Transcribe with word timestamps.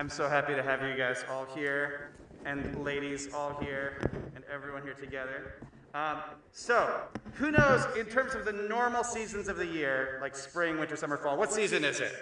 I'm 0.00 0.08
so 0.08 0.30
happy 0.30 0.54
to 0.54 0.62
have 0.62 0.82
you 0.82 0.96
guys 0.96 1.26
all 1.30 1.44
here, 1.54 2.12
and 2.46 2.82
ladies 2.82 3.34
all 3.34 3.60
here, 3.60 3.98
and 4.34 4.42
everyone 4.50 4.82
here 4.82 4.94
together. 4.94 5.56
Um, 5.92 6.22
so, 6.52 7.02
who 7.34 7.50
knows, 7.50 7.84
in 7.98 8.06
terms 8.06 8.34
of 8.34 8.46
the 8.46 8.52
normal 8.54 9.04
seasons 9.04 9.46
of 9.46 9.58
the 9.58 9.66
year, 9.66 10.18
like 10.22 10.34
spring, 10.34 10.78
winter, 10.78 10.96
summer, 10.96 11.18
fall, 11.18 11.36
what 11.36 11.52
season 11.52 11.84
is 11.84 12.00
it? 12.00 12.14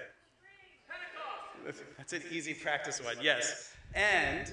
That's 1.97 2.13
an 2.13 2.23
easy 2.33 2.53
practice 2.53 3.01
one, 3.01 3.15
yes. 3.23 3.73
And 3.95 4.53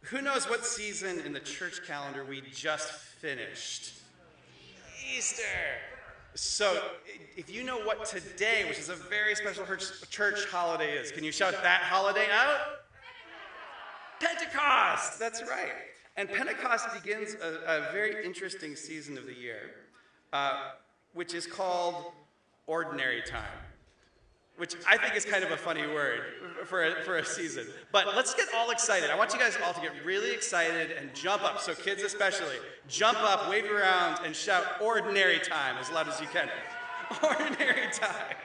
who 0.00 0.22
knows 0.22 0.48
what 0.48 0.64
season 0.64 1.20
in 1.26 1.34
the 1.34 1.40
church 1.40 1.86
calendar 1.86 2.24
we 2.24 2.40
just 2.54 2.90
finished? 2.90 4.00
Easter. 5.14 5.42
So, 6.34 6.82
if 7.36 7.50
you 7.50 7.62
know 7.62 7.78
what 7.78 8.06
today, 8.06 8.64
which 8.66 8.78
is 8.78 8.88
a 8.88 8.94
very 8.94 9.34
special 9.34 9.66
church 10.10 10.46
holiday, 10.46 10.96
is, 10.96 11.12
can 11.12 11.24
you 11.24 11.32
shout 11.32 11.52
that 11.62 11.82
holiday 11.82 12.26
out? 12.32 12.58
Pentecost! 14.18 15.18
That's 15.18 15.42
right. 15.42 15.72
And 16.16 16.28
Pentecost 16.28 16.88
begins 16.94 17.34
a, 17.34 17.88
a 17.88 17.92
very 17.92 18.24
interesting 18.24 18.76
season 18.76 19.18
of 19.18 19.26
the 19.26 19.34
year, 19.34 19.72
uh, 20.32 20.70
which 21.12 21.34
is 21.34 21.46
called 21.46 22.12
ordinary 22.66 23.22
time 23.22 23.71
which 24.56 24.74
I 24.86 24.96
think 24.96 25.16
is 25.16 25.24
kind 25.24 25.42
of 25.42 25.50
a 25.50 25.56
funny 25.56 25.86
word 25.86 26.20
for 26.66 26.84
a, 26.84 27.02
for 27.02 27.16
a 27.16 27.24
season. 27.24 27.66
But 27.90 28.14
let's 28.14 28.34
get 28.34 28.48
all 28.54 28.70
excited. 28.70 29.10
I 29.10 29.16
want 29.16 29.32
you 29.32 29.38
guys 29.38 29.56
all 29.64 29.72
to 29.72 29.80
get 29.80 29.92
really 30.04 30.32
excited 30.32 30.92
and 30.92 31.14
jump 31.14 31.42
up. 31.42 31.60
So, 31.60 31.74
kids 31.74 32.02
especially, 32.02 32.56
jump 32.88 33.18
up, 33.22 33.48
wave 33.48 33.70
around, 33.70 34.24
and 34.24 34.36
shout 34.36 34.64
ordinary 34.80 35.38
time 35.38 35.76
as 35.80 35.90
loud 35.90 36.08
as 36.08 36.20
you 36.20 36.26
can. 36.26 36.48
Ordinary 37.22 37.90
time. 37.92 38.36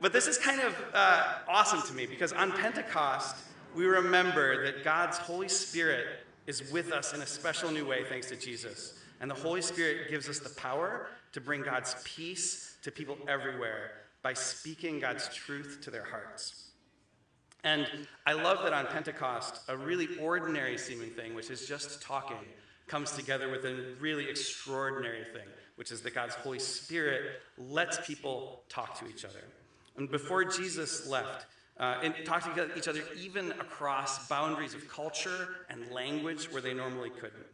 but 0.00 0.12
this 0.12 0.26
is 0.26 0.38
kind 0.38 0.60
of 0.62 0.74
uh, 0.94 1.34
awesome 1.48 1.82
to 1.82 1.92
me 1.92 2.06
because 2.06 2.32
on 2.32 2.50
Pentecost, 2.52 3.36
we 3.74 3.84
remember 3.84 4.64
that 4.64 4.84
God's 4.84 5.18
Holy 5.18 5.48
Spirit 5.48 6.06
is 6.46 6.72
with 6.72 6.92
us 6.92 7.12
in 7.12 7.20
a 7.20 7.26
special 7.26 7.70
new 7.70 7.86
way 7.86 8.04
thanks 8.08 8.28
to 8.28 8.36
Jesus. 8.36 8.98
And 9.20 9.30
the 9.30 9.34
Holy 9.34 9.60
Spirit 9.60 10.08
gives 10.08 10.30
us 10.30 10.38
the 10.38 10.50
power 10.50 11.08
to 11.36 11.40
bring 11.42 11.60
God's 11.60 11.94
peace 12.02 12.78
to 12.80 12.90
people 12.90 13.18
everywhere 13.28 13.90
by 14.22 14.32
speaking 14.32 15.00
God's 15.00 15.28
truth 15.28 15.80
to 15.82 15.90
their 15.90 16.02
hearts. 16.02 16.70
And 17.62 17.86
I 18.26 18.32
love 18.32 18.62
that 18.62 18.72
on 18.72 18.86
Pentecost, 18.86 19.60
a 19.68 19.76
really 19.76 20.08
ordinary 20.18 20.78
seeming 20.78 21.10
thing, 21.10 21.34
which 21.34 21.50
is 21.50 21.68
just 21.68 22.00
talking, 22.00 22.38
comes 22.86 23.12
together 23.12 23.50
with 23.50 23.66
a 23.66 23.96
really 24.00 24.30
extraordinary 24.30 25.24
thing, 25.34 25.46
which 25.74 25.92
is 25.92 26.00
that 26.00 26.14
God's 26.14 26.34
Holy 26.36 26.58
Spirit 26.58 27.42
lets 27.58 28.06
people 28.06 28.62
talk 28.70 28.98
to 29.00 29.06
each 29.06 29.26
other. 29.26 29.44
And 29.98 30.10
before 30.10 30.42
Jesus 30.42 31.06
left, 31.06 31.44
uh, 31.78 31.98
and 32.02 32.14
talked 32.24 32.46
to 32.56 32.78
each 32.78 32.88
other 32.88 33.02
even 33.20 33.50
across 33.52 34.26
boundaries 34.28 34.72
of 34.72 34.88
culture 34.88 35.48
and 35.68 35.90
language 35.90 36.50
where 36.50 36.62
they 36.62 36.72
normally 36.72 37.10
couldn't. 37.10 37.44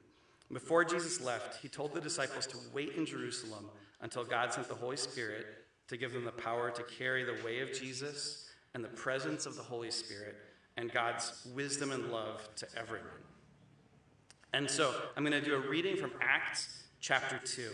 Before 0.53 0.85
Jesus 0.85 1.21
left, 1.21 1.63
he 1.63 1.69
told 1.69 1.95
the 1.95 2.01
disciples 2.01 2.47
to 2.49 2.59
wait 2.75 2.95
in 2.97 3.07
Jerusalem 3.07 3.71
until 4.03 4.25
God 4.25 4.53
sent 4.53 4.69
the 4.69 4.75
Holy 4.75 4.97
Spirit 4.97 5.47
to 5.89 5.97
give 5.97 6.13
them 6.13 6.25
the 6.25 6.33
power 6.33 6.71
to 6.71 6.83
carry 6.83 7.25
the 7.25 7.43
way 7.45 7.61
of 7.61 7.73
Jesus 7.73 8.51
and 8.75 8.85
the 8.85 8.89
presence 8.89 9.47
of 9.47 9.57
the 9.57 9.63
Holy 9.63 9.91
Spirit 9.91 10.37
and 10.77 10.93
God's 10.93 11.47
wisdom 11.55 11.91
and 11.91 12.11
love 12.11 12.49
to 12.57 12.67
everyone. 12.77 13.09
And 14.53 14.71
so 14.71 14.95
I'm 15.17 15.25
going 15.25 15.41
to 15.41 15.47
do 15.47 15.55
a 15.55 15.69
reading 15.69 15.97
from 15.97 16.13
Acts 16.21 16.85
chapter 17.01 17.39
2. 17.39 17.71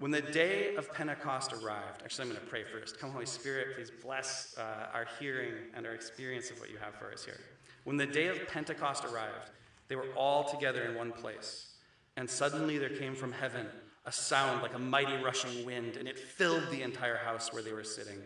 When 0.00 0.10
the 0.10 0.20
day 0.20 0.74
of 0.76 0.92
Pentecost 0.92 1.52
arrived, 1.52 2.02
actually, 2.04 2.26
I'm 2.26 2.30
going 2.30 2.40
to 2.40 2.46
pray 2.46 2.64
first. 2.64 3.00
Come, 3.00 3.10
Holy 3.10 3.26
Spirit, 3.26 3.74
please 3.74 3.90
bless 4.02 4.56
uh, 4.58 4.86
our 4.92 5.06
hearing 5.18 5.52
and 5.74 5.86
our 5.86 5.92
experience 5.92 6.50
of 6.50 6.60
what 6.60 6.70
you 6.70 6.78
have 6.78 6.94
for 6.94 7.12
us 7.12 7.24
here. 7.24 7.40
When 7.84 7.96
the 7.96 8.06
day 8.06 8.28
of 8.28 8.46
Pentecost 8.48 9.04
arrived, 9.04 9.50
they 9.88 9.96
were 9.96 10.12
all 10.16 10.44
together 10.44 10.82
in 10.84 10.94
one 10.94 11.12
place. 11.12 11.68
And 12.16 12.28
suddenly 12.28 12.78
there 12.78 12.88
came 12.90 13.14
from 13.14 13.32
heaven 13.32 13.66
a 14.04 14.12
sound 14.12 14.62
like 14.62 14.74
a 14.74 14.78
mighty 14.78 15.22
rushing 15.22 15.66
wind, 15.66 15.96
and 15.96 16.08
it 16.08 16.18
filled 16.18 16.70
the 16.70 16.82
entire 16.82 17.18
house 17.18 17.52
where 17.52 17.62
they 17.62 17.72
were 17.72 17.84
sitting. 17.84 18.18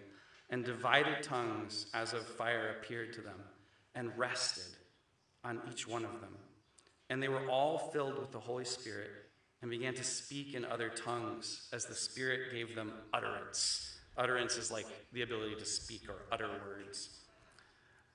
And 0.50 0.64
divided 0.64 1.22
tongues 1.22 1.86
as 1.94 2.12
of 2.12 2.26
fire 2.26 2.76
appeared 2.78 3.14
to 3.14 3.20
them 3.22 3.40
and 3.94 4.16
rested 4.16 4.70
on 5.44 5.60
each 5.70 5.88
one 5.88 6.04
of 6.04 6.20
them. 6.20 6.36
And 7.10 7.22
they 7.22 7.28
were 7.28 7.48
all 7.48 7.78
filled 7.78 8.18
with 8.18 8.32
the 8.32 8.38
Holy 8.38 8.64
Spirit 8.64 9.10
and 9.60 9.70
began 9.70 9.94
to 9.94 10.04
speak 10.04 10.54
in 10.54 10.64
other 10.64 10.88
tongues 10.90 11.68
as 11.72 11.86
the 11.86 11.94
Spirit 11.94 12.52
gave 12.52 12.74
them 12.74 12.92
utterance. 13.12 13.98
Utterance 14.16 14.56
is 14.56 14.70
like 14.70 14.86
the 15.12 15.22
ability 15.22 15.54
to 15.56 15.64
speak 15.64 16.08
or 16.08 16.26
utter 16.30 16.48
words. 16.48 17.10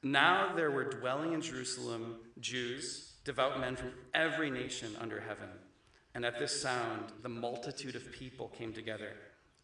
Now 0.03 0.53
there 0.55 0.71
were 0.71 0.83
dwelling 0.83 1.33
in 1.33 1.41
Jerusalem 1.41 2.17
Jews 2.39 3.16
devout 3.27 3.59
men 3.59 3.75
from 3.75 3.91
every 4.15 4.49
nation 4.49 4.95
under 4.99 5.19
heaven. 5.19 5.49
And 6.15 6.25
at 6.25 6.39
this 6.39 6.59
sound, 6.61 7.11
the 7.21 7.29
multitude 7.29 7.95
of 7.95 8.11
people 8.11 8.47
came 8.57 8.73
together, 8.73 9.11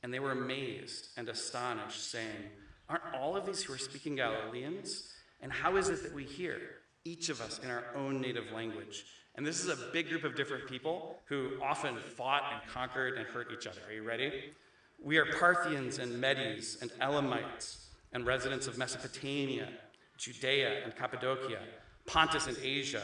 and 0.04 0.14
they 0.14 0.20
were 0.20 0.34
amazed 0.34 1.08
and 1.18 1.30
astonished, 1.30 2.12
saying, 2.12 2.52
Aren't 2.90 3.16
all 3.16 3.38
of 3.38 3.46
these 3.46 3.64
who 3.64 3.74
are 3.74 3.78
speaking 3.78 4.18
Galileans? 4.18 5.14
And 5.42 5.52
how 5.52 5.78
is 5.78 5.88
it 5.90 6.04
that 6.04 6.14
we 6.14 6.26
hear, 6.26 6.60
each 7.06 7.30
of 7.30 7.40
us 7.42 7.60
in 7.64 7.72
our 7.72 7.86
own 7.96 8.20
native 8.20 8.52
language? 8.54 9.06
And 9.36 9.48
this 9.48 9.64
is 9.64 9.70
a 9.70 9.92
big 9.94 10.10
group 10.10 10.26
of 10.26 10.36
different 10.36 10.68
people 10.68 11.20
who 11.26 11.52
often 11.62 11.98
fought 11.98 12.44
and 12.52 12.72
conquered 12.72 13.18
and 13.18 13.26
hurt 13.26 13.48
each 13.52 13.66
other. 13.66 13.80
Are 13.88 13.94
you 13.94 14.04
ready? 14.04 14.54
We 15.02 15.18
are 15.18 15.26
Parthians 15.40 16.00
and 16.00 16.20
Medes 16.20 16.78
and 16.82 16.92
Elamites 17.02 17.88
and 18.12 18.28
residents 18.28 18.68
of 18.68 18.78
Mesopotamia, 18.78 19.70
Judea 20.18 20.84
and 20.84 20.96
Cappadocia, 20.96 21.60
Pontus 22.06 22.48
and 22.48 22.58
Asia 22.62 23.04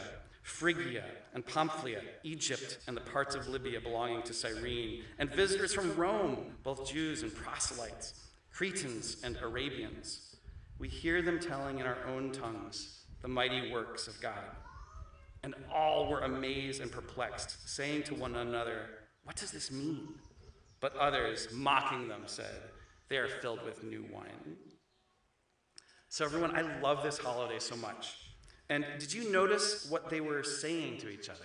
Phrygia 0.50 1.04
and 1.32 1.46
Pamphylia, 1.46 2.02
Egypt, 2.24 2.80
and 2.86 2.96
the 2.96 3.00
parts 3.00 3.34
of 3.34 3.48
Libya 3.48 3.80
belonging 3.80 4.22
to 4.24 4.34
Cyrene, 4.34 5.04
and 5.18 5.32
visitors 5.32 5.72
from 5.72 5.94
Rome, 5.96 6.56
both 6.62 6.90
Jews 6.90 7.22
and 7.22 7.34
proselytes, 7.34 8.28
Cretans 8.52 9.18
and 9.22 9.38
Arabians. 9.40 10.36
We 10.78 10.88
hear 10.88 11.22
them 11.22 11.38
telling 11.38 11.78
in 11.78 11.86
our 11.86 12.04
own 12.06 12.32
tongues 12.32 13.04
the 13.22 13.28
mighty 13.28 13.70
works 13.70 14.08
of 14.08 14.20
God. 14.20 14.44
And 15.42 15.54
all 15.72 16.10
were 16.10 16.20
amazed 16.20 16.82
and 16.82 16.92
perplexed, 16.92 17.68
saying 17.68 18.02
to 18.04 18.14
one 18.14 18.34
another, 18.34 18.90
What 19.24 19.36
does 19.36 19.52
this 19.52 19.70
mean? 19.70 20.08
But 20.80 20.96
others, 20.96 21.48
mocking 21.52 22.08
them, 22.08 22.22
said, 22.26 22.60
They 23.08 23.16
are 23.16 23.28
filled 23.28 23.64
with 23.64 23.84
new 23.84 24.04
wine. 24.12 24.56
So, 26.08 26.24
everyone, 26.24 26.54
I 26.54 26.80
love 26.80 27.02
this 27.02 27.16
holiday 27.18 27.60
so 27.60 27.76
much 27.76 28.29
and 28.70 28.86
did 29.00 29.12
you 29.12 29.30
notice 29.32 29.86
what 29.90 30.08
they 30.08 30.20
were 30.20 30.44
saying 30.44 30.98
to 30.98 31.10
each 31.10 31.28
other? 31.28 31.40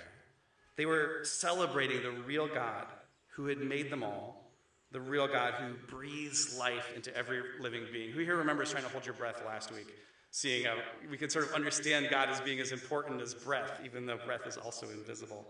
They 0.78 0.86
were 0.86 1.22
celebrating 1.24 2.04
the 2.04 2.12
real 2.12 2.48
God 2.48 2.86
who 3.30 3.48
had 3.48 3.58
made 3.58 3.90
them 3.90 4.04
all, 4.04 4.52
the 4.92 5.02
real 5.02 5.28
God 5.28 5.56
who 5.56 5.74
breathes 5.88 6.58
life 6.58 6.94
into 6.96 7.16
every 7.18 7.42
living 7.60 7.84
being. 7.92 8.12
Who 8.12 8.20
here 8.20 8.36
remembers 8.36 8.72
trying 8.72 8.84
to 8.84 8.90
hold 8.90 9.06
your 9.06 9.16
breath 9.16 9.42
last 9.44 9.72
week? 9.74 9.88
Seeing 10.30 10.66
how 10.66 10.76
we 11.10 11.18
can 11.18 11.30
sort 11.30 11.46
of 11.48 11.54
understand 11.54 12.10
God 12.12 12.30
as 12.30 12.40
being 12.42 12.60
as 12.60 12.72
important 12.72 13.22
as 13.22 13.34
breath, 13.34 13.82
even 13.84 14.06
though 14.06 14.20
breath 14.24 14.46
is 14.46 14.58
also 14.58 14.88
invisible 14.90 15.46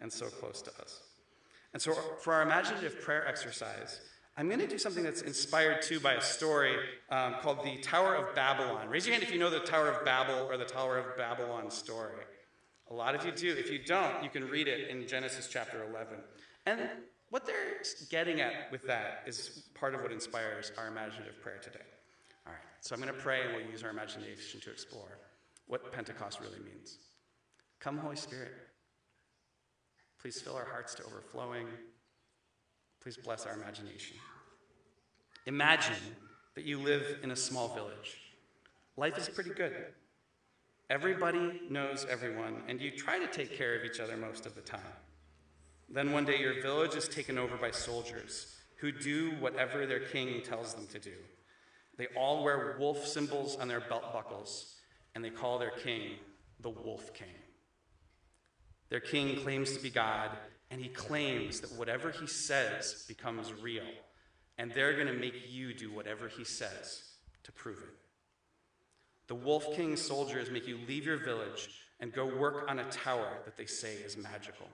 and 0.00 0.12
so 0.12 0.26
close 0.26 0.62
to 0.62 0.70
us. 0.80 1.00
And 1.72 1.82
so, 1.82 1.92
for 2.20 2.34
our 2.34 2.42
imaginative 2.42 3.00
prayer 3.00 3.26
exercise, 3.26 4.00
I'm 4.38 4.48
going 4.48 4.60
to 4.60 4.66
do 4.66 4.76
something 4.76 5.02
that's 5.02 5.22
inspired 5.22 5.80
too 5.80 5.98
by 5.98 6.12
a 6.14 6.20
story 6.20 6.76
um, 7.08 7.36
called 7.40 7.64
the 7.64 7.78
Tower 7.78 8.14
of 8.14 8.34
Babylon. 8.34 8.88
Raise 8.90 9.06
your 9.06 9.14
hand 9.14 9.22
if 9.22 9.32
you 9.32 9.38
know 9.38 9.48
the 9.48 9.60
Tower 9.60 9.88
of 9.88 10.04
Babel 10.04 10.46
or 10.50 10.58
the 10.58 10.66
Tower 10.66 10.98
of 10.98 11.16
Babylon 11.16 11.70
story. 11.70 12.22
A 12.90 12.94
lot 12.94 13.14
of 13.14 13.24
you 13.24 13.32
do. 13.32 13.48
If 13.58 13.70
you 13.70 13.78
don't, 13.78 14.22
you 14.22 14.28
can 14.28 14.46
read 14.48 14.68
it 14.68 14.90
in 14.90 15.08
Genesis 15.08 15.48
chapter 15.50 15.82
11. 15.88 16.18
And 16.66 16.80
what 17.30 17.46
they're 17.46 17.80
getting 18.10 18.42
at 18.42 18.70
with 18.70 18.86
that 18.86 19.22
is 19.26 19.64
part 19.74 19.94
of 19.94 20.02
what 20.02 20.12
inspires 20.12 20.70
our 20.76 20.88
imaginative 20.88 21.40
prayer 21.40 21.58
today. 21.62 21.84
All 22.46 22.52
right, 22.52 22.62
so 22.82 22.94
I'm 22.94 23.00
going 23.00 23.12
to 23.12 23.18
pray 23.18 23.40
and 23.42 23.54
we'll 23.56 23.70
use 23.70 23.82
our 23.82 23.90
imagination 23.90 24.60
to 24.60 24.70
explore 24.70 25.18
what 25.66 25.92
Pentecost 25.92 26.40
really 26.40 26.60
means. 26.62 26.98
Come, 27.80 27.96
Holy 27.96 28.16
Spirit. 28.16 28.52
Please 30.20 30.40
fill 30.40 30.56
our 30.56 30.66
hearts 30.66 30.94
to 30.96 31.04
overflowing. 31.04 31.66
Please 33.06 33.16
bless 33.16 33.46
our 33.46 33.52
imagination. 33.52 34.16
Imagine 35.46 35.94
that 36.56 36.64
you 36.64 36.80
live 36.80 37.20
in 37.22 37.30
a 37.30 37.36
small 37.36 37.72
village. 37.72 38.18
Life 38.96 39.16
is 39.16 39.28
pretty 39.28 39.50
good. 39.50 39.72
Everybody 40.90 41.60
knows 41.70 42.04
everyone, 42.10 42.64
and 42.66 42.80
you 42.80 42.90
try 42.90 43.20
to 43.20 43.28
take 43.28 43.56
care 43.56 43.78
of 43.78 43.84
each 43.84 44.00
other 44.00 44.16
most 44.16 44.44
of 44.44 44.56
the 44.56 44.60
time. 44.60 44.80
Then 45.88 46.10
one 46.10 46.24
day 46.24 46.40
your 46.40 46.60
village 46.60 46.96
is 46.96 47.06
taken 47.06 47.38
over 47.38 47.56
by 47.56 47.70
soldiers 47.70 48.56
who 48.78 48.90
do 48.90 49.36
whatever 49.38 49.86
their 49.86 50.00
king 50.00 50.42
tells 50.42 50.74
them 50.74 50.88
to 50.88 50.98
do. 50.98 51.14
They 51.98 52.08
all 52.16 52.42
wear 52.42 52.74
wolf 52.76 53.06
symbols 53.06 53.56
on 53.56 53.68
their 53.68 53.82
belt 53.82 54.12
buckles, 54.12 54.74
and 55.14 55.24
they 55.24 55.30
call 55.30 55.60
their 55.60 55.70
king 55.70 56.14
the 56.58 56.70
Wolf 56.70 57.14
King. 57.14 57.28
Their 58.88 58.98
king 58.98 59.36
claims 59.44 59.76
to 59.76 59.80
be 59.80 59.90
God, 59.90 60.30
and 60.70 60.80
he 60.80 60.88
claims 60.88 61.60
that 61.60 61.72
whatever 61.72 62.10
he 62.10 62.26
says 62.26 63.04
becomes 63.06 63.52
real. 63.52 63.84
And 64.58 64.72
they're 64.72 64.94
going 64.94 65.06
to 65.06 65.12
make 65.12 65.50
you 65.50 65.74
do 65.74 65.92
whatever 65.92 66.28
he 66.28 66.44
says 66.44 67.02
to 67.44 67.52
prove 67.52 67.78
it. 67.78 67.94
The 69.28 69.34
Wolf 69.34 69.74
King's 69.74 70.00
soldiers 70.00 70.50
make 70.50 70.66
you 70.66 70.78
leave 70.88 71.04
your 71.04 71.18
village 71.18 71.68
and 72.00 72.12
go 72.12 72.26
work 72.26 72.64
on 72.68 72.78
a 72.78 72.84
tower 72.84 73.38
that 73.44 73.56
they 73.56 73.66
say 73.66 73.94
is 73.94 74.16
magical. 74.16 74.68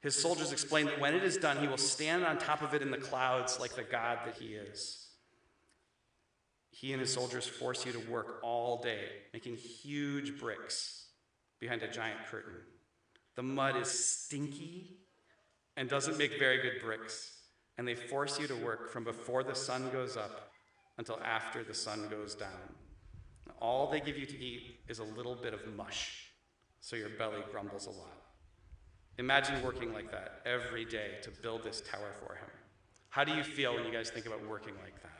His 0.00 0.20
soldiers 0.20 0.52
explain 0.52 0.86
that 0.86 1.00
when 1.00 1.14
it 1.14 1.24
is 1.24 1.36
done, 1.36 1.58
he 1.58 1.66
will 1.66 1.76
stand 1.76 2.24
on 2.24 2.38
top 2.38 2.62
of 2.62 2.74
it 2.74 2.82
in 2.82 2.90
the 2.90 2.98
clouds 2.98 3.58
like 3.58 3.74
the 3.74 3.82
God 3.82 4.18
that 4.24 4.36
he 4.36 4.54
is. 4.54 5.08
He 6.70 6.92
and 6.92 7.00
his 7.00 7.12
soldiers 7.12 7.46
force 7.46 7.86
you 7.86 7.92
to 7.92 8.10
work 8.10 8.40
all 8.42 8.82
day, 8.82 9.08
making 9.32 9.56
huge 9.56 10.38
bricks 10.38 11.06
behind 11.58 11.82
a 11.82 11.88
giant 11.88 12.26
curtain. 12.30 12.54
The 13.34 13.42
mud 13.42 13.76
is 13.76 13.88
stinky 13.88 14.98
and 15.76 15.88
doesn't 15.88 16.18
make 16.18 16.38
very 16.38 16.62
good 16.62 16.80
bricks, 16.82 17.32
and 17.78 17.86
they 17.86 17.94
force 17.94 18.38
you 18.38 18.46
to 18.46 18.56
work 18.56 18.90
from 18.90 19.04
before 19.04 19.42
the 19.42 19.54
sun 19.54 19.90
goes 19.90 20.16
up 20.16 20.50
until 20.98 21.20
after 21.22 21.62
the 21.62 21.74
sun 21.74 22.08
goes 22.08 22.34
down. 22.34 22.74
All 23.60 23.90
they 23.90 24.00
give 24.00 24.18
you 24.18 24.26
to 24.26 24.38
eat 24.38 24.80
is 24.88 24.98
a 24.98 25.04
little 25.04 25.34
bit 25.34 25.54
of 25.54 25.66
mush, 25.76 26.30
so 26.80 26.96
your 26.96 27.10
belly 27.10 27.42
grumbles 27.50 27.86
a 27.86 27.90
lot. 27.90 28.22
Imagine 29.18 29.62
working 29.62 29.92
like 29.92 30.10
that 30.10 30.42
every 30.44 30.84
day 30.84 31.12
to 31.22 31.30
build 31.42 31.62
this 31.62 31.80
tower 31.80 32.12
for 32.18 32.34
him. 32.34 32.50
How 33.08 33.24
do 33.24 33.32
you 33.32 33.42
feel 33.42 33.74
when 33.74 33.84
you 33.84 33.92
guys 33.92 34.10
think 34.10 34.26
about 34.26 34.46
working 34.46 34.74
like 34.82 35.00
that? 35.02 35.12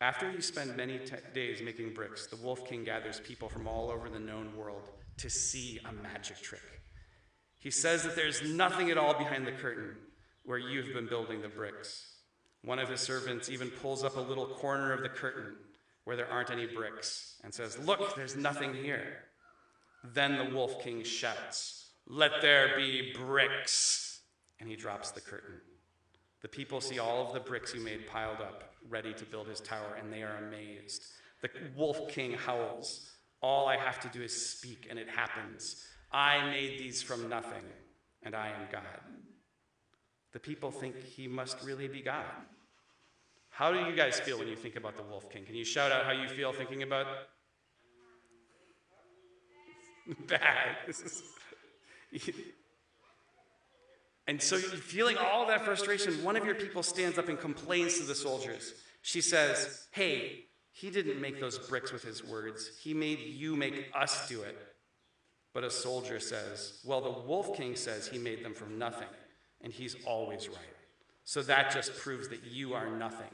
After 0.00 0.30
you 0.30 0.40
spend 0.40 0.76
many 0.76 1.00
days 1.32 1.62
making 1.62 1.94
bricks, 1.94 2.26
the 2.26 2.36
Wolf 2.36 2.68
King 2.68 2.84
gathers 2.84 3.20
people 3.20 3.48
from 3.48 3.68
all 3.68 3.90
over 3.90 4.08
the 4.08 4.18
known 4.18 4.54
world 4.56 4.82
to 5.18 5.30
see 5.30 5.78
a 5.88 5.92
magic 5.92 6.40
trick. 6.42 6.60
He 7.64 7.70
says 7.70 8.02
that 8.02 8.14
there's 8.14 8.42
nothing 8.42 8.90
at 8.90 8.98
all 8.98 9.14
behind 9.14 9.46
the 9.46 9.52
curtain 9.52 9.96
where 10.44 10.58
you've 10.58 10.92
been 10.92 11.06
building 11.06 11.40
the 11.40 11.48
bricks. 11.48 12.12
One 12.62 12.78
of 12.78 12.90
his 12.90 13.00
servants 13.00 13.48
even 13.48 13.70
pulls 13.70 14.04
up 14.04 14.18
a 14.18 14.20
little 14.20 14.46
corner 14.46 14.92
of 14.92 15.00
the 15.00 15.08
curtain 15.08 15.56
where 16.04 16.14
there 16.14 16.30
aren't 16.30 16.50
any 16.50 16.66
bricks 16.66 17.36
and 17.42 17.54
says, 17.54 17.78
Look, 17.78 18.16
there's 18.16 18.36
nothing 18.36 18.74
here. 18.74 19.16
Then 20.12 20.36
the 20.36 20.54
Wolf 20.54 20.82
King 20.82 21.04
shouts, 21.04 21.88
Let 22.06 22.42
there 22.42 22.76
be 22.76 23.14
bricks. 23.16 24.20
And 24.60 24.68
he 24.68 24.76
drops 24.76 25.12
the 25.12 25.22
curtain. 25.22 25.62
The 26.42 26.48
people 26.48 26.82
see 26.82 26.98
all 26.98 27.26
of 27.26 27.32
the 27.32 27.40
bricks 27.40 27.72
he 27.72 27.78
made 27.78 28.06
piled 28.06 28.42
up, 28.42 28.74
ready 28.90 29.14
to 29.14 29.24
build 29.24 29.48
his 29.48 29.60
tower, 29.60 29.96
and 29.98 30.12
they 30.12 30.22
are 30.22 30.36
amazed. 30.36 31.02
The 31.40 31.48
Wolf 31.74 32.10
King 32.10 32.32
howls, 32.32 33.10
All 33.40 33.66
I 33.66 33.78
have 33.78 34.00
to 34.00 34.08
do 34.08 34.22
is 34.22 34.50
speak, 34.50 34.86
and 34.90 34.98
it 34.98 35.08
happens. 35.08 35.82
I 36.14 36.48
made 36.48 36.78
these 36.78 37.02
from 37.02 37.28
nothing, 37.28 37.64
and 38.22 38.36
I 38.36 38.46
am 38.46 38.68
God. 38.70 38.82
The 40.32 40.38
people 40.38 40.70
think 40.70 41.02
he 41.02 41.26
must 41.26 41.60
really 41.64 41.88
be 41.88 42.02
God. 42.02 42.24
How 43.50 43.72
do 43.72 43.80
you 43.80 43.96
guys 43.96 44.20
feel 44.20 44.38
when 44.38 44.46
you 44.46 44.54
think 44.54 44.76
about 44.76 44.96
the 44.96 45.02
Wolf 45.02 45.28
King? 45.28 45.44
Can 45.44 45.56
you 45.56 45.64
shout 45.64 45.90
out 45.90 46.04
how 46.04 46.12
you 46.12 46.28
feel 46.28 46.52
thinking 46.52 46.84
about 46.84 47.08
bad? 50.28 50.76
and 54.28 54.40
so, 54.40 54.58
feeling 54.58 55.16
all 55.16 55.48
that 55.48 55.64
frustration, 55.64 56.22
one 56.22 56.36
of 56.36 56.44
your 56.44 56.54
people 56.54 56.84
stands 56.84 57.18
up 57.18 57.28
and 57.28 57.40
complains 57.40 57.98
to 57.98 58.04
the 58.04 58.14
soldiers. 58.14 58.74
She 59.02 59.20
says, 59.20 59.88
Hey, 59.90 60.44
he 60.70 60.90
didn't 60.90 61.20
make 61.20 61.40
those 61.40 61.58
bricks 61.58 61.92
with 61.92 62.04
his 62.04 62.24
words, 62.24 62.70
he 62.80 62.94
made 62.94 63.18
you 63.18 63.56
make 63.56 63.90
us 63.92 64.28
do 64.28 64.42
it. 64.42 64.73
But 65.54 65.64
a 65.64 65.70
soldier 65.70 66.20
says, 66.20 66.80
Well, 66.84 67.00
the 67.00 67.26
Wolf 67.26 67.56
King 67.56 67.76
says 67.76 68.08
he 68.08 68.18
made 68.18 68.44
them 68.44 68.52
from 68.52 68.76
nothing, 68.78 69.08
and 69.62 69.72
he's 69.72 69.96
always 70.04 70.48
right. 70.48 70.58
So 71.24 71.40
that 71.42 71.72
just 71.72 71.96
proves 71.96 72.28
that 72.28 72.44
you 72.44 72.74
are 72.74 72.90
nothing. 72.90 73.30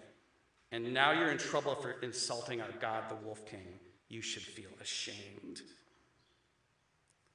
And 0.70 0.94
now 0.94 1.10
you're 1.10 1.32
in 1.32 1.38
trouble 1.38 1.74
for 1.74 1.96
insulting 2.02 2.60
our 2.60 2.70
God, 2.80 3.08
the 3.08 3.16
Wolf 3.26 3.44
King. 3.46 3.80
You 4.08 4.22
should 4.22 4.42
feel 4.42 4.70
ashamed. 4.80 5.62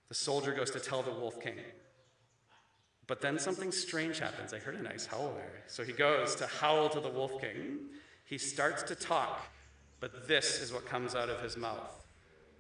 The 0.08 0.16
soldier 0.16 0.54
goes 0.54 0.72
to 0.72 0.80
tell 0.80 1.02
the 1.02 1.12
Wolf 1.12 1.42
King. 1.42 1.60
But 3.08 3.22
then 3.22 3.38
something 3.38 3.72
strange 3.72 4.20
happens. 4.20 4.54
I 4.54 4.60
heard 4.60 4.76
a 4.76 4.82
nice 4.82 5.06
howl 5.06 5.34
there. 5.36 5.64
So 5.68 5.84
he 5.84 5.94
goes 5.94 6.36
to 6.36 6.48
howl 6.48 6.90
to 6.90 7.00
the 7.00 7.10
Wolf 7.10 7.42
King. 7.42 7.80
He 8.24 8.38
starts 8.38 8.84
to 8.84 8.96
talk, 8.96 9.46
but 10.00 10.28
this 10.28 10.62
is 10.62 10.72
what 10.72 10.86
comes 10.86 11.16
out 11.16 11.30
of 11.30 11.42
his 11.42 11.58
mouth 11.58 12.06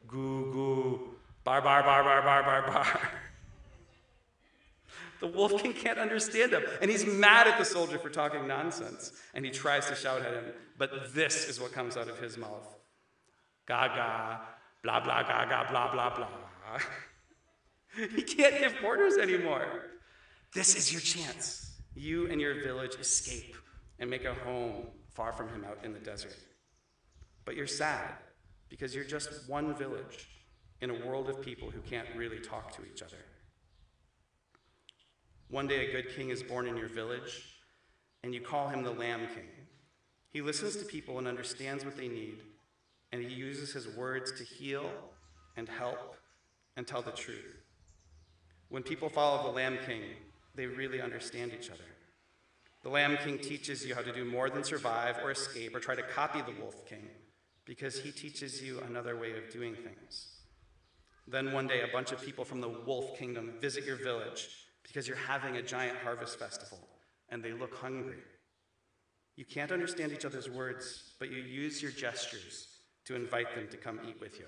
Goo, 0.07 0.51
goo, 0.51 1.16
bar, 1.46 1.62
bar, 1.62 1.84
bar, 1.84 2.04
bar, 2.04 2.22
bar, 2.22 2.44
bar, 2.44 2.68
bar. 2.68 3.10
The 5.22 5.28
wolf 5.28 5.64
king 5.64 5.74
can't 5.74 5.98
understand 5.98 6.52
him. 6.52 6.64
And 6.82 6.92
he's 6.92 7.06
mad 7.06 7.48
at 7.48 7.58
the 7.58 7.64
soldier 7.64 7.98
for 7.98 8.10
talking 8.10 8.48
nonsense. 8.48 9.14
And 9.34 9.46
he 9.46 9.50
tries 9.50 9.88
to 9.88 9.96
shout 9.96 10.22
at 10.22 10.34
him. 10.34 10.44
But 10.78 11.16
this 11.16 11.48
is 11.48 11.60
what 11.60 11.72
comes 11.72 11.96
out 11.96 12.10
of 12.10 12.20
his 12.20 12.38
mouth 12.38 12.76
Gaga, 13.66 14.42
blah, 14.84 15.00
blah, 15.00 15.24
gaga, 15.24 15.72
blah, 15.72 15.92
blah, 15.92 16.16
blah. 16.16 16.80
he 18.16 18.22
can't 18.22 18.60
give 18.60 18.76
orders 18.84 19.18
anymore. 19.18 19.66
This 20.54 20.76
is 20.76 20.92
your 20.92 21.02
chance. 21.02 21.72
You 21.96 22.30
and 22.30 22.42
your 22.42 22.62
village 22.62 22.96
escape 22.96 23.56
and 24.00 24.10
make 24.10 24.26
a 24.26 24.34
home 24.34 24.88
far 25.10 25.32
from 25.32 25.48
him 25.50 25.64
out 25.64 25.80
in 25.84 25.94
the 25.94 26.00
desert. 26.00 26.36
But 27.46 27.56
you're 27.56 27.68
sad 27.68 28.16
because 28.70 28.94
you're 28.94 29.06
just 29.06 29.50
one 29.50 29.74
village 29.76 30.28
in 30.81 30.89
a 30.89 31.06
world 31.06 31.30
of 31.30 31.42
people 31.42 31.69
who 31.69 31.81
can't 31.81 32.07
really 32.16 32.39
talk 32.39 32.75
to 32.75 32.81
each 32.86 33.01
other. 33.01 33.18
One 35.50 35.68
day, 35.68 35.88
a 35.88 35.92
good 35.92 36.16
king 36.16 36.30
is 36.30 36.44
born 36.44 36.68
in 36.68 36.75
your 36.75 36.89
village, 36.89 37.60
and 38.24 38.33
you 38.33 38.42
call 38.42 38.68
him 38.68 38.83
the 38.83 38.92
Lamb 38.92 39.27
King. 39.27 39.48
He 40.31 40.42
listens 40.42 40.75
to 40.77 40.86
people 40.86 41.18
and 41.18 41.27
understands 41.27 41.86
what 41.86 41.95
they 41.95 42.07
need, 42.07 42.39
and 43.12 43.22
he 43.22 43.33
uses 43.33 43.72
his 43.72 43.88
words 43.95 44.31
to 44.33 44.44
heal 44.44 44.89
and 45.56 45.69
help 45.69 46.16
and 46.75 46.86
tell 46.86 47.01
the 47.01 47.12
truth. 47.12 47.63
When 48.69 48.83
people 48.83 49.07
follow 49.07 49.44
the 49.44 49.56
Lamb 49.56 49.77
King, 49.86 50.01
they 50.56 50.66
really 50.66 51.01
understand 51.01 51.54
each 51.57 51.69
other. 51.69 51.80
The 52.83 52.89
Lamb 52.89 53.18
King 53.24 53.38
teaches 53.38 53.86
you 53.86 53.95
how 53.95 54.01
to 54.01 54.13
do 54.13 54.25
more 54.25 54.50
than 54.50 54.63
survive 54.63 55.18
or 55.24 55.31
escape 55.31 55.75
or 55.75 55.80
try 55.80 55.95
to 55.95 56.04
copy 56.04 56.42
the 56.42 56.60
Wolf 56.60 56.86
King 56.88 57.07
because 57.66 58.00
he 58.00 58.12
teaches 58.12 58.62
you 58.62 58.80
another 58.81 59.18
way 59.18 59.31
of 59.38 59.51
doing 59.51 59.75
things. 59.75 60.35
Then 61.27 61.51
one 61.54 61.68
day, 61.68 61.81
a 61.81 61.92
bunch 61.92 62.12
of 62.12 62.22
people 62.22 62.45
from 62.45 62.62
the 62.62 62.69
Wolf 62.69 63.18
Kingdom 63.18 63.54
visit 63.60 63.83
your 63.83 63.95
village 63.95 64.50
because 64.83 65.07
you're 65.07 65.18
having 65.18 65.57
a 65.57 65.62
giant 65.62 65.98
harvest 65.98 66.38
festival 66.38 66.80
and 67.30 67.44
they 67.44 67.51
look 67.51 67.75
hungry. 67.75 68.19
You 69.36 69.45
can't 69.45 69.72
understand 69.72 70.12
each 70.12 70.25
other's 70.25 70.50
words, 70.50 71.13
but 71.19 71.31
you 71.31 71.42
use 71.42 71.81
your 71.81 71.92
gestures 71.92 72.67
to 73.05 73.15
invite 73.15 73.53
them 73.55 73.67
to 73.70 73.77
come 73.77 74.00
eat 74.08 74.20
with 74.22 74.39
you. 74.39 74.46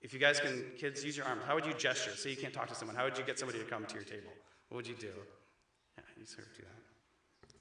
If 0.00 0.12
you 0.12 0.18
guys 0.18 0.40
can, 0.40 0.64
kids, 0.78 1.04
use 1.04 1.16
your 1.16 1.26
arms. 1.26 1.42
How 1.46 1.54
would 1.54 1.66
you 1.66 1.74
gesture? 1.74 2.10
Say 2.10 2.30
you 2.30 2.36
can't 2.36 2.52
talk 2.52 2.68
to 2.68 2.74
someone. 2.74 2.96
How 2.96 3.04
would 3.04 3.18
you 3.18 3.24
get 3.24 3.38
somebody 3.38 3.58
to 3.58 3.64
come 3.64 3.84
to 3.86 3.94
your 3.94 4.04
table? 4.04 4.30
What 4.68 4.76
would 4.76 4.86
you 4.86 4.94
do? 4.94 5.12
Yeah, 5.96 6.04
you 6.18 6.26
sort 6.26 6.46
of 6.48 6.54
do 6.56 6.62
that. 6.62 7.52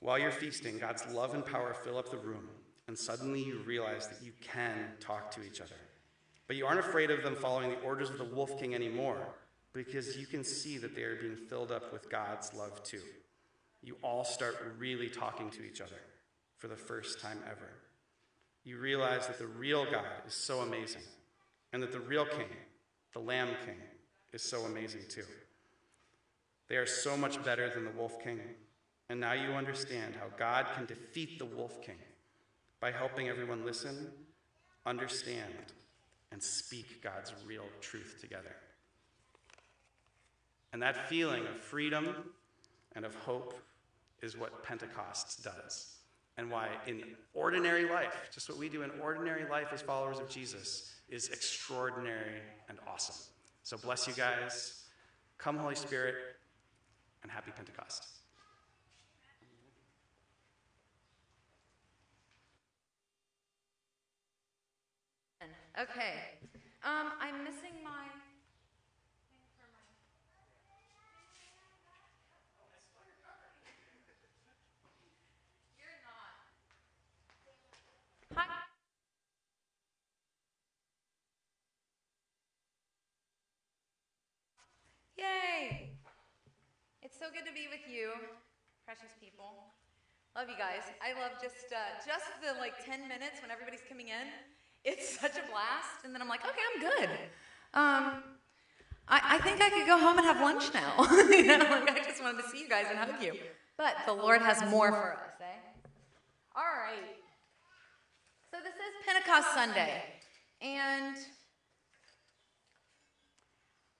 While 0.00 0.18
you're 0.18 0.30
feasting, 0.30 0.78
God's 0.78 1.06
love 1.12 1.34
and 1.34 1.44
power 1.44 1.74
fill 1.74 1.98
up 1.98 2.10
the 2.10 2.18
room, 2.18 2.48
and 2.88 2.98
suddenly 2.98 3.42
you 3.42 3.58
realize 3.66 4.08
that 4.08 4.22
you 4.22 4.32
can 4.40 4.92
talk 5.00 5.30
to 5.32 5.42
each 5.42 5.60
other. 5.60 5.76
But 6.46 6.56
you 6.56 6.66
aren't 6.66 6.80
afraid 6.80 7.10
of 7.10 7.22
them 7.22 7.36
following 7.36 7.70
the 7.70 7.80
orders 7.80 8.10
of 8.10 8.18
the 8.18 8.24
Wolf 8.24 8.58
King 8.60 8.74
anymore 8.74 9.34
because 9.72 10.16
you 10.16 10.26
can 10.26 10.44
see 10.44 10.78
that 10.78 10.94
they 10.94 11.02
are 11.02 11.16
being 11.16 11.36
filled 11.36 11.72
up 11.72 11.92
with 11.92 12.10
God's 12.10 12.52
love 12.54 12.82
too. 12.82 13.02
You 13.82 13.96
all 14.02 14.24
start 14.24 14.74
really 14.78 15.08
talking 15.08 15.50
to 15.50 15.64
each 15.64 15.80
other 15.80 16.00
for 16.58 16.68
the 16.68 16.76
first 16.76 17.20
time 17.20 17.38
ever. 17.46 17.70
You 18.64 18.78
realize 18.78 19.26
that 19.26 19.38
the 19.38 19.46
real 19.46 19.84
God 19.84 20.06
is 20.26 20.34
so 20.34 20.60
amazing, 20.60 21.02
and 21.72 21.82
that 21.82 21.92
the 21.92 22.00
real 22.00 22.24
King, 22.24 22.48
the 23.12 23.18
Lamb 23.18 23.48
King, 23.66 23.76
is 24.32 24.42
so 24.42 24.62
amazing 24.62 25.02
too. 25.08 25.26
They 26.68 26.76
are 26.76 26.86
so 26.86 27.16
much 27.16 27.44
better 27.44 27.68
than 27.68 27.84
the 27.84 27.90
Wolf 27.90 28.22
King, 28.22 28.40
and 29.10 29.20
now 29.20 29.34
you 29.34 29.50
understand 29.50 30.14
how 30.16 30.28
God 30.38 30.66
can 30.74 30.86
defeat 30.86 31.38
the 31.38 31.44
Wolf 31.44 31.82
King 31.82 31.98
by 32.80 32.90
helping 32.90 33.28
everyone 33.28 33.66
listen, 33.66 34.10
understand, 34.86 35.74
and 36.34 36.42
speak 36.42 37.00
God's 37.00 37.32
real 37.46 37.64
truth 37.80 38.18
together. 38.20 38.56
And 40.72 40.82
that 40.82 41.08
feeling 41.08 41.46
of 41.46 41.56
freedom 41.60 42.32
and 42.96 43.04
of 43.04 43.14
hope 43.14 43.54
is 44.20 44.36
what 44.36 44.64
Pentecost 44.64 45.44
does. 45.44 45.94
And 46.36 46.50
why, 46.50 46.70
in 46.88 47.04
ordinary 47.34 47.88
life, 47.88 48.28
just 48.32 48.48
what 48.48 48.58
we 48.58 48.68
do 48.68 48.82
in 48.82 48.90
ordinary 49.00 49.48
life 49.48 49.68
as 49.72 49.80
followers 49.80 50.18
of 50.18 50.28
Jesus, 50.28 50.92
is 51.08 51.28
extraordinary 51.28 52.40
and 52.68 52.78
awesome. 52.92 53.14
So, 53.62 53.76
bless 53.76 54.08
you 54.08 54.14
guys. 54.14 54.86
Come, 55.38 55.56
Holy 55.56 55.76
Spirit, 55.76 56.16
and 57.22 57.30
happy 57.30 57.52
Pentecost. 57.54 58.23
Okay. 65.74 66.38
Um, 66.84 67.10
I'm 67.20 67.42
missing 67.42 67.74
my. 67.82 68.06
Hi. 78.36 78.46
Yay! 85.18 85.90
It's 87.02 87.18
so 87.18 87.26
good 87.34 87.42
to 87.46 87.52
be 87.52 87.66
with 87.66 87.82
you, 87.90 88.12
precious 88.86 89.10
people. 89.20 89.74
Love 90.36 90.46
you 90.48 90.54
guys. 90.56 90.86
I 91.02 91.18
love 91.18 91.32
just 91.42 91.74
uh, 91.74 91.98
just 92.06 92.30
the 92.38 92.54
like 92.60 92.78
10 92.86 93.08
minutes 93.08 93.42
when 93.42 93.50
everybody's 93.50 93.82
coming 93.90 94.06
in 94.14 94.53
it's 94.84 95.18
such 95.18 95.32
a 95.32 95.50
blast, 95.50 96.04
and 96.04 96.14
then 96.14 96.20
I'm 96.20 96.28
like, 96.28 96.44
okay, 96.44 96.60
I'm 96.74 96.80
good. 96.80 97.10
Um, 97.72 98.22
I, 99.08 99.36
I 99.36 99.38
think 99.38 99.60
I 99.62 99.70
could 99.70 99.86
go 99.86 99.98
home 99.98 100.18
and 100.18 100.26
have 100.26 100.40
lunch 100.40 100.72
now. 100.74 100.94
you 101.30 101.46
know, 101.46 101.56
like 101.56 101.90
I 101.90 102.04
just 102.04 102.22
wanted 102.22 102.42
to 102.42 102.48
see 102.48 102.60
you 102.60 102.68
guys 102.68 102.86
and 102.90 102.98
hug 102.98 103.22
you. 103.22 103.34
But 103.76 103.96
the 104.06 104.12
Lord 104.12 104.42
has 104.42 104.62
more 104.70 104.90
for 104.90 105.12
us, 105.14 105.40
eh? 105.40 105.44
All 106.54 106.62
right. 106.62 107.16
So 108.50 108.58
this 108.62 108.74
is 108.74 109.06
Pentecost 109.06 109.54
Sunday, 109.54 110.02
and 110.60 111.16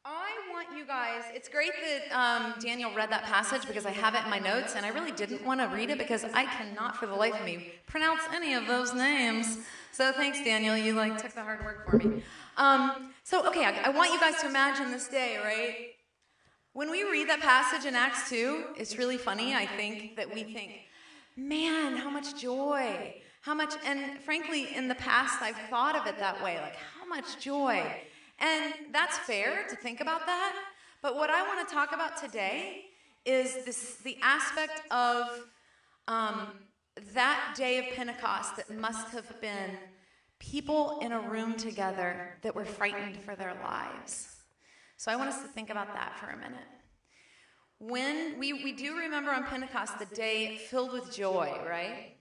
I 0.06 0.28
want 0.52 0.68
you 0.76 0.84
guys, 0.84 1.22
it's 1.32 1.48
great 1.48 1.72
that 1.82 2.14
um, 2.14 2.54
Daniel 2.60 2.92
read 2.94 3.10
that 3.10 3.24
passage 3.24 3.66
because 3.66 3.86
I 3.86 3.90
have 3.90 4.14
it 4.14 4.24
in 4.24 4.28
my 4.28 4.38
notes, 4.38 4.74
and 4.76 4.84
I 4.84 4.90
really 4.90 5.12
didn't 5.12 5.42
want 5.42 5.60
to 5.60 5.66
read 5.74 5.88
it 5.88 5.96
because 5.96 6.24
I 6.24 6.44
cannot 6.44 6.98
for 6.98 7.06
the 7.06 7.14
life 7.14 7.32
of 7.32 7.46
me 7.46 7.72
pronounce 7.86 8.20
any 8.34 8.52
of 8.52 8.66
those 8.66 8.92
names. 8.92 9.58
So 9.92 10.12
thanks, 10.12 10.44
Daniel. 10.44 10.76
You 10.76 10.92
like 10.92 11.16
took 11.16 11.32
the 11.32 11.42
hard 11.42 11.64
work 11.64 11.88
for 11.88 11.96
me. 11.96 12.22
Um, 12.58 13.12
so, 13.22 13.46
okay, 13.48 13.64
I, 13.64 13.84
I 13.86 13.88
want 13.88 14.12
you 14.12 14.20
guys 14.20 14.40
to 14.42 14.46
imagine 14.46 14.90
this 14.90 15.08
day, 15.08 15.38
right? 15.42 15.74
When 16.74 16.90
we 16.90 17.02
read 17.04 17.28
that 17.30 17.40
passage 17.40 17.86
in 17.86 17.94
Acts 17.94 18.28
2, 18.28 18.64
it's 18.76 18.98
really 18.98 19.16
funny, 19.16 19.54
I 19.54 19.64
think, 19.64 20.16
that 20.16 20.34
we 20.34 20.42
think, 20.42 20.72
man, 21.34 21.96
how 21.96 22.10
much 22.10 22.38
joy, 22.38 23.14
how 23.40 23.54
much, 23.54 23.72
and 23.86 24.18
frankly, 24.20 24.68
in 24.74 24.88
the 24.88 24.96
past, 24.96 25.40
I've 25.40 25.56
thought 25.70 25.96
of 25.96 26.06
it 26.06 26.18
that 26.18 26.42
way, 26.44 26.60
like, 26.60 26.76
how 26.76 27.06
much 27.06 27.38
joy. 27.40 27.82
And 28.38 28.74
that's 28.92 29.18
fair 29.18 29.66
to 29.68 29.76
think 29.76 30.00
about 30.00 30.26
that. 30.26 30.54
But 31.02 31.16
what 31.16 31.30
I 31.30 31.42
want 31.42 31.68
to 31.68 31.74
talk 31.74 31.92
about 31.92 32.16
today 32.16 32.86
is 33.24 33.64
this 33.64 33.96
the 33.96 34.18
aspect 34.22 34.82
of 34.90 35.26
um, 36.08 36.48
that 37.14 37.54
day 37.56 37.78
of 37.78 37.94
Pentecost 37.94 38.56
that 38.56 38.70
must 38.70 39.08
have 39.08 39.40
been 39.40 39.78
people 40.38 40.98
in 41.00 41.12
a 41.12 41.20
room 41.20 41.56
together 41.56 42.38
that 42.42 42.54
were 42.54 42.64
frightened 42.64 43.16
for 43.16 43.34
their 43.34 43.54
lives. 43.62 44.28
So 44.96 45.10
I 45.10 45.16
want 45.16 45.30
us 45.30 45.42
to 45.42 45.48
think 45.48 45.70
about 45.70 45.92
that 45.94 46.18
for 46.18 46.30
a 46.30 46.36
minute. 46.36 46.68
When 47.78 48.38
we, 48.38 48.52
we 48.52 48.72
do 48.72 48.96
remember 48.96 49.30
on 49.30 49.44
Pentecost 49.44 49.98
the 49.98 50.06
day 50.06 50.58
filled 50.70 50.92
with 50.92 51.14
joy, 51.14 51.52
right? 51.68 52.16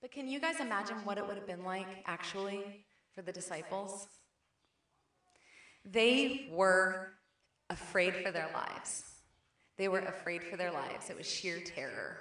But 0.00 0.10
can 0.10 0.28
you 0.28 0.40
guys 0.40 0.60
imagine 0.60 0.96
what 1.04 1.18
it 1.18 1.26
would 1.26 1.36
have 1.36 1.46
been 1.46 1.64
like 1.64 1.86
actually 2.06 2.83
for 3.14 3.22
the 3.22 3.32
disciples? 3.32 4.08
They 5.84 6.48
were 6.50 7.12
afraid 7.70 8.16
for 8.16 8.30
their 8.30 8.48
lives. 8.54 9.04
They 9.76 9.88
were 9.88 10.00
afraid 10.00 10.42
for 10.42 10.56
their 10.56 10.72
lives. 10.72 11.10
It 11.10 11.16
was 11.16 11.28
sheer 11.30 11.60
terror. 11.60 12.18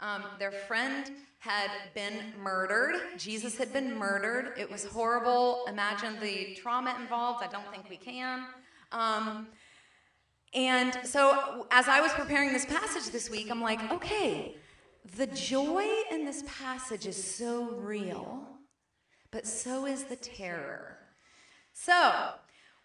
Um, 0.00 0.24
their 0.38 0.52
friend 0.52 1.10
had 1.38 1.70
been 1.94 2.32
murdered. 2.40 2.96
Jesus 3.16 3.56
had 3.56 3.72
been 3.72 3.96
murdered. 3.96 4.54
It 4.56 4.70
was 4.70 4.84
horrible. 4.84 5.64
Imagine 5.68 6.18
the 6.20 6.54
trauma 6.60 6.96
involved. 7.00 7.44
I 7.44 7.48
don't 7.48 7.70
think 7.70 7.88
we 7.88 7.96
can. 7.96 8.44
Um, 8.90 9.48
and 10.54 10.96
so, 11.04 11.66
as 11.70 11.88
I 11.88 12.00
was 12.00 12.12
preparing 12.12 12.52
this 12.52 12.66
passage 12.66 13.10
this 13.10 13.30
week, 13.30 13.50
I'm 13.50 13.62
like, 13.62 13.92
okay, 13.92 14.56
the 15.16 15.26
joy 15.28 15.86
in 16.10 16.24
this 16.24 16.44
passage 16.46 17.06
is 17.06 17.22
so 17.22 17.70
real 17.70 18.51
but 19.32 19.46
so 19.46 19.86
is 19.86 20.04
the 20.04 20.16
terror. 20.16 20.98
So, 21.72 22.34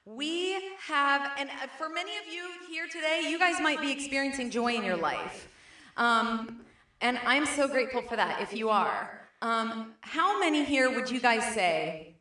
we 0.06 0.54
have, 0.88 1.32
and 1.38 1.50
uh, 1.50 1.68
for 1.78 1.90
many 1.90 2.12
of 2.12 2.34
you 2.34 2.48
here 2.72 2.88
today, 2.88 3.28
you 3.30 3.38
guys 3.38 3.60
might 3.62 3.82
be 3.82 3.92
experiencing 3.92 4.50
joy 4.50 4.74
in 4.74 4.84
your 4.84 4.96
life. 4.96 5.50
Um, 5.98 6.62
and 7.02 7.20
I'm 7.26 7.46
so 7.46 7.68
grateful 7.68 8.02
for 8.02 8.16
that 8.16 8.42
if 8.42 8.54
you 8.54 8.70
are. 8.70 9.28
Um, 9.42 9.94
how 10.00 10.40
many 10.40 10.64
here 10.64 10.90
would 10.90 11.12
you 11.12 11.20
guys 11.20 11.44
say 11.54 12.16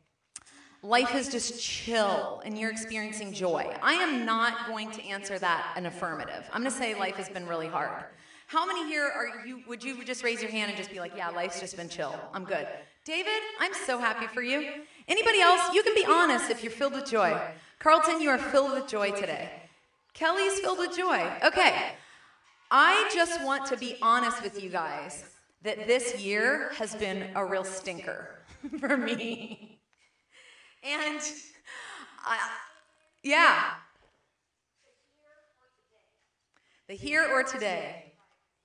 life 0.83 1.15
is 1.15 1.29
just 1.29 1.63
chill 1.63 2.41
and 2.45 2.59
you're 2.59 2.69
experiencing 2.69 3.31
joy? 3.31 3.73
I 3.81 3.93
am 3.93 4.25
not 4.25 4.67
going 4.67 4.91
to 4.91 5.03
answer 5.05 5.39
that 5.39 5.73
an 5.77 5.85
affirmative. 5.85 6.47
I'm 6.51 6.61
going 6.61 6.71
to 6.71 6.77
say 6.77 6.93
life 6.93 7.15
has 7.15 7.29
been 7.29 7.47
really 7.47 7.67
hard. 7.67 8.03
How 8.47 8.65
many 8.65 8.85
here 8.87 9.03
are 9.03 9.45
you? 9.45 9.61
Would 9.67 9.83
you 9.83 10.03
just 10.03 10.23
raise 10.23 10.41
your 10.41 10.51
hand 10.51 10.69
and 10.69 10.77
just 10.77 10.91
be 10.91 10.99
like, 10.99 11.13
"Yeah, 11.17 11.29
life's 11.29 11.59
just 11.59 11.75
been 11.75 11.89
chill. 11.89 12.15
I'm 12.33 12.45
good." 12.45 12.65
David, 13.07 13.41
I'm 13.61 13.73
so 13.73 13.99
happy 13.99 14.27
for 14.27 14.41
you. 14.41 14.69
Anybody 15.07 15.39
else? 15.39 15.73
You 15.73 15.81
can 15.81 15.95
be 15.95 16.03
honest 16.05 16.51
if 16.51 16.61
you're 16.61 16.73
filled 16.73 16.91
with 16.91 17.09
joy. 17.09 17.39
Carlton, 17.79 18.19
you 18.19 18.29
are 18.29 18.37
filled 18.37 18.73
with 18.73 18.89
joy 18.89 19.11
today. 19.11 19.49
Kelly's 20.13 20.59
filled 20.59 20.77
with 20.77 20.93
joy. 20.93 21.25
Okay. 21.41 21.73
I 22.69 23.09
just 23.13 23.41
want 23.45 23.65
to 23.67 23.77
be 23.77 23.95
honest 24.01 24.43
with 24.43 24.61
you 24.61 24.69
guys 24.69 25.23
that 25.61 25.87
this 25.87 26.21
year 26.21 26.73
has 26.73 26.95
been 26.95 27.29
a 27.33 27.45
real 27.45 27.63
stinker 27.63 28.41
for 28.77 28.97
me. 28.97 29.79
And 30.83 31.21
I, 32.25 32.49
yeah. 33.23 33.69
The 36.89 36.95
here 36.95 37.25
or 37.31 37.43
today. 37.43 38.11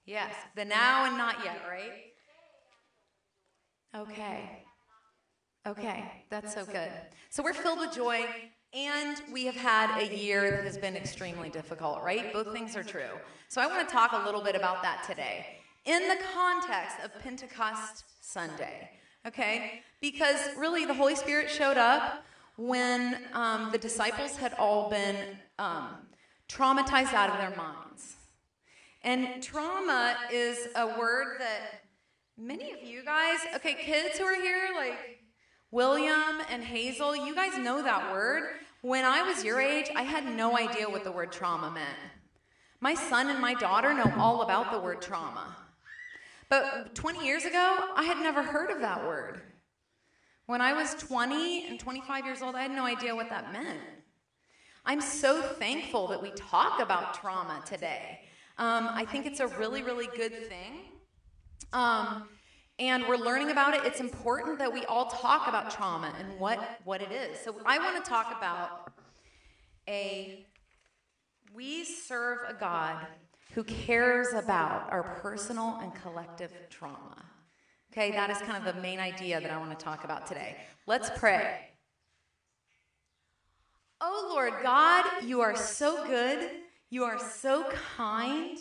Yes, 0.05 0.35
the 0.57 0.65
now 0.65 1.05
and 1.05 1.17
not 1.17 1.37
yet, 1.45 1.61
right? 1.71 2.12
Okay. 3.95 4.65
Okay, 5.65 6.05
that's 6.29 6.55
so 6.55 6.65
good. 6.65 6.91
So 7.31 7.43
we're 7.43 7.55
filled 7.55 7.79
with 7.79 7.95
joy, 7.95 8.25
and 8.75 9.23
we 9.33 9.45
have 9.47 9.55
had 9.55 9.97
a 10.03 10.17
year 10.17 10.51
that 10.51 10.65
has 10.65 10.77
been 10.77 10.97
extremely 10.97 11.51
difficult, 11.51 12.03
right? 12.03 12.33
Both 12.33 12.53
things 12.53 12.75
are 12.75 12.83
true. 12.83 13.11
So 13.49 13.61
I 13.61 13.69
want 13.69 13.87
to 13.87 13.93
talk 13.93 14.13
a 14.13 14.25
little 14.25 14.43
bit 14.43 14.57
about 14.57 14.83
that 14.83 15.05
today 15.07 15.47
in 15.85 16.09
the 16.09 16.17
context 16.35 16.97
of 17.05 17.17
Pentecost 17.23 18.05
Sunday, 18.21 18.91
okay? 19.27 19.83
Because 20.01 20.41
really 20.57 20.85
the 20.85 20.95
Holy 20.95 21.15
Spirit 21.15 21.49
showed 21.49 21.77
up 21.77 22.25
when 22.57 23.19
um, 23.33 23.71
the 23.71 23.79
disciples 23.79 24.37
had 24.37 24.55
all 24.55 24.91
been 24.91 25.17
um, 25.61 25.89
traumatized 26.49 27.15
out 27.15 27.31
of 27.31 27.39
their 27.39 27.57
minds. 27.57 28.17
And 29.05 29.43
trauma 29.43 30.17
is 30.33 30.69
a 30.77 30.87
word 30.99 31.37
that 31.39 31.82
many 32.37 32.73
of 32.73 32.83
you 32.83 33.05
guys, 33.05 33.39
okay, 33.57 33.75
kids 33.75 34.19
who 34.19 34.25
are 34.25 34.41
here, 34.41 34.69
like 34.75 35.21
William 35.71 36.41
and 36.51 36.63
Hazel, 36.63 37.15
you 37.15 37.35
guys 37.35 37.57
know 37.59 37.83
that 37.83 38.13
word. 38.13 38.45
When 38.83 39.05
I 39.05 39.23
was 39.23 39.45
your 39.45 39.61
age, 39.61 39.91
I 39.95 40.03
had 40.03 40.27
no 40.37 40.57
idea 40.57 40.89
what 40.89 41.05
the 41.05 41.13
word 41.13 41.33
trauma 41.33 41.71
meant. 41.71 41.99
My 42.81 42.95
son 42.95 43.29
and 43.29 43.41
my 43.41 43.55
daughter 43.55 43.95
know 43.95 44.13
all 44.19 44.43
about 44.43 44.73
the 44.73 44.81
word 44.81 45.01
trauma. 45.01 45.57
But 46.49 46.95
20 46.95 47.25
years 47.25 47.45
ago, 47.45 47.77
I 47.97 48.03
had 48.03 48.19
never 48.19 48.43
heard 48.43 48.71
of 48.71 48.81
that 48.81 49.07
word. 49.07 49.41
When 50.47 50.61
I 50.61 50.73
was 50.73 50.95
20 50.95 51.69
and 51.69 51.79
25 51.79 52.27
years 52.27 52.43
old, 52.43 52.57
I 52.57 52.63
had 52.63 52.73
no 52.73 52.85
idea 52.85 53.15
what 53.15 53.31
that 53.31 53.53
meant. 53.53 53.79
I'm 54.85 55.01
so 55.01 55.41
thankful 55.41 56.09
that 56.09 56.21
we 56.21 56.33
talk 56.33 56.81
about 56.81 57.15
trauma 57.15 57.63
today. 57.65 58.21
Um, 58.59 58.89
I 58.91 59.05
think 59.05 59.27
it's 59.27 59.41
a 59.41 59.47
really, 59.47 59.83
really 59.83 60.09
good 60.17 60.49
thing. 60.49 60.92
Um, 61.73 62.29
and 62.79 63.07
we're 63.07 63.17
learning 63.17 63.51
about 63.51 63.75
it. 63.75 63.85
It's 63.85 64.01
important 64.01 64.59
that 64.59 64.73
we 64.73 64.85
all 64.87 65.07
talk 65.07 65.47
about 65.49 65.71
trauma 65.71 66.13
and 66.19 66.39
what, 66.41 66.81
what 66.85 67.01
it 67.03 67.13
is. 67.13 67.39
So 67.39 67.57
I 67.65 67.79
want 67.79 68.03
to 68.03 68.09
talk 68.09 68.35
about 68.37 68.93
a 69.89 70.47
we 71.55 71.85
serve 71.85 72.39
a 72.49 72.55
God 72.55 72.97
who 73.55 73.63
cares 73.65 74.33
about 74.33 74.91
our 74.91 75.03
personal 75.21 75.79
and 75.83 75.95
collective 75.95 76.51
trauma. 76.71 77.23
Okay, 77.93 78.11
that 78.13 78.31
is 78.31 78.39
kind 78.39 78.67
of 78.67 78.75
the 78.75 78.81
main 78.81 78.99
idea 78.99 79.39
that 79.39 79.51
I 79.51 79.59
want 79.59 79.79
to 79.79 79.85
talk 79.85 80.05
about 80.05 80.27
today. 80.27 80.57
Let's 80.87 81.11
pray. 81.17 81.69
Oh 84.01 84.31
Lord 84.33 84.55
God, 84.63 85.05
you 85.23 85.43
are 85.43 85.55
so 85.55 86.07
good. 86.07 86.51
You 86.89 87.05
are 87.05 87.19
so 87.19 87.71
kind. 87.97 88.59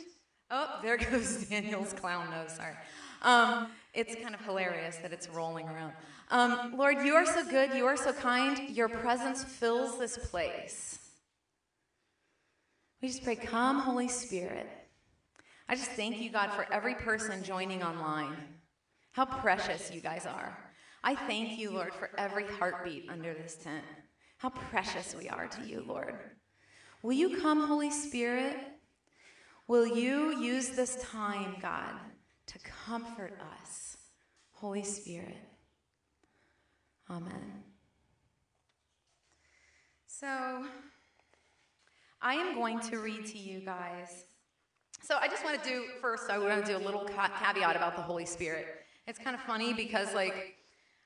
Oh, 0.51 0.79
there 0.83 0.97
goes 0.97 1.45
Daniel's 1.49 1.93
clown 1.93 2.29
nose. 2.29 2.51
Sorry. 2.51 2.75
Um, 3.21 3.67
it's 3.93 4.15
kind 4.15 4.35
of 4.35 4.41
hilarious 4.41 4.97
that 4.97 5.13
it's 5.13 5.29
rolling 5.29 5.67
around. 5.67 5.93
Um, 6.29 6.75
Lord, 6.77 6.97
you 7.05 7.13
are 7.13 7.25
so 7.25 7.45
good. 7.47 7.73
You 7.73 7.85
are 7.85 7.97
so 7.97 8.13
kind. 8.13 8.69
Your 8.69 8.89
presence 8.89 9.43
fills 9.43 9.97
this 9.97 10.17
place. 10.17 10.99
We 13.01 13.07
just 13.07 13.23
pray, 13.23 13.35
Come, 13.35 13.79
Holy 13.79 14.07
Spirit. 14.07 14.67
I 15.67 15.75
just 15.75 15.91
thank 15.91 16.19
you, 16.19 16.29
God, 16.29 16.51
for 16.51 16.71
every 16.71 16.95
person 16.95 17.43
joining 17.43 17.81
online. 17.81 18.35
How 19.13 19.25
precious 19.25 19.91
you 19.91 20.01
guys 20.01 20.25
are. 20.25 20.57
I 21.03 21.15
thank 21.15 21.57
you, 21.57 21.71
Lord, 21.71 21.93
for 21.93 22.11
every 22.17 22.45
heartbeat 22.45 23.09
under 23.09 23.33
this 23.33 23.55
tent. 23.55 23.83
How 24.37 24.49
precious 24.49 25.15
we 25.15 25.29
are 25.29 25.47
to 25.47 25.61
you, 25.63 25.83
Lord. 25.87 26.15
Will 27.01 27.13
you 27.13 27.41
come, 27.41 27.67
Holy 27.67 27.89
Spirit? 27.89 28.57
Will 29.71 29.87
you 29.87 30.37
use 30.37 30.71
this 30.71 30.97
time, 30.97 31.55
God, 31.61 31.93
to 32.47 32.59
comfort 32.59 33.39
us? 33.53 33.95
Holy 34.51 34.83
Spirit. 34.83 35.37
Amen. 37.09 37.63
So, 40.07 40.65
I 42.21 42.33
am 42.33 42.53
going 42.53 42.81
to 42.81 42.97
read 42.97 43.25
to 43.27 43.37
you 43.37 43.61
guys. 43.61 44.25
So 45.03 45.15
I 45.21 45.29
just 45.29 45.45
want 45.45 45.63
to 45.63 45.69
do 45.69 45.85
first. 46.01 46.29
I 46.29 46.37
want 46.37 46.65
to 46.65 46.69
do 46.69 46.77
a 46.77 46.83
little 46.83 47.05
ca- 47.05 47.31
caveat 47.41 47.77
about 47.77 47.95
the 47.95 48.01
Holy 48.01 48.25
Spirit. 48.25 48.67
It's 49.07 49.19
kind 49.19 49.37
of 49.37 49.41
funny 49.43 49.71
because 49.71 50.13
like 50.13 50.57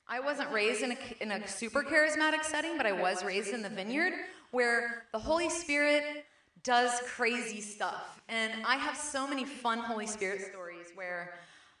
I 0.08 0.18
wasn't 0.18 0.50
raised 0.50 0.82
in 0.82 0.90
a, 0.90 0.96
in 1.20 1.30
a 1.30 1.46
super 1.46 1.84
charismatic 1.84 2.42
setting, 2.42 2.76
but 2.76 2.84
I 2.84 2.90
was 2.90 3.24
raised 3.24 3.50
in 3.54 3.62
the 3.62 3.70
vineyard 3.70 4.14
where 4.50 5.04
the 5.12 5.20
Holy 5.20 5.50
Spirit 5.50 6.25
does 6.66 7.00
crazy 7.06 7.60
stuff. 7.60 8.20
And 8.28 8.52
I 8.66 8.74
have 8.76 8.96
so 8.96 9.26
many 9.26 9.44
fun 9.44 9.78
Holy 9.78 10.06
Spirit 10.06 10.42
stories 10.42 10.88
where 10.96 11.34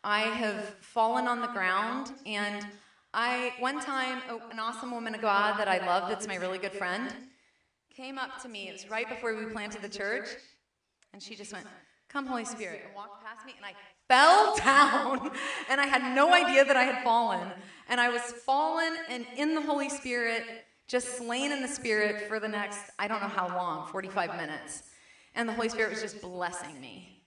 I 0.04 0.20
have 0.20 0.76
fallen 0.80 1.26
on 1.26 1.40
the 1.40 1.48
ground 1.48 2.12
and 2.24 2.64
I 3.12 3.52
one 3.58 3.80
time 3.80 4.22
an 4.52 4.60
awesome 4.60 4.92
woman 4.92 5.14
of 5.16 5.20
God 5.20 5.58
that 5.58 5.66
I 5.66 5.84
love 5.84 6.08
that's 6.08 6.28
my 6.28 6.36
really 6.36 6.58
good 6.58 6.72
friend 6.72 7.12
came 7.94 8.16
up 8.16 8.40
to 8.42 8.48
me. 8.48 8.68
It 8.68 8.72
was 8.72 8.88
right 8.88 9.08
before 9.08 9.34
we 9.34 9.46
planted 9.46 9.82
the 9.82 9.88
church 9.88 10.28
and 11.12 11.20
she 11.20 11.34
just 11.34 11.52
went, 11.52 11.66
"Come 12.08 12.26
Holy 12.26 12.44
Spirit." 12.44 12.82
and 12.86 12.94
walked 12.94 13.24
past 13.24 13.44
me 13.44 13.54
and 13.56 13.66
I 13.66 13.74
fell 14.06 14.56
down 14.64 15.32
and 15.68 15.80
I 15.80 15.86
had 15.86 16.14
no 16.14 16.32
idea 16.32 16.64
that 16.64 16.76
I 16.76 16.84
had 16.84 17.02
fallen. 17.02 17.50
And 17.88 18.00
I 18.00 18.08
was 18.08 18.20
fallen 18.20 18.94
and 19.08 19.26
in 19.36 19.56
the 19.56 19.62
Holy 19.62 19.88
Spirit, 19.88 20.44
just 20.86 21.18
slain 21.18 21.52
in 21.52 21.62
the 21.62 21.68
Spirit 21.68 22.28
for 22.28 22.38
the 22.38 22.48
next, 22.48 22.78
I 22.98 23.08
don't 23.08 23.20
know 23.20 23.28
how 23.28 23.48
long, 23.48 23.86
45 23.88 24.36
minutes. 24.36 24.84
And 25.34 25.48
the 25.48 25.52
Holy 25.52 25.68
Spirit 25.68 25.90
was 25.90 26.00
just 26.00 26.20
blessing 26.20 26.80
me. 26.80 27.22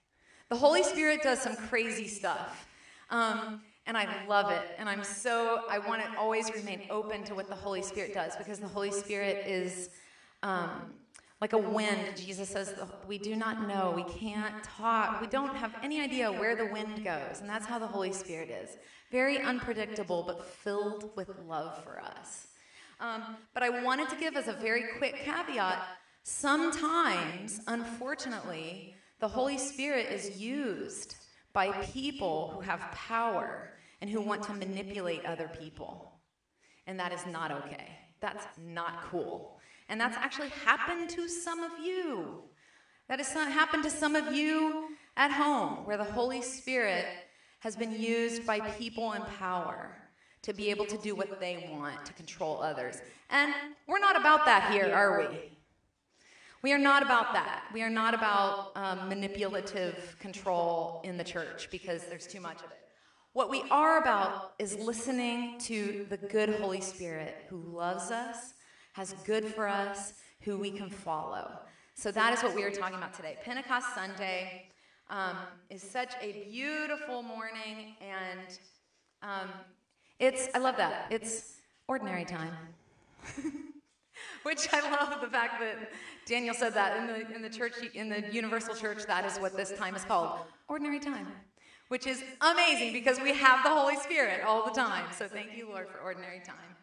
The 0.48 0.56
Holy 0.56 0.82
Spirit 0.82 1.22
does 1.22 1.40
some 1.40 1.56
crazy 1.56 2.08
stuff. 2.08 2.66
Um, 3.10 3.60
and 3.86 3.96
I 3.96 4.08
love 4.26 4.50
it. 4.50 4.62
And 4.78 4.88
I'm 4.88 5.04
so, 5.04 5.62
I 5.68 5.78
want 5.78 6.02
to 6.02 6.18
always 6.18 6.52
remain 6.52 6.82
open 6.90 7.22
to 7.24 7.34
what 7.34 7.48
the 7.48 7.54
Holy 7.54 7.82
Spirit 7.82 8.14
does 8.14 8.36
because 8.36 8.58
the 8.58 8.68
Holy 8.68 8.90
Spirit 8.90 9.46
is. 9.46 9.90
Um, 10.42 10.94
like 11.40 11.54
a 11.54 11.58
wind, 11.58 12.16
Jesus 12.16 12.50
says, 12.50 12.74
we 13.08 13.16
do 13.16 13.34
not 13.34 13.66
know, 13.66 13.94
we 13.96 14.02
can't 14.02 14.62
talk, 14.62 15.22
we 15.22 15.26
don't 15.26 15.56
have 15.56 15.74
any 15.82 15.98
idea 15.98 16.30
where 16.30 16.54
the 16.54 16.66
wind 16.66 17.02
goes. 17.02 17.40
And 17.40 17.48
that's 17.48 17.64
how 17.64 17.78
the 17.78 17.86
Holy 17.86 18.12
Spirit 18.12 18.50
is 18.50 18.76
very 19.10 19.38
unpredictable, 19.40 20.22
but 20.26 20.44
filled 20.44 21.10
with 21.16 21.30
love 21.48 21.82
for 21.82 21.98
us. 22.00 22.48
Um, 23.00 23.36
but 23.54 23.62
I 23.62 23.82
wanted 23.82 24.10
to 24.10 24.16
give 24.16 24.36
as 24.36 24.46
a 24.48 24.52
very 24.52 24.84
quick 24.98 25.16
caveat 25.24 25.82
sometimes, 26.22 27.60
unfortunately, 27.66 28.94
the 29.20 29.28
Holy 29.28 29.56
Spirit 29.56 30.12
is 30.12 30.38
used 30.38 31.16
by 31.52 31.70
people 31.86 32.52
who 32.54 32.60
have 32.60 32.80
power 32.92 33.70
and 34.00 34.10
who 34.10 34.20
want 34.20 34.42
to 34.44 34.52
manipulate 34.52 35.24
other 35.24 35.48
people. 35.48 36.12
And 36.86 37.00
that 37.00 37.12
is 37.12 37.26
not 37.26 37.50
okay. 37.50 37.88
That's 38.20 38.46
not 38.58 39.02
cool. 39.10 39.58
And 39.88 40.00
that's 40.00 40.16
actually 40.16 40.50
happened 40.64 41.10
to 41.10 41.28
some 41.28 41.62
of 41.62 41.72
you. 41.82 42.42
That 43.08 43.18
has 43.18 43.32
happened 43.32 43.82
to 43.84 43.90
some 43.90 44.14
of 44.14 44.32
you 44.32 44.88
at 45.16 45.32
home, 45.32 45.84
where 45.84 45.96
the 45.96 46.04
Holy 46.04 46.42
Spirit 46.42 47.06
has 47.58 47.76
been 47.76 48.00
used 48.00 48.46
by 48.46 48.60
people 48.60 49.12
in 49.14 49.22
power 49.38 49.99
to 50.42 50.52
be 50.52 50.70
able 50.70 50.86
to 50.86 50.96
do 50.98 51.14
what 51.14 51.40
they 51.40 51.68
want, 51.72 52.04
to 52.06 52.12
control 52.12 52.62
others. 52.62 53.00
And 53.30 53.52
we're 53.86 53.98
not 53.98 54.18
about 54.18 54.44
that 54.46 54.72
here, 54.72 54.92
are 54.92 55.20
we? 55.20 55.52
We 56.62 56.72
are 56.72 56.78
not 56.78 57.02
about 57.02 57.32
that. 57.32 57.64
We 57.72 57.82
are 57.82 57.90
not 57.90 58.12
about 58.12 58.72
um, 58.76 59.08
manipulative 59.08 60.16
control 60.20 61.00
in 61.04 61.16
the 61.16 61.24
church 61.24 61.68
because 61.70 62.04
there's 62.04 62.26
too 62.26 62.40
much 62.40 62.58
of 62.58 62.70
it. 62.70 62.78
What 63.32 63.48
we 63.48 63.62
are 63.70 64.00
about 64.00 64.54
is 64.58 64.76
listening 64.76 65.58
to 65.60 66.06
the 66.10 66.16
good 66.16 66.50
Holy 66.56 66.80
Spirit 66.80 67.46
who 67.48 67.58
loves 67.58 68.10
us 68.10 68.54
has 68.92 69.14
good 69.24 69.44
for 69.44 69.68
us, 69.68 70.14
who 70.40 70.58
we 70.58 70.70
can 70.70 70.90
follow. 70.90 71.60
So 71.94 72.10
that 72.10 72.32
is 72.32 72.42
what 72.42 72.54
we 72.54 72.64
are 72.64 72.70
talking 72.70 72.96
about 72.96 73.14
today. 73.14 73.38
Pentecost 73.44 73.94
Sunday 73.94 74.70
um, 75.10 75.36
is 75.68 75.82
such 75.82 76.14
a 76.20 76.44
beautiful 76.50 77.22
morning, 77.22 77.94
and 78.00 78.58
um, 79.22 79.48
it's, 80.20 80.48
I 80.54 80.58
love 80.58 80.76
that. 80.76 81.06
It's 81.10 81.54
ordinary 81.88 82.24
time. 82.24 82.52
Which 84.42 84.68
I 84.72 84.80
love 84.90 85.20
the 85.20 85.26
fact 85.26 85.60
that 85.60 85.90
Daniel 86.26 86.54
said 86.54 86.74
that 86.74 86.96
in 86.98 87.06
the, 87.06 87.34
in 87.34 87.42
the 87.42 87.48
church, 87.50 87.74
in 87.94 88.08
the 88.08 88.22
universal 88.30 88.74
church, 88.74 89.04
that 89.06 89.24
is 89.24 89.38
what 89.38 89.56
this 89.56 89.72
time 89.72 89.94
is 89.96 90.04
called 90.04 90.40
ordinary 90.68 91.00
time, 91.00 91.26
which 91.88 92.06
is 92.06 92.22
amazing 92.40 92.92
because 92.92 93.18
we 93.20 93.34
have 93.34 93.64
the 93.64 93.70
Holy 93.70 93.96
Spirit 93.96 94.42
all 94.46 94.64
the 94.64 94.72
time. 94.72 95.06
So 95.16 95.26
thank 95.26 95.56
you, 95.56 95.68
Lord, 95.68 95.88
for 95.88 95.98
ordinary 95.98 96.40
time. 96.40 96.76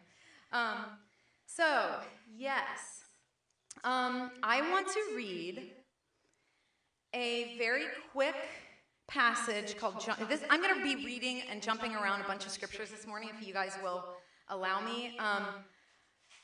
Um, 0.52 0.84
so, 1.46 2.00
yes, 2.36 3.04
um, 3.84 4.30
I 4.42 4.68
want 4.70 4.88
to 4.88 5.00
read 5.16 5.70
a 7.14 7.56
very 7.58 7.84
quick 8.12 8.36
passage 9.08 9.76
called. 9.78 9.94
This, 10.28 10.42
I'm 10.50 10.62
going 10.62 10.74
to 10.74 10.82
be 10.82 11.04
reading 11.04 11.42
and 11.50 11.62
jumping 11.62 11.94
around 11.94 12.20
a 12.20 12.24
bunch 12.24 12.44
of 12.44 12.52
scriptures 12.52 12.90
this 12.90 13.06
morning, 13.06 13.30
if 13.36 13.46
you 13.46 13.54
guys 13.54 13.76
will 13.82 14.04
allow 14.50 14.80
me. 14.80 15.16
Um, 15.18 15.46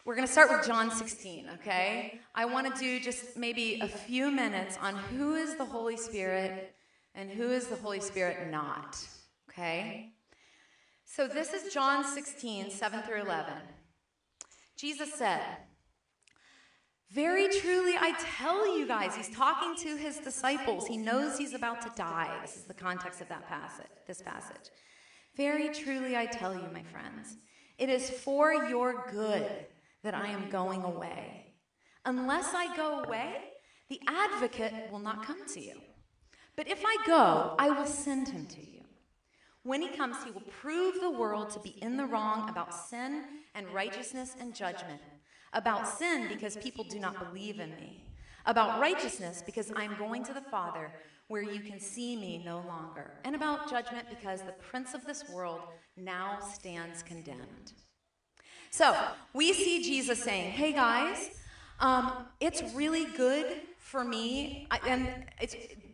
we're 0.04 0.16
going 0.16 0.26
to 0.26 0.32
start 0.32 0.50
with 0.50 0.66
John 0.66 0.90
16, 0.90 1.46
okay? 1.60 2.20
I 2.34 2.44
want 2.46 2.74
to 2.74 2.80
do 2.80 3.00
just 3.00 3.36
maybe 3.36 3.78
a 3.80 3.88
few 3.88 4.30
minutes 4.30 4.76
on 4.80 4.96
who 4.96 5.34
is 5.36 5.56
the 5.56 5.64
Holy 5.64 5.96
Spirit 5.96 6.74
and 7.14 7.30
who 7.30 7.50
is 7.50 7.68
the 7.68 7.76
Holy 7.76 8.00
Spirit 8.00 8.50
not, 8.50 8.98
okay? 9.50 10.12
So 11.04 11.28
this 11.28 11.52
is 11.52 11.72
John 11.72 12.04
16, 12.04 12.70
7 12.70 13.02
through 13.02 13.22
11. 13.22 13.54
Jesus 14.76 15.14
said, 15.14 15.40
Very 17.10 17.48
truly, 17.48 17.94
I 17.98 18.14
tell 18.18 18.78
you 18.78 18.86
guys, 18.86 19.14
he's 19.14 19.30
talking 19.30 19.76
to 19.84 19.96
his 19.96 20.18
disciples. 20.18 20.86
He 20.86 20.96
knows 20.96 21.38
he's 21.38 21.54
about 21.54 21.80
to 21.82 21.92
die. 21.94 22.38
This 22.42 22.56
is 22.56 22.64
the 22.64 22.74
context 22.74 23.20
of 23.20 23.28
that 23.28 23.46
passage, 23.48 23.86
this 24.06 24.20
passage. 24.20 24.70
Very 25.36 25.68
truly, 25.68 26.16
I 26.16 26.26
tell 26.26 26.54
you, 26.54 26.66
my 26.72 26.82
friends, 26.82 27.36
it 27.78 27.88
is 27.88 28.10
for 28.10 28.52
your 28.52 29.06
good 29.10 29.48
that 30.02 30.14
I 30.14 30.28
am 30.28 30.48
going 30.50 30.82
away. 30.82 31.54
Unless 32.04 32.52
I 32.54 32.74
go 32.76 33.02
away, 33.02 33.36
the 33.88 34.00
advocate 34.06 34.90
will 34.90 34.98
not 34.98 35.24
come 35.24 35.46
to 35.54 35.60
you. 35.60 35.80
But 36.56 36.68
if 36.68 36.82
I 36.84 36.96
go, 37.06 37.54
I 37.58 37.70
will 37.70 37.86
send 37.86 38.28
him 38.28 38.46
to 38.46 38.60
you. 38.60 38.82
When 39.62 39.80
he 39.80 39.88
comes, 39.88 40.22
he 40.22 40.30
will 40.30 40.42
prove 40.42 41.00
the 41.00 41.10
world 41.10 41.50
to 41.50 41.60
be 41.60 41.70
in 41.82 41.96
the 41.96 42.04
wrong 42.04 42.48
about 42.50 42.74
sin 42.74 43.24
and 43.54 43.66
righteousness 43.70 44.36
and 44.38 44.54
judgment. 44.54 45.00
About 45.54 45.88
sin, 45.88 46.28
because 46.28 46.56
people 46.56 46.84
do 46.84 46.98
not 46.98 47.18
believe 47.18 47.60
in 47.60 47.70
me. 47.76 48.04
About 48.46 48.80
righteousness, 48.80 49.42
because 49.44 49.72
I'm 49.74 49.96
going 49.96 50.24
to 50.24 50.34
the 50.34 50.40
Father, 50.40 50.90
where 51.28 51.42
you 51.42 51.60
can 51.60 51.80
see 51.80 52.16
me 52.16 52.42
no 52.44 52.56
longer. 52.66 53.12
And 53.24 53.34
about 53.34 53.70
judgment, 53.70 54.06
because 54.10 54.42
the 54.42 54.52
prince 54.52 54.92
of 54.92 55.06
this 55.06 55.24
world 55.30 55.60
now 55.96 56.40
stands 56.40 57.02
condemned. 57.02 57.72
So, 58.70 58.96
we 59.32 59.52
see 59.52 59.82
Jesus 59.82 60.22
saying, 60.22 60.50
Hey 60.50 60.72
guys, 60.72 61.30
um, 61.80 62.26
it's 62.40 62.62
really 62.74 63.06
good 63.16 63.60
for 63.78 64.04
me. 64.04 64.66
I, 64.70 64.80
and 64.86 65.08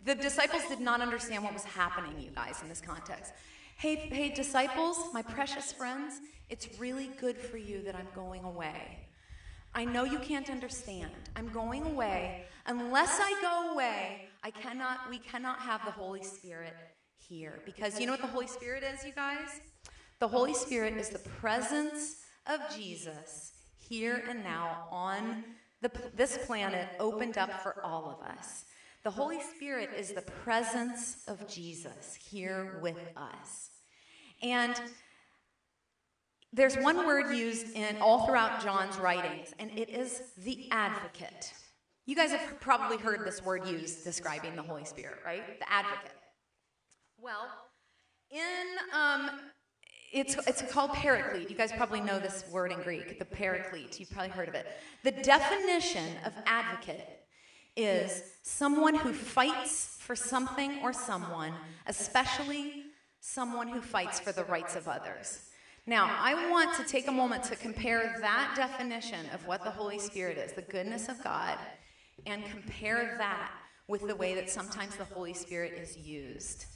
the 0.05 0.14
disciples 0.14 0.62
did 0.68 0.81
not 0.81 1.01
understand 1.01 1.44
what 1.44 1.53
was 1.53 1.64
happening, 1.64 2.18
you 2.18 2.31
guys, 2.31 2.61
in 2.62 2.68
this 2.68 2.81
context. 2.81 3.33
Hey, 3.77 3.96
hey, 3.96 4.31
disciples, 4.31 4.99
my 5.12 5.23
precious 5.23 5.73
friends, 5.73 6.20
it's 6.49 6.79
really 6.79 7.11
good 7.20 7.37
for 7.37 7.57
you 7.57 7.83
that 7.83 7.94
I'm 7.94 8.09
going 8.14 8.44
away. 8.44 9.10
I 9.75 9.85
know 9.85 10.05
you 10.05 10.19
can't 10.19 10.51
understand. 10.51 11.13
I'm 11.37 11.49
going 11.49 11.87
away. 11.87 12.45
Unless 12.67 13.21
I 13.21 13.35
go 13.41 13.73
away, 13.73 14.29
I 14.43 14.51
cannot, 14.51 15.09
we 15.09 15.19
cannot 15.19 15.61
have 15.61 15.85
the 15.85 15.93
Holy 15.93 16.23
Spirit 16.23 16.75
here. 17.17 17.61
Because 17.65 18.01
you 18.01 18.07
know 18.07 18.13
what 18.13 18.21
the 18.21 18.27
Holy 18.27 18.47
Spirit 18.49 18.83
is, 18.83 19.05
you 19.05 19.13
guys? 19.13 19.61
The 20.19 20.29
Holy 20.29 20.55
Spirit 20.55 20.97
is 20.97 21.09
the 21.09 21.19
presence 21.19 22.17
of 22.47 22.61
Jesus 22.77 23.53
here 23.79 24.23
and 24.29 24.43
now 24.43 24.89
on 24.91 25.45
the, 25.83 25.91
this 26.15 26.39
planet 26.47 26.89
opened 26.99 27.39
up 27.39 27.63
for 27.63 27.83
all 27.85 28.11
of 28.11 28.29
us. 28.29 28.65
The 29.03 29.11
Holy 29.11 29.41
Spirit 29.41 29.91
is 29.97 30.13
the 30.13 30.23
presence 30.23 31.23
of 31.27 31.49
Jesus 31.49 32.15
here 32.15 32.79
with 32.83 32.99
us. 33.17 33.71
And 34.43 34.79
there's 36.53 36.77
one 36.77 37.07
word 37.07 37.35
used 37.35 37.75
in 37.77 37.97
all 37.99 38.27
throughout 38.27 38.63
John's 38.63 38.99
writings, 38.99 39.55
and 39.59 39.71
it 39.79 39.89
is 39.89 40.23
the 40.39 40.69
advocate. 40.71 41.53
You 42.07 42.17
guys 42.17 42.33
have 42.33 42.59
probably 42.61 42.97
heard 42.97 43.25
this 43.25 43.45
word 43.45 43.69
used 43.69 44.03
describing 44.03 44.57
the 44.57 44.63
Holy 44.63 44.85
Spirit, 44.85 45.19
right? 45.25 45.61
The 45.61 45.73
advocate. 45.73 46.11
Well, 47.21 47.47
in 48.31 48.41
um, 48.93 49.31
it's 50.13 50.35
it's 50.49 50.63
called 50.73 50.93
paraclete. 50.93 51.51
You 51.51 51.57
guys 51.57 51.71
probably 51.71 52.01
know 52.01 52.19
this 52.19 52.45
word 52.51 52.73
in 52.73 52.81
Greek, 52.83 53.19
the 53.19 53.25
paraclete. 53.25 54.01
You've 54.01 54.11
probably 54.11 54.31
heard 54.31 54.49
of 54.49 54.55
it. 54.55 54.67
The 55.05 55.13
definition 55.13 56.17
of 56.25 56.33
advocate 56.47 57.07
is 57.77 58.23
someone 58.43 58.97
who 58.97 59.13
fights 59.13 59.97
for 60.01 60.17
something 60.17 60.81
or 60.83 60.93
someone, 60.93 61.53
especially 61.87 62.85
someone 63.21 63.69
who 63.69 63.81
fights 63.81 64.19
for 64.19 64.33
the 64.33 64.45
rights 64.45 64.75
of 64.75 64.89
others. 64.89 65.50
Now, 65.90 66.16
I 66.20 66.48
want 66.53 66.76
to 66.76 66.85
take 66.85 67.09
a 67.09 67.11
moment 67.11 67.42
to 67.42 67.57
compare 67.57 68.14
that 68.20 68.53
definition 68.55 69.26
of 69.35 69.44
what 69.48 69.64
the 69.64 69.72
Holy 69.72 69.98
Spirit 69.98 70.38
is, 70.38 70.53
the 70.53 70.62
goodness 70.62 71.09
of 71.09 71.20
God, 71.24 71.59
and 72.26 72.46
compare 72.46 73.16
that 73.18 73.50
with 73.88 74.07
the 74.07 74.14
way 74.14 74.37
that 74.37 74.48
sometimes 74.48 74.94
the 74.94 75.05
Holy 75.07 75.35
Spirit 75.35 75.72
is 75.72 75.98
used 75.98 76.66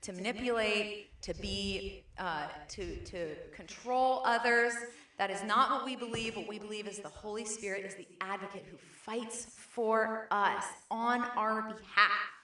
to 0.00 0.14
manipulate, 0.14 1.20
to 1.20 1.34
be, 1.34 2.06
uh, 2.18 2.46
to, 2.68 2.96
to 3.04 3.34
control 3.54 4.22
others. 4.24 4.72
That 5.18 5.30
is 5.30 5.44
not 5.44 5.70
what 5.70 5.84
we 5.84 5.94
believe. 5.94 6.34
What 6.34 6.48
we 6.48 6.58
believe 6.58 6.88
is 6.88 7.00
the 7.00 7.10
Holy 7.10 7.44
Spirit 7.44 7.84
is 7.84 7.94
the 7.94 8.08
advocate 8.22 8.64
who 8.70 8.78
fights 8.78 9.48
for 9.74 10.28
us 10.30 10.64
on 10.90 11.24
our 11.36 11.60
behalf. 11.60 12.35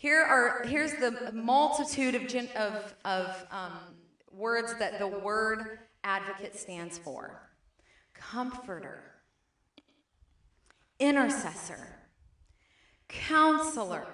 Here 0.00 0.22
are 0.22 0.62
here's 0.66 0.94
the 0.94 1.30
multitude 1.34 2.14
of 2.14 2.26
gen, 2.26 2.48
of, 2.56 2.94
of 3.04 3.46
um, 3.50 3.96
words 4.32 4.74
that 4.78 4.98
the 4.98 5.06
word 5.06 5.78
advocate 6.02 6.58
stands 6.58 6.96
for: 6.96 7.50
comforter, 8.14 9.02
intercessor, 10.98 11.98
counselor, 13.08 14.06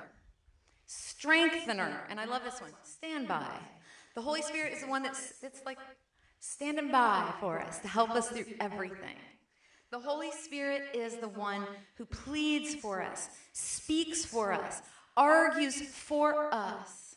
strengthener, 0.86 2.04
and 2.10 2.18
I 2.18 2.24
love 2.24 2.42
this 2.42 2.60
one, 2.60 2.72
standby. 2.82 3.46
The 4.16 4.22
Holy 4.22 4.42
Spirit 4.42 4.72
is 4.72 4.80
the 4.80 4.88
one 4.88 5.04
that's, 5.04 5.38
that's 5.38 5.64
like 5.64 5.78
standing 6.40 6.90
by 6.90 7.32
for 7.38 7.60
us 7.60 7.78
to 7.78 7.86
help 7.86 8.10
us 8.10 8.28
through 8.30 8.46
everything. 8.58 9.14
The 9.92 10.00
Holy 10.00 10.32
Spirit 10.32 10.82
is 10.94 11.14
the 11.18 11.28
one 11.28 11.64
who 11.96 12.06
pleads 12.06 12.74
for 12.74 13.00
us, 13.00 13.28
speaks 13.52 14.24
for 14.24 14.52
us, 14.52 14.82
argues 15.16 15.80
for 15.80 16.52
us. 16.52 17.16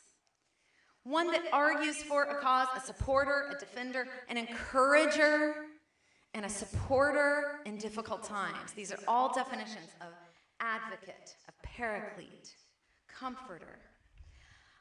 One 1.04 1.32
that 1.32 1.44
argues 1.52 2.04
for 2.04 2.24
a 2.24 2.40
cause, 2.42 2.68
a 2.76 2.80
supporter, 2.80 3.52
a 3.56 3.60
defender, 3.60 4.08
an 4.28 4.38
encourager, 4.38 5.56
and 6.34 6.46
a 6.46 6.50
supporter 6.50 7.62
in 7.66 7.78
difficult 7.78 8.24
times. 8.24 8.74
These 8.76 8.92
are 8.92 9.00
all 9.08 9.34
definitions 9.34 9.90
of 10.02 10.14
advocate, 10.60 11.36
a 11.48 11.68
paraclete, 11.68 12.54
comforter. 13.08 13.80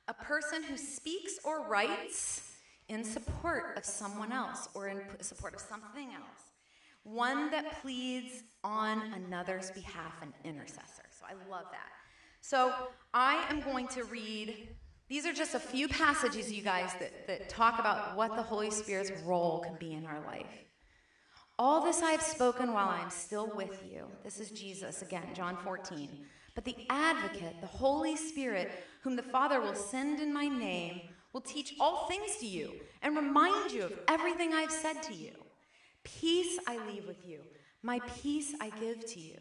A 0.08 0.14
person 0.14 0.62
who 0.62 0.76
speaks 0.76 1.38
or 1.44 1.66
writes 1.66 2.56
in 2.88 3.04
support 3.04 3.76
of 3.76 3.84
someone 3.84 4.32
else 4.32 4.68
or 4.74 4.88
in 4.88 5.00
support 5.20 5.54
of 5.54 5.60
something 5.60 6.08
else. 6.08 6.52
One 7.04 7.50
that 7.50 7.80
pleads 7.80 8.42
on 8.64 9.00
another's 9.14 9.70
behalf, 9.70 10.20
an 10.22 10.32
intercessor. 10.44 11.04
So 11.10 11.24
I 11.26 11.50
love 11.50 11.66
that. 11.70 11.92
So 12.48 12.72
I 13.12 13.44
am 13.50 13.60
going 13.60 13.88
to 13.88 14.04
read, 14.04 14.68
these 15.10 15.26
are 15.26 15.34
just 15.34 15.54
a 15.54 15.58
few 15.58 15.86
passages, 15.86 16.50
you 16.50 16.62
guys, 16.62 16.94
that, 16.98 17.26
that 17.26 17.50
talk 17.50 17.78
about 17.78 18.16
what 18.16 18.36
the 18.36 18.42
Holy 18.42 18.70
Spirit's 18.70 19.12
role 19.26 19.58
can 19.58 19.76
be 19.78 19.92
in 19.92 20.06
our 20.06 20.24
life. 20.24 20.46
All 21.58 21.84
this 21.84 22.00
I 22.00 22.10
have 22.10 22.22
spoken 22.22 22.72
while 22.72 22.88
I 22.88 23.02
am 23.02 23.10
still 23.10 23.52
with 23.54 23.84
you. 23.92 24.06
This 24.24 24.40
is 24.40 24.50
Jesus 24.50 25.02
again, 25.02 25.26
John 25.34 25.58
14. 25.58 26.08
But 26.54 26.64
the 26.64 26.74
advocate, 26.88 27.60
the 27.60 27.66
Holy 27.66 28.16
Spirit, 28.16 28.70
whom 29.02 29.14
the 29.14 29.22
Father 29.22 29.60
will 29.60 29.74
send 29.74 30.18
in 30.18 30.32
my 30.32 30.48
name, 30.48 31.02
will 31.34 31.42
teach 31.42 31.74
all 31.78 32.06
things 32.06 32.36
to 32.36 32.46
you 32.46 32.72
and 33.02 33.14
remind 33.14 33.72
you 33.72 33.84
of 33.84 33.92
everything 34.08 34.54
I've 34.54 34.72
said 34.72 35.02
to 35.02 35.12
you. 35.12 35.32
Peace 36.02 36.58
I 36.66 36.78
leave 36.90 37.06
with 37.06 37.28
you, 37.28 37.40
my 37.82 38.00
peace 38.22 38.54
I 38.58 38.70
give 38.70 39.04
to 39.04 39.20
you. 39.20 39.38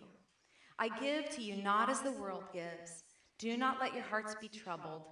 I 0.80 0.90
give 0.90 1.30
to 1.32 1.42
you 1.42 1.62
not 1.62 1.90
as 1.90 2.02
the 2.02 2.12
world 2.12 2.44
gives. 2.54 3.04
Do 3.40 3.58
not 3.58 3.80
let 3.80 3.94
your 3.94 4.04
hearts 4.04 4.36
be 4.40 4.48
troubled, 4.48 5.04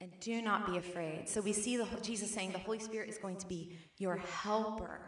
and 0.00 0.10
do 0.20 0.42
not 0.42 0.66
be 0.66 0.78
afraid. 0.78 1.28
So 1.28 1.40
we 1.40 1.52
see 1.52 1.76
the, 1.76 1.86
Jesus 2.02 2.32
saying 2.32 2.52
the 2.52 2.58
Holy 2.58 2.78
Spirit 2.78 3.08
is 3.08 3.18
going 3.18 3.36
to 3.36 3.46
be 3.46 3.76
your 3.98 4.16
helper. 4.16 5.00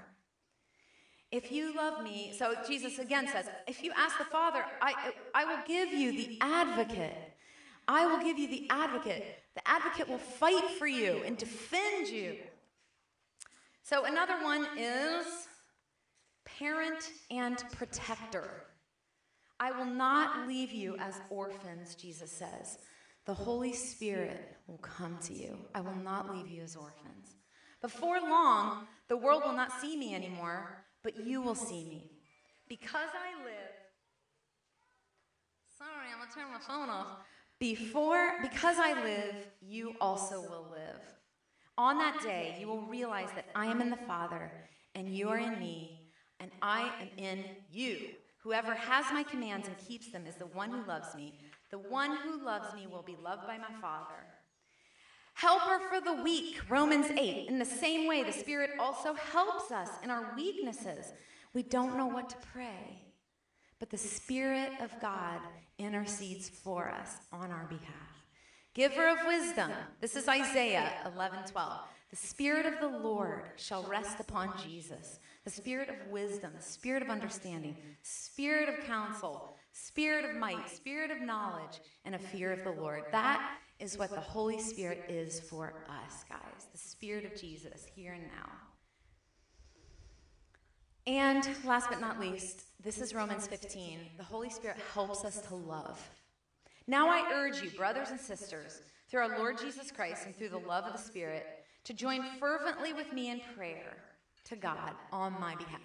If 1.31 1.51
you 1.51 1.75
love 1.75 2.05
me, 2.05 2.33
so 2.37 2.55
Jesus 2.66 2.98
again 2.98 3.27
says, 3.27 3.46
if 3.66 3.83
you 3.83 3.92
ask 3.96 4.18
the 4.18 4.25
Father, 4.25 4.64
I, 4.81 5.12
I 5.35 5.44
will 5.46 5.62
give 5.66 5.92
you 5.92 6.12
the 6.12 6.38
advocate. 6.40 7.16
I 7.88 8.07
will 8.07 8.22
give 8.22 8.38
you 8.38 8.48
the 8.48 8.68
advocate. 8.70 9.25
The 9.55 9.66
advocate 9.66 10.09
will 10.09 10.18
fight 10.18 10.70
for 10.79 10.87
you 10.87 11.22
and 11.25 11.37
defend 11.37 12.09
you. 12.09 12.37
So 13.83 14.05
another 14.05 14.42
one 14.44 14.66
is 14.79 15.27
parent 16.44 17.11
and 17.31 17.64
protector. 17.72 18.64
I 19.62 19.70
will 19.70 19.87
not 19.87 20.48
leave 20.48 20.72
you 20.72 20.96
as 20.98 21.20
orphans, 21.31 21.94
Jesus 21.94 22.33
says. 22.33 22.79
The 23.27 23.35
Holy 23.35 23.72
Spirit 23.72 24.57
will 24.66 24.79
come 24.79 25.18
to 25.22 25.33
you. 25.33 25.57
I 25.72 25.81
will 25.81 25.94
not 25.94 26.35
leave 26.35 26.48
you 26.48 26.62
as 26.64 26.75
orphans. 26.75 27.37
Before 27.81 28.20
long, 28.20 28.88
the 29.07 29.16
world 29.16 29.44
will 29.44 29.53
not 29.53 29.81
see 29.81 29.96
me 29.96 30.16
anymore, 30.16 30.85
but 31.05 31.25
you 31.25 31.40
will 31.40 31.55
see 31.55 31.85
me. 31.85 32.11
Because 32.68 33.11
I 33.14 33.40
live. 33.44 33.77
Sorry, 35.79 36.09
I'm 36.12 36.29
to 36.29 36.35
turn 36.35 36.51
my 36.53 36.59
phone 36.59 36.90
off. 36.90 37.18
Before, 37.61 38.33
because 38.42 38.79
I 38.81 39.01
live, 39.05 39.37
you 39.61 39.94
also 40.01 40.40
will 40.40 40.66
live. 40.72 41.01
On 41.79 41.98
that 41.98 42.20
day, 42.20 42.57
you 42.59 42.66
will 42.66 42.83
realize 42.83 43.29
that 43.37 43.46
I 43.55 43.66
am 43.66 43.81
in 43.81 43.90
the 43.90 43.96
Father, 44.09 44.51
and 44.96 45.16
you 45.16 45.29
are 45.29 45.38
in 45.38 45.57
me, 45.61 46.11
and 46.40 46.51
I 46.61 46.90
am 47.01 47.09
in 47.16 47.44
you. 47.70 47.98
Whoever 48.42 48.74
has 48.74 49.07
my 49.12 49.22
commands 49.22 49.68
and 49.68 49.78
keeps 49.78 50.11
them 50.11 50.26
is 50.26 50.35
the 50.35 50.46
one 50.46 50.70
who 50.70 50.85
loves 50.87 51.14
me. 51.14 51.35
The 51.70 51.78
one 51.78 52.16
who 52.16 52.44
loves 52.44 52.74
me 52.74 52.87
will 52.87 53.02
be 53.02 53.16
loved 53.22 53.46
by 53.46 53.57
my 53.57 53.72
Father. 53.81 54.26
Helper 55.35 55.81
for 55.88 56.00
the 56.00 56.22
weak, 56.22 56.61
Romans 56.68 57.07
8. 57.11 57.48
In 57.48 57.59
the 57.59 57.64
same 57.64 58.07
way, 58.07 58.22
the 58.22 58.33
Spirit 58.33 58.70
also 58.78 59.14
helps 59.14 59.70
us 59.70 59.88
in 60.02 60.11
our 60.11 60.35
weaknesses. 60.37 61.12
We 61.55 61.62
don't 61.62 61.96
know 61.96 62.07
what 62.07 62.28
to 62.31 62.37
pray, 62.52 63.02
but 63.78 63.90
the 63.90 63.98
Spirit 63.98 64.72
of 64.81 64.90
God 65.00 65.38
intercedes 65.78 66.48
for 66.48 66.90
us 66.90 67.16
on 67.33 67.50
our 67.50 67.66
behalf. 67.66 68.26
Giver 68.74 69.07
of 69.07 69.18
wisdom. 69.26 69.70
This 70.00 70.16
is 70.16 70.28
Isaiah 70.28 70.90
11 71.14 71.44
12. 71.50 71.81
The 72.11 72.16
Spirit 72.16 72.66
of 72.66 72.81
the 72.81 72.98
Lord 72.98 73.44
shall 73.57 73.85
rest 73.85 74.18
upon 74.20 74.52
Jesus 74.62 75.18
the 75.44 75.50
spirit 75.50 75.88
of 75.88 76.11
wisdom, 76.11 76.52
the 76.57 76.62
spirit 76.62 77.02
of 77.02 77.11
understanding, 77.11 77.76
spirit 78.02 78.68
of 78.68 78.85
counsel, 78.87 79.57
spirit 79.72 80.24
of 80.24 80.37
might, 80.37 80.68
spirit 80.68 81.11
of 81.11 81.20
knowledge, 81.20 81.81
and 82.05 82.14
a 82.14 82.18
fear 82.18 82.52
of 82.52 82.62
the 82.62 82.70
Lord. 82.70 83.02
That 83.11 83.59
is 83.81 83.98
what 83.98 84.11
the 84.11 84.20
Holy 84.20 84.61
Spirit 84.61 85.05
is 85.09 85.40
for 85.40 85.74
us, 85.88 86.24
guys. 86.28 86.68
The 86.70 86.78
spirit 86.78 87.24
of 87.24 87.38
Jesus 87.38 87.85
here 87.94 88.12
and 88.12 88.22
now. 88.24 88.50
And 91.05 91.48
last 91.64 91.88
but 91.90 92.00
not 92.00 92.20
least, 92.20 92.62
this 92.81 93.00
is 93.00 93.12
Romans 93.12 93.48
15. 93.48 93.98
The 94.16 94.22
Holy 94.22 94.50
Spirit 94.50 94.76
helps 94.94 95.24
us 95.24 95.40
to 95.48 95.57
love. 95.57 96.00
Now 96.87 97.09
I 97.09 97.28
urge 97.33 97.61
you, 97.61 97.70
brothers 97.70 98.11
and 98.11 98.20
sisters, 98.20 98.81
through 99.09 99.22
our 99.22 99.38
Lord 99.38 99.59
Jesus 99.59 99.90
Christ 99.90 100.26
and 100.26 100.37
through 100.37 100.50
the 100.50 100.59
love 100.59 100.85
of 100.85 100.92
the 100.92 100.98
Spirit, 100.98 101.44
to 101.85 101.92
join 101.92 102.22
fervently 102.38 102.92
with 102.92 103.12
me 103.12 103.31
in 103.31 103.40
prayer 103.57 103.96
to 104.44 104.57
God 104.57 104.92
on 105.12 105.33
my 105.40 105.55
behalf. 105.57 105.81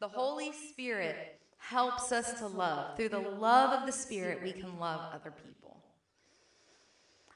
The 0.00 0.08
Holy 0.08 0.52
Spirit 0.52 1.40
helps 1.58 2.12
us 2.12 2.34
to 2.34 2.46
love. 2.46 2.96
Through 2.96 3.10
the 3.10 3.18
love 3.18 3.78
of 3.78 3.86
the 3.86 3.92
Spirit, 3.92 4.40
we 4.42 4.52
can 4.52 4.78
love 4.78 5.00
other 5.12 5.32
people. 5.32 5.82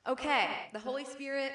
Okay, 0.07 0.49
the 0.73 0.79
Holy 0.79 1.05
Spirit 1.05 1.53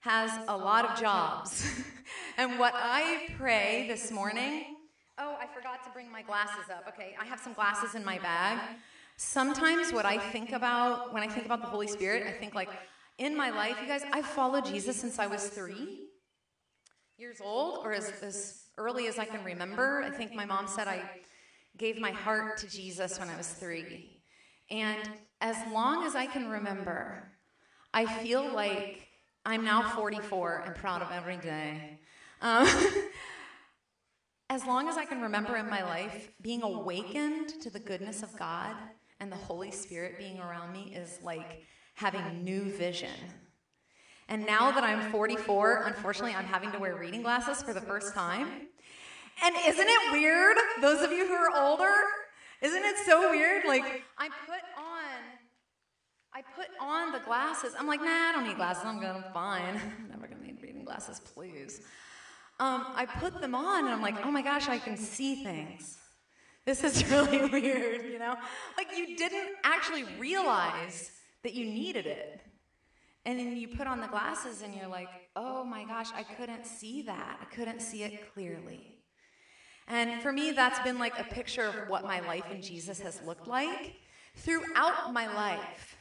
has 0.00 0.30
a 0.48 0.56
lot 0.56 0.84
of 0.84 0.98
jobs. 0.98 1.66
and 2.38 2.58
what 2.58 2.72
I 2.74 3.28
pray 3.36 3.86
this 3.88 4.10
morning, 4.10 4.76
oh, 5.18 5.36
I 5.40 5.46
forgot 5.52 5.82
to 5.84 5.90
bring 5.90 6.10
my 6.10 6.22
glasses 6.22 6.70
up. 6.70 6.84
Okay, 6.88 7.16
I 7.20 7.24
have 7.24 7.40
some 7.40 7.52
glasses 7.52 7.94
in 7.94 8.04
my 8.04 8.18
bag. 8.18 8.60
Sometimes 9.16 9.92
what 9.92 10.04
I 10.04 10.18
think 10.18 10.52
about 10.52 11.12
when 11.12 11.22
I 11.22 11.28
think 11.28 11.46
about 11.46 11.60
the 11.60 11.68
Holy 11.68 11.86
Spirit, 11.86 12.26
I 12.26 12.32
think 12.32 12.54
like 12.54 12.68
in 13.18 13.36
my 13.36 13.50
life, 13.50 13.76
you 13.80 13.88
guys, 13.88 14.02
I've 14.12 14.26
followed 14.26 14.66
Jesus 14.66 14.96
since 14.96 15.18
I 15.18 15.26
was 15.26 15.48
three 15.48 16.06
years 17.18 17.40
old, 17.42 17.78
or 17.84 17.92
as, 17.92 18.12
as 18.22 18.64
early 18.76 19.06
as 19.06 19.18
I 19.18 19.24
can 19.24 19.42
remember. 19.42 20.02
I 20.02 20.10
think 20.10 20.34
my 20.34 20.44
mom 20.44 20.68
said 20.68 20.86
I 20.86 21.00
gave 21.78 21.98
my 21.98 22.10
heart 22.10 22.58
to 22.58 22.68
Jesus 22.68 23.18
when 23.18 23.28
I 23.28 23.36
was 23.36 23.48
three. 23.48 24.20
And 24.70 25.08
as 25.40 25.56
long 25.72 26.04
as 26.04 26.14
I 26.14 26.26
can 26.26 26.50
remember, 26.50 27.32
I 27.94 28.04
feel 28.04 28.52
like 28.52 29.08
I'm 29.46 29.64
now 29.64 29.94
44 29.94 30.64
and 30.66 30.74
proud 30.74 31.00
of 31.00 31.10
every 31.10 31.38
day. 31.38 32.00
Um, 32.42 32.68
as 34.50 34.66
long 34.66 34.88
as 34.88 34.98
I 34.98 35.06
can 35.06 35.22
remember 35.22 35.56
in 35.56 35.70
my 35.70 35.82
life, 35.84 36.30
being 36.42 36.62
awakened 36.62 37.48
to 37.62 37.70
the 37.70 37.80
goodness 37.80 38.22
of 38.22 38.36
God 38.38 38.74
and 39.20 39.32
the 39.32 39.36
Holy 39.36 39.70
Spirit 39.70 40.18
being 40.18 40.38
around 40.38 40.72
me 40.72 40.92
is 40.94 41.18
like 41.22 41.62
having 41.94 42.44
new 42.44 42.64
vision. 42.64 43.14
And 44.28 44.44
now 44.44 44.72
that 44.72 44.82
I'm 44.82 45.10
44, 45.12 45.84
unfortunately, 45.86 46.34
I'm 46.34 46.44
having 46.44 46.72
to 46.72 46.78
wear 46.78 46.96
reading 46.96 47.22
glasses 47.22 47.62
for 47.62 47.72
the 47.72 47.80
first 47.80 48.12
time. 48.12 48.48
And 49.44 49.54
isn't 49.66 49.86
it 49.88 50.12
weird, 50.12 50.56
those 50.80 51.02
of 51.02 51.12
you 51.12 51.26
who 51.26 51.34
are 51.34 51.50
older? 51.54 51.92
Isn't 52.60 52.84
it 52.84 52.96
so 53.04 53.30
weird? 53.30 53.64
Like, 53.66 54.02
I 54.18 54.28
put 54.46 54.62
on, 54.78 55.04
I 56.32 56.42
put 56.56 56.66
on 56.80 57.12
the 57.12 57.20
glasses. 57.20 57.74
I'm 57.78 57.86
like, 57.86 58.00
nah, 58.00 58.06
I 58.06 58.32
don't 58.32 58.46
need 58.46 58.56
glasses. 58.56 58.84
I'm 58.84 58.98
good. 58.98 59.10
I'm 59.10 59.24
fine. 59.32 59.80
I'm 59.98 60.08
never 60.08 60.26
gonna 60.26 60.42
need 60.42 60.60
reading 60.62 60.84
glasses, 60.84 61.20
please. 61.20 61.82
Um, 62.58 62.86
I 62.94 63.06
put 63.06 63.40
them 63.40 63.54
on, 63.54 63.84
and 63.84 63.94
I'm 63.94 64.00
like, 64.00 64.24
oh 64.24 64.30
my 64.30 64.42
gosh, 64.42 64.68
I 64.68 64.78
can 64.78 64.96
see 64.96 65.44
things. 65.44 65.98
This 66.64 66.82
is 66.82 67.06
really 67.10 67.44
weird, 67.44 68.06
you 68.06 68.18
know? 68.18 68.36
Like 68.76 68.88
you 68.96 69.16
didn't 69.16 69.50
actually 69.62 70.04
realize 70.18 71.12
that 71.42 71.54
you 71.54 71.66
needed 71.66 72.06
it. 72.06 72.40
And 73.26 73.40
then 73.40 73.56
you 73.56 73.66
put 73.66 73.88
on 73.88 74.00
the 74.00 74.06
glasses 74.06 74.62
and 74.62 74.72
you're 74.72 74.86
like, 74.86 75.08
oh 75.34 75.64
my 75.64 75.82
gosh, 75.82 76.10
I 76.14 76.22
couldn't 76.22 76.64
see 76.64 77.02
that. 77.02 77.38
I 77.42 77.44
couldn't 77.46 77.82
see 77.82 78.04
it 78.04 78.32
clearly. 78.32 79.00
And 79.88 80.22
for 80.22 80.32
me, 80.32 80.52
that's 80.52 80.78
been 80.80 81.00
like 81.00 81.18
a 81.18 81.24
picture 81.24 81.64
of 81.64 81.74
what 81.88 82.04
my 82.04 82.20
life 82.20 82.44
in 82.52 82.62
Jesus 82.62 83.00
has 83.00 83.20
looked 83.26 83.48
like 83.48 83.96
throughout 84.36 85.12
my 85.12 85.26
life. 85.26 85.96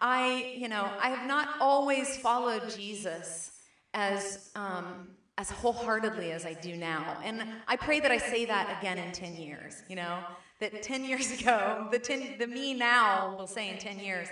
I, 0.00 0.56
you 0.58 0.68
know, 0.68 0.90
I 1.00 1.10
have 1.10 1.28
not 1.28 1.50
always 1.60 2.16
followed 2.16 2.68
Jesus 2.68 3.52
as 3.94 4.50
um, 4.56 5.10
as 5.38 5.50
wholeheartedly 5.50 6.32
as 6.32 6.44
I 6.44 6.54
do 6.54 6.76
now. 6.76 7.16
And 7.24 7.44
I 7.68 7.76
pray 7.76 8.00
that 8.00 8.10
I 8.10 8.18
say 8.18 8.44
that 8.44 8.76
again 8.78 8.98
in 8.98 9.12
10 9.12 9.36
years, 9.36 9.82
you 9.88 9.96
know, 9.96 10.18
that 10.58 10.82
10 10.82 11.04
years 11.04 11.30
ago, 11.40 11.88
the, 11.92 11.98
10, 11.98 12.38
the 12.38 12.46
me 12.46 12.74
now 12.74 13.36
will 13.36 13.46
say 13.46 13.70
in 13.70 13.78
10 13.78 14.00
years, 14.00 14.28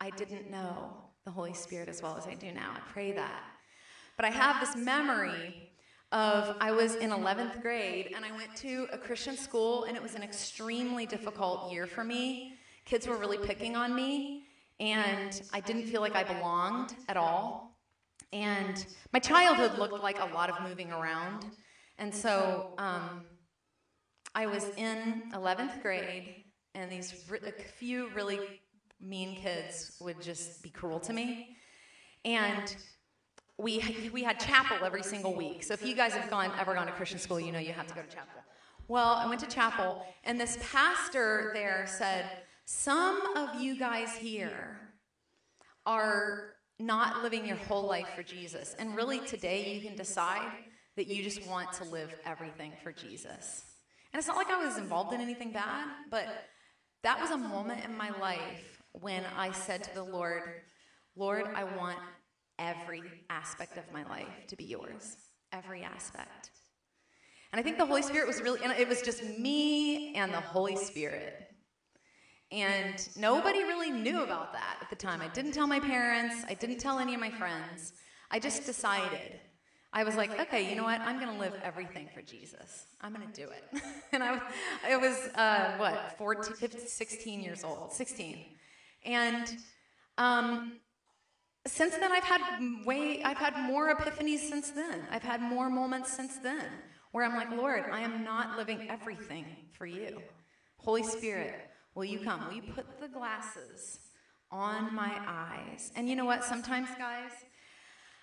I 0.00 0.10
didn't 0.10 0.50
know 0.50 1.09
the 1.24 1.30
Holy 1.30 1.52
Spirit 1.52 1.88
as 1.88 2.02
well 2.02 2.16
as 2.16 2.26
I 2.26 2.34
do 2.34 2.52
now. 2.52 2.72
I 2.74 2.80
pray 2.92 3.12
that. 3.12 3.44
But 4.16 4.24
I 4.24 4.30
have 4.30 4.60
this 4.60 4.76
memory 4.76 5.70
of 6.12 6.56
I 6.60 6.72
was 6.72 6.96
in 6.96 7.10
11th 7.10 7.62
grade 7.62 8.12
and 8.16 8.24
I 8.24 8.32
went 8.32 8.54
to 8.56 8.88
a 8.92 8.98
Christian 8.98 9.36
school 9.36 9.84
and 9.84 9.96
it 9.96 10.02
was 10.02 10.14
an 10.14 10.22
extremely 10.22 11.06
difficult 11.06 11.72
year 11.72 11.86
for 11.86 12.02
me. 12.04 12.54
Kids 12.84 13.06
were 13.06 13.16
really 13.16 13.38
picking 13.38 13.76
on 13.76 13.94
me 13.94 14.44
and 14.80 15.42
I 15.52 15.60
didn't 15.60 15.86
feel 15.86 16.00
like 16.00 16.16
I 16.16 16.24
belonged 16.24 16.94
at 17.08 17.16
all. 17.16 17.76
And 18.32 18.84
my 19.12 19.18
childhood 19.18 19.78
looked 19.78 20.02
like 20.02 20.18
a 20.20 20.34
lot 20.34 20.50
of 20.50 20.60
moving 20.62 20.90
around. 20.90 21.46
And 21.98 22.14
so 22.14 22.72
um, 22.78 23.22
I 24.34 24.46
was 24.46 24.68
in 24.76 25.24
11th 25.34 25.82
grade, 25.82 26.44
and 26.74 26.90
these 26.90 27.12
a 27.30 27.62
few 27.62 28.08
really 28.10 28.38
mean 29.00 29.36
kids 29.36 29.96
would 30.00 30.20
just 30.20 30.62
be 30.62 30.70
cruel 30.70 31.00
to 31.00 31.12
me. 31.12 31.56
And 32.24 32.74
we, 33.58 34.10
we 34.12 34.22
had 34.22 34.38
chapel 34.38 34.84
every 34.84 35.02
single 35.02 35.34
week. 35.34 35.62
So 35.62 35.74
if 35.74 35.84
you 35.84 35.94
guys 35.94 36.12
have 36.12 36.30
gone, 36.30 36.52
ever 36.58 36.74
gone 36.74 36.86
to 36.86 36.92
Christian 36.92 37.18
school, 37.18 37.40
you 37.40 37.52
know 37.52 37.58
you 37.58 37.72
have 37.72 37.86
to 37.86 37.94
go 37.94 38.02
to 38.02 38.08
chapel. 38.08 38.42
Well, 38.88 39.14
I 39.14 39.26
went 39.28 39.40
to 39.40 39.46
chapel, 39.46 40.04
and 40.24 40.40
this 40.40 40.58
pastor 40.72 41.52
there 41.54 41.86
said, 41.86 42.26
Some 42.64 43.36
of 43.36 43.60
you 43.60 43.78
guys 43.78 44.16
here 44.16 44.80
are 45.86 46.54
not 46.78 47.22
living 47.22 47.46
your 47.46 47.56
whole 47.56 47.86
life 47.86 48.08
for 48.16 48.22
Jesus. 48.22 48.74
And 48.78 48.96
really, 48.96 49.20
today 49.20 49.74
you 49.74 49.80
can 49.80 49.96
decide 49.96 50.50
that 50.96 51.06
you 51.06 51.22
just 51.22 51.46
want 51.46 51.72
to 51.74 51.84
live 51.84 52.12
everything 52.24 52.72
for 52.82 52.90
Jesus. 52.90 53.64
And 54.12 54.18
it's 54.18 54.26
not 54.26 54.36
like 54.36 54.50
I 54.50 54.64
was 54.64 54.76
involved 54.76 55.12
in 55.12 55.20
anything 55.20 55.52
bad, 55.52 55.86
but 56.10 56.26
that 57.02 57.20
was 57.20 57.30
a 57.30 57.36
moment 57.36 57.84
in 57.84 57.96
my 57.96 58.10
life 58.18 58.69
when 58.92 59.24
I 59.36 59.52
said 59.52 59.84
to 59.84 59.94
the 59.94 60.02
Lord, 60.02 60.42
Lord, 61.16 61.46
I 61.54 61.64
want 61.64 61.98
every 62.58 63.02
aspect 63.28 63.78
of 63.78 63.84
my 63.92 64.04
life 64.04 64.46
to 64.48 64.56
be 64.56 64.64
yours. 64.64 65.16
Every 65.52 65.82
aspect. 65.82 66.50
And 67.52 67.58
I 67.58 67.62
think 67.62 67.78
the 67.78 67.86
Holy 67.86 68.02
Spirit 68.02 68.28
was 68.28 68.40
really, 68.40 68.60
it 68.78 68.88
was 68.88 69.02
just 69.02 69.24
me 69.38 70.14
and 70.14 70.32
the 70.32 70.40
Holy 70.40 70.76
Spirit. 70.76 71.48
And 72.52 73.08
nobody 73.16 73.62
really 73.62 73.90
knew 73.90 74.22
about 74.22 74.52
that 74.52 74.78
at 74.80 74.90
the 74.90 74.96
time. 74.96 75.20
I 75.20 75.28
didn't 75.28 75.52
tell 75.52 75.66
my 75.66 75.80
parents, 75.80 76.44
I 76.48 76.54
didn't 76.54 76.78
tell 76.78 76.98
any 76.98 77.14
of 77.14 77.20
my 77.20 77.30
friends. 77.30 77.92
I 78.30 78.38
just 78.38 78.66
decided. 78.66 79.40
I 79.92 80.04
was 80.04 80.14
like, 80.14 80.38
okay, 80.38 80.68
you 80.68 80.76
know 80.76 80.84
what? 80.84 81.00
I'm 81.00 81.18
going 81.18 81.32
to 81.32 81.40
live 81.40 81.54
everything 81.64 82.08
for 82.14 82.22
Jesus. 82.22 82.86
I'm 83.00 83.12
going 83.12 83.26
to 83.26 83.32
do 83.32 83.48
it. 83.48 83.82
and 84.12 84.22
I, 84.22 84.40
I 84.86 84.96
was, 84.96 85.16
uh, 85.34 85.74
what, 85.78 86.16
14, 86.18 86.54
15, 86.54 86.80
16 86.86 87.40
years 87.40 87.64
old, 87.64 87.92
16. 87.92 88.44
And 89.04 89.56
um, 90.18 90.80
since 91.66 91.96
then, 91.96 92.12
I've 92.12 92.24
had 92.24 92.40
way, 92.84 93.22
I've 93.22 93.38
had 93.38 93.56
more 93.58 93.94
epiphanies 93.94 94.40
since 94.40 94.70
then. 94.70 95.06
I've 95.10 95.22
had 95.22 95.40
more 95.40 95.70
moments 95.70 96.12
since 96.12 96.38
then 96.38 96.66
where 97.12 97.24
I'm 97.24 97.34
like, 97.34 97.50
Lord, 97.50 97.84
I 97.90 98.00
am 98.00 98.24
not 98.24 98.56
living 98.56 98.88
everything 98.88 99.44
for 99.72 99.86
you. 99.86 100.22
Holy 100.78 101.02
Spirit, 101.02 101.70
Will 101.94 102.04
you 102.04 102.20
come? 102.20 102.46
Will 102.46 102.54
you 102.54 102.62
put 102.62 103.00
the 103.00 103.08
glasses 103.08 103.98
on 104.50 104.94
my 104.94 105.12
eyes? 105.26 105.90
And 105.96 106.08
you 106.08 106.14
know 106.14 106.24
what? 106.24 106.44
Sometimes, 106.44 106.88
guys, 106.96 107.32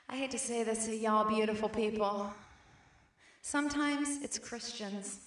I 0.10 0.16
hate 0.16 0.32
to 0.32 0.40
say 0.40 0.64
this 0.64 0.86
to 0.86 0.96
y'all 0.96 1.28
beautiful 1.28 1.68
people. 1.68 2.32
Sometimes 3.42 4.24
it's 4.24 4.40
Christians. 4.40 5.20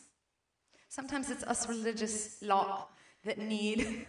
Sometimes 0.88 1.30
it's 1.30 1.44
us 1.44 1.68
religious 1.68 2.42
lot 2.42 2.90
that 3.24 3.38
need 3.38 4.06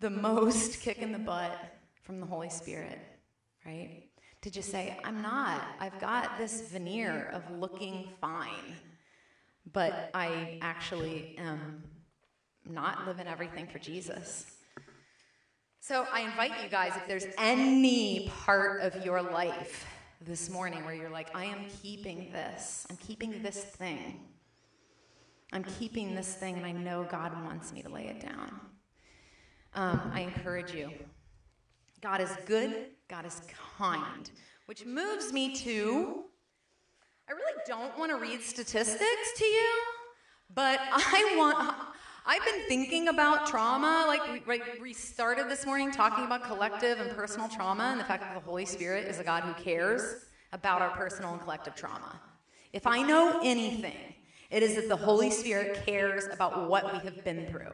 the 0.00 0.10
most 0.10 0.80
kick 0.80 0.98
in 0.98 1.12
the 1.12 1.18
butt 1.18 1.52
from 2.02 2.20
the 2.20 2.26
Holy 2.26 2.50
Spirit, 2.50 2.98
right? 3.64 4.04
To 4.42 4.50
just 4.50 4.70
say, 4.70 4.98
I'm 5.04 5.22
not. 5.22 5.62
I've 5.80 5.98
got 5.98 6.38
this 6.38 6.60
veneer 6.70 7.30
of 7.32 7.58
looking 7.58 8.08
fine, 8.20 8.76
but 9.72 10.10
I 10.14 10.58
actually 10.62 11.36
am 11.38 11.82
not 12.68 13.06
living 13.06 13.26
everything 13.26 13.66
for 13.66 13.78
Jesus. 13.78 14.52
So 15.80 16.06
I 16.12 16.22
invite 16.22 16.62
you 16.62 16.68
guys, 16.68 16.92
if 16.96 17.06
there's 17.06 17.26
any 17.38 18.28
part 18.44 18.82
of 18.82 19.04
your 19.04 19.22
life 19.22 19.86
this 20.20 20.50
morning 20.50 20.84
where 20.84 20.94
you're 20.94 21.10
like, 21.10 21.34
I 21.34 21.44
am 21.44 21.66
keeping 21.82 22.30
this, 22.32 22.86
I'm 22.90 22.96
keeping 22.96 23.42
this 23.42 23.62
thing, 23.62 24.20
I'm 25.52 25.64
keeping 25.64 26.14
this 26.14 26.34
thing, 26.34 26.56
and 26.56 26.66
I 26.66 26.72
know 26.72 27.06
God 27.08 27.32
wants 27.44 27.72
me 27.72 27.82
to 27.82 27.88
lay 27.88 28.06
it 28.06 28.20
down. 28.20 28.60
Um, 29.76 30.10
I 30.14 30.20
encourage 30.20 30.72
you. 30.72 30.90
God 32.00 32.22
is 32.22 32.34
good, 32.46 32.86
God 33.08 33.26
is 33.26 33.42
kind, 33.78 34.30
which 34.64 34.86
moves 34.86 35.34
me 35.34 35.54
to 35.56 36.24
I 37.28 37.32
really 37.32 37.60
don't 37.66 37.98
want 37.98 38.10
to 38.10 38.16
read 38.16 38.40
statistics 38.40 39.32
to 39.36 39.44
you, 39.44 39.70
but 40.54 40.78
I 40.92 41.34
want 41.36 41.74
I've 42.24 42.44
been 42.44 42.66
thinking 42.68 43.08
about 43.08 43.46
trauma, 43.46 44.04
like 44.08 44.46
we, 44.48 44.60
we 44.80 44.92
started 44.94 45.50
this 45.50 45.66
morning 45.66 45.92
talking 45.92 46.24
about 46.24 46.42
collective 46.42 46.98
and 46.98 47.10
personal 47.10 47.48
trauma 47.48 47.84
and 47.84 48.00
the 48.00 48.04
fact 48.04 48.22
that 48.22 48.34
the 48.34 48.40
Holy 48.40 48.64
Spirit 48.64 49.06
is 49.06 49.20
a 49.20 49.24
God 49.24 49.42
who 49.42 49.52
cares 49.62 50.24
about 50.52 50.80
our 50.80 50.90
personal 50.90 51.34
and 51.34 51.42
collective 51.42 51.74
trauma. 51.74 52.18
If 52.72 52.86
I 52.86 53.02
know 53.02 53.40
anything, 53.44 54.14
it 54.50 54.62
is 54.62 54.74
that 54.76 54.88
the 54.88 54.96
Holy 54.96 55.30
Spirit 55.30 55.84
cares 55.84 56.24
about 56.32 56.68
what 56.68 56.92
we 56.94 56.98
have 57.00 57.22
been 57.24 57.46
through. 57.46 57.72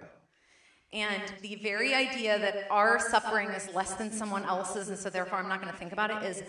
And 0.92 1.22
the 1.40 1.54
very 1.56 1.94
idea 1.94 2.38
that 2.38 2.66
our 2.70 2.98
suffering 2.98 3.48
is 3.50 3.68
less 3.74 3.94
than 3.94 4.12
someone 4.12 4.44
else's, 4.44 4.88
and 4.88 4.98
so 4.98 5.08
therefore 5.08 5.38
I'm 5.38 5.48
not 5.48 5.60
going 5.60 5.72
to 5.72 5.78
think 5.78 5.92
about 5.92 6.10
it, 6.10 6.22
is 6.22 6.42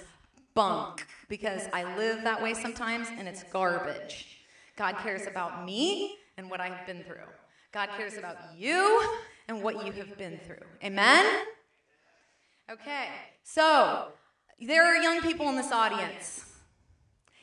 bunk 0.53 1.08
because 1.29 1.63
I 1.73 1.95
live 1.97 2.23
that 2.23 2.41
way 2.41 2.53
sometimes 2.53 3.08
and 3.17 3.27
it's 3.27 3.43
garbage. 3.43 4.39
God 4.75 4.97
cares 4.97 5.27
about 5.27 5.65
me 5.65 6.17
and 6.38 6.49
what 6.49 6.60
I've 6.60 6.86
been 6.86 7.03
through. 7.03 7.29
God 7.71 7.89
cares 7.97 8.17
about 8.17 8.38
you 8.58 9.10
and 9.47 9.63
what 9.63 9.86
you 9.86 9.91
have 9.93 10.17
been 10.17 10.39
through. 10.45 10.65
Amen? 10.84 11.25
Okay, 12.71 13.08
so 13.43 14.10
there 14.60 14.86
are 14.86 15.01
young 15.01 15.21
people 15.21 15.49
in 15.49 15.56
this 15.56 15.71
audience. 15.71 16.45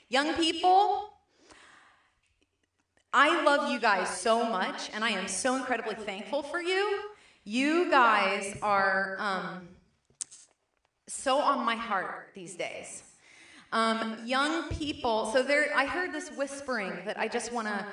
Young 0.09 0.35
people, 0.35 1.10
I 3.13 3.43
love 3.43 3.71
you 3.71 3.81
guys 3.81 4.09
so 4.09 4.45
much, 4.49 4.91
and 4.95 5.05
I 5.05 5.11
am 5.11 5.27
so 5.27 5.57
incredibly 5.57 5.95
thankful 5.95 6.43
for 6.43 6.61
you. 6.61 7.01
You 7.45 7.91
guys 7.91 8.57
are 8.63 9.17
um, 9.19 9.69
so 11.09 11.39
on 11.39 11.65
my 11.65 11.75
heart 11.75 12.29
these 12.35 12.55
days. 12.55 13.03
Um, 13.73 14.19
young 14.25 14.69
people, 14.69 15.27
so 15.33 15.43
there, 15.43 15.69
I 15.77 15.87
heard 15.87 16.13
this 16.13 16.31
whispering 16.31 16.93
that 17.05 17.19
I 17.19 17.29
just 17.29 17.53
want 17.53 17.69
to 17.69 17.85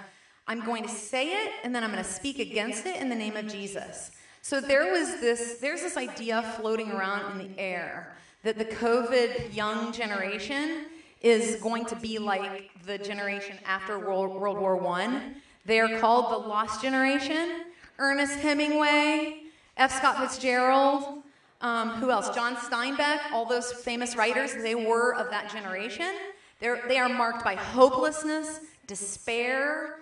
I'm 0.49 0.63
going 0.65 0.84
to 0.84 0.89
say 0.89 1.43
it 1.43 1.51
and 1.63 1.75
then 1.75 1.84
I'm 1.84 1.91
going 1.91 2.03
to 2.03 2.10
speak 2.10 2.39
against 2.39 2.86
it 2.86 3.01
in 3.01 3.10
the 3.10 3.15
name 3.15 3.36
of 3.36 3.47
Jesus. 3.47 4.12
So 4.41 4.62
there 4.62 4.91
was 4.93 5.19
this 5.19 5.58
there's 5.60 5.82
this 5.82 5.97
idea 5.97 6.41
floating 6.58 6.91
around 6.91 7.34
in 7.34 7.49
the 7.49 7.60
air 7.60 8.15
that 8.43 8.58
the 8.58 8.65
COVID 8.65 9.53
young 9.53 9.91
generation 9.91 10.86
is 11.21 11.56
going 11.56 11.86
to 11.86 11.95
be 11.95 12.19
like 12.19 12.69
the 12.86 12.97
generation 12.97 13.58
after 13.65 13.99
World, 13.99 14.39
World 14.39 14.58
War 14.58 14.86
I. 14.88 15.21
They 15.65 15.80
are 15.80 15.99
called 15.99 16.32
the 16.32 16.47
lost 16.47 16.82
generation. 16.82 17.65
Ernest 17.99 18.36
Hemingway, 18.39 19.41
F. 19.75 19.91
Scott 19.91 20.19
Fitzgerald, 20.19 21.23
um, 21.62 21.89
who 21.91 22.12
else? 22.12 22.30
John 22.36 22.56
Steinbeck, 22.56 23.32
all 23.32 23.45
those 23.45 23.71
famous 23.71 24.15
writers, 24.15 24.53
they 24.53 24.75
were 24.75 25.15
of 25.15 25.32
that 25.32 25.51
generation. 25.51 26.12
They're, 26.60 26.84
they 26.88 26.99
are 26.99 27.10
marked 27.10 27.43
by 27.43 27.56
hopelessness, 27.56 28.60
despair, 28.86 29.99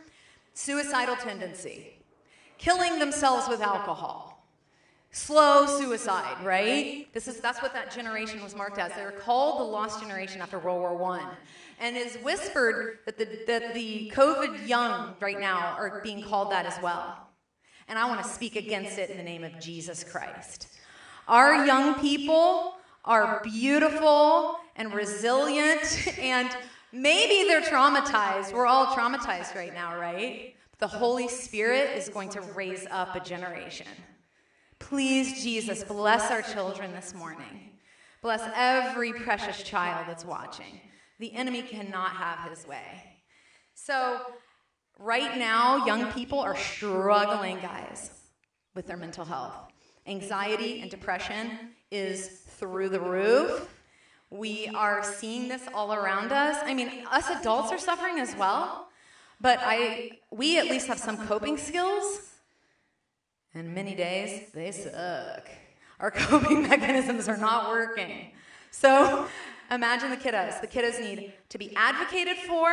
suicidal 0.53 1.15
tendency, 1.15 1.93
killing 2.57 2.99
themselves 2.99 3.47
with 3.47 3.61
alcohol, 3.61 4.34
slow 5.15 5.65
suicide, 5.65 6.43
right? 6.43 7.07
This 7.13 7.27
is 7.27 7.39
that's 7.39 7.61
what 7.61 7.73
that 7.73 7.89
generation 7.89 8.43
was 8.43 8.55
marked 8.55 8.77
as. 8.77 8.91
They 8.93 9.03
were 9.03 9.11
called 9.11 9.59
the 9.59 9.63
lost 9.63 10.01
generation 10.01 10.41
after 10.41 10.59
World 10.59 10.81
War 10.81 10.95
One, 10.95 11.25
and 11.79 11.95
it's 11.95 12.17
whispered 12.17 12.99
that 13.05 13.17
the 13.17 13.27
that 13.47 13.73
the 13.73 14.11
COVID 14.13 14.67
young 14.67 15.15
right 15.21 15.39
now 15.39 15.75
are 15.77 16.01
being 16.03 16.21
called 16.21 16.51
that 16.51 16.65
as 16.65 16.77
well. 16.81 17.29
And 17.87 17.97
I 17.97 18.09
want 18.09 18.21
to 18.23 18.27
speak 18.27 18.55
against 18.55 18.97
it 18.97 19.09
in 19.09 19.17
the 19.17 19.23
name 19.23 19.43
of 19.43 19.57
Jesus 19.59 20.03
Christ. 20.03 20.67
Our 21.27 21.65
young 21.65 21.95
people 21.95 22.75
are 23.05 23.41
beautiful 23.43 24.57
and 24.75 24.93
resilient, 24.93 26.17
and 26.19 26.49
maybe 26.91 27.47
they're 27.47 27.61
traumatized. 27.61 28.53
We're 28.53 28.65
all 28.65 28.87
traumatized 28.87 29.55
right 29.55 29.73
now, 29.73 29.97
right? 29.97 30.55
The 30.79 30.87
Holy 30.87 31.29
Spirit 31.29 31.95
is 31.95 32.09
going 32.09 32.29
to 32.29 32.41
raise 32.41 32.85
up 32.91 33.15
a 33.15 33.21
generation. 33.21 33.87
Please, 34.79 35.41
Jesus, 35.41 35.83
bless 35.83 36.31
our 36.31 36.41
children 36.41 36.91
this 36.91 37.13
morning. 37.13 37.71
Bless 38.21 38.41
every 38.55 39.13
precious 39.13 39.63
child 39.63 40.05
that's 40.07 40.25
watching. 40.25 40.81
The 41.19 41.33
enemy 41.33 41.61
cannot 41.61 42.11
have 42.11 42.49
his 42.49 42.67
way. 42.67 43.21
So, 43.73 44.19
right 44.99 45.37
now, 45.37 45.85
young 45.85 46.11
people 46.11 46.39
are 46.39 46.57
struggling, 46.57 47.59
guys, 47.59 48.11
with 48.73 48.87
their 48.87 48.97
mental 48.97 49.25
health. 49.25 49.53
Anxiety 50.07 50.81
and 50.81 50.91
depression 50.91 51.51
is 51.91 52.27
through 52.27 52.89
the 52.89 52.99
roof. 52.99 53.73
We 54.29 54.67
are 54.69 55.03
seeing 55.03 55.47
this 55.47 55.63
all 55.73 55.93
around 55.93 56.31
us. 56.31 56.57
I 56.63 56.73
mean, 56.73 57.05
us 57.11 57.29
adults 57.29 57.71
are 57.71 57.77
suffering 57.77 58.19
as 58.19 58.35
well, 58.35 58.87
but 59.39 59.59
I, 59.61 60.19
we 60.31 60.57
at 60.57 60.65
least 60.65 60.87
have 60.87 60.99
some 60.99 61.17
coping 61.27 61.57
skills. 61.57 62.34
And 63.55 63.73
many 63.73 63.95
days, 63.95 64.51
they 64.53 64.71
suck. 64.71 65.47
Our 66.01 66.11
coping 66.11 66.63
mechanisms 66.63 67.29
are 67.29 67.37
not 67.37 67.69
working. 67.69 68.31
So 68.69 69.27
imagine 69.71 70.09
the 70.09 70.17
kiddos. 70.17 70.59
The 70.59 70.67
kiddos 70.67 70.99
need 70.99 71.33
to 71.49 71.57
be 71.57 71.73
advocated 71.77 72.35
for. 72.45 72.69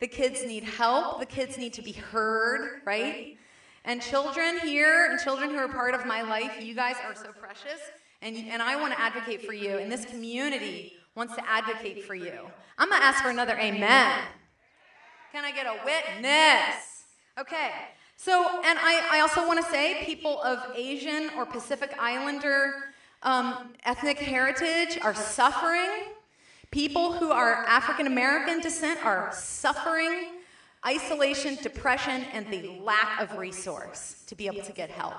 The 0.00 0.06
kids 0.06 0.44
need 0.44 0.64
help. 0.64 1.20
The 1.20 1.26
kids 1.26 1.56
need 1.56 1.72
to 1.72 1.82
be 1.82 1.92
heard, 1.92 2.82
right? 2.84 3.38
And 3.86 4.02
children 4.02 4.58
here 4.58 5.10
and 5.10 5.18
children 5.18 5.50
who 5.50 5.56
are 5.56 5.68
part 5.68 5.94
of 5.94 6.04
my 6.04 6.20
life, 6.20 6.62
you 6.62 6.74
guys 6.74 6.96
are 7.06 7.14
so 7.14 7.32
precious. 7.32 7.80
And, 8.20 8.36
and 8.36 8.60
I 8.60 8.76
want 8.76 8.92
to 8.92 9.00
advocate 9.00 9.46
for 9.46 9.54
you. 9.54 9.78
And 9.78 9.90
this 9.90 10.04
community 10.04 10.92
wants 11.14 11.34
to 11.36 11.50
advocate 11.50 12.04
for 12.04 12.14
you. 12.14 12.46
I'm 12.76 12.90
going 12.90 13.00
to 13.00 13.06
ask 13.06 13.22
for 13.22 13.30
another 13.30 13.54
amen. 13.54 14.18
Can 15.32 15.44
I 15.44 15.52
get 15.52 15.64
a 15.66 15.76
witness? 15.82 17.04
Okay. 17.38 17.70
So, 18.16 18.60
and 18.64 18.78
I, 18.78 19.08
I 19.12 19.20
also 19.20 19.46
want 19.46 19.64
to 19.64 19.70
say 19.70 20.02
people 20.04 20.40
of 20.42 20.58
Asian 20.74 21.30
or 21.36 21.44
Pacific 21.44 21.94
Islander 21.98 22.72
um, 23.22 23.72
ethnic 23.84 24.18
heritage 24.18 24.98
are 25.02 25.14
suffering. 25.14 26.12
People 26.70 27.12
who 27.12 27.30
are 27.32 27.64
African 27.66 28.06
American 28.06 28.60
descent 28.60 29.04
are 29.04 29.30
suffering 29.32 30.28
isolation, 30.86 31.56
depression, 31.62 32.24
and 32.32 32.46
the 32.50 32.78
lack 32.82 33.20
of 33.20 33.38
resource 33.38 34.22
to 34.26 34.34
be 34.34 34.46
able 34.46 34.62
to 34.62 34.72
get 34.72 34.90
help. 34.90 35.14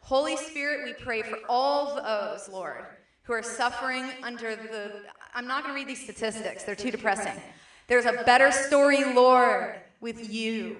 Holy 0.00 0.36
Spirit, 0.36 0.84
we 0.84 0.92
pray 0.92 1.22
for 1.22 1.38
all 1.48 1.96
those, 1.96 2.48
Lord, 2.48 2.84
who 3.22 3.32
are 3.32 3.42
suffering 3.42 4.04
under 4.22 4.56
the. 4.56 4.92
I'm 5.34 5.46
not 5.46 5.64
going 5.64 5.74
to 5.74 5.78
read 5.78 5.88
these 5.88 6.02
statistics, 6.02 6.64
they're 6.64 6.74
too 6.74 6.90
depressing. 6.90 7.34
There's 7.86 8.06
a 8.06 8.22
better 8.24 8.50
story, 8.50 9.04
Lord, 9.12 9.76
with 10.00 10.32
you. 10.32 10.76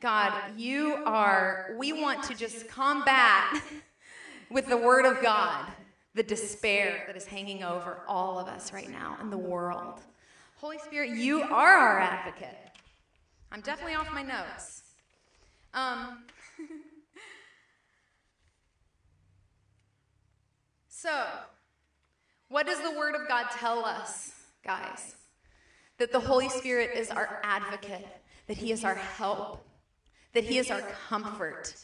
God, 0.00 0.32
you 0.56 1.02
are, 1.04 1.74
we 1.76 1.92
want 1.92 2.22
to 2.24 2.34
just 2.34 2.68
combat 2.68 3.62
with 4.50 4.66
the 4.66 4.76
Word 4.76 5.04
of 5.04 5.22
God 5.22 5.66
the 6.14 6.22
despair 6.22 7.04
that 7.06 7.16
is 7.16 7.26
hanging 7.26 7.62
over 7.62 8.02
all 8.08 8.38
of 8.38 8.48
us 8.48 8.72
right 8.72 8.90
now 8.90 9.16
in 9.20 9.30
the 9.30 9.38
world. 9.38 10.00
Holy 10.56 10.78
Spirit, 10.78 11.10
you 11.10 11.42
are 11.42 11.76
our 11.76 12.00
advocate. 12.00 12.56
I'm 13.52 13.60
definitely 13.60 13.94
off 13.94 14.12
my 14.12 14.22
notes. 14.22 14.82
Um, 15.72 16.24
so, 20.88 21.26
what 22.48 22.66
does 22.66 22.80
the 22.80 22.98
Word 22.98 23.14
of 23.14 23.28
God 23.28 23.46
tell 23.52 23.84
us, 23.84 24.32
guys? 24.64 25.14
That 25.98 26.10
the 26.10 26.20
Holy 26.20 26.48
Spirit 26.48 26.90
is 26.96 27.10
our 27.10 27.40
advocate, 27.44 28.08
that 28.46 28.56
He 28.56 28.72
is 28.72 28.84
our 28.84 28.96
help, 28.96 29.64
that 30.32 30.44
He 30.44 30.58
is 30.58 30.70
our 30.70 30.82
comfort. 31.08 31.74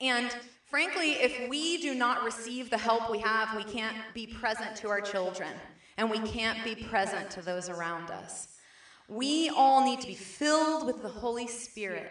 And 0.00 0.34
frankly, 0.66 1.12
if 1.12 1.48
we 1.48 1.80
do 1.80 1.94
not 1.94 2.24
receive 2.24 2.70
the 2.70 2.78
help 2.78 3.10
we 3.10 3.18
have, 3.18 3.56
we 3.56 3.64
can't 3.64 3.96
be 4.14 4.26
present 4.26 4.76
to 4.76 4.88
our 4.88 5.00
children, 5.00 5.50
and 5.96 6.10
we 6.10 6.20
can't 6.20 6.62
be 6.64 6.74
present 6.74 7.30
to 7.32 7.42
those 7.42 7.68
around 7.68 8.10
us. 8.10 8.48
We 9.08 9.48
all 9.48 9.84
need 9.84 10.00
to 10.02 10.06
be 10.06 10.14
filled 10.14 10.86
with 10.86 11.02
the 11.02 11.08
Holy 11.08 11.46
Spirit 11.46 12.10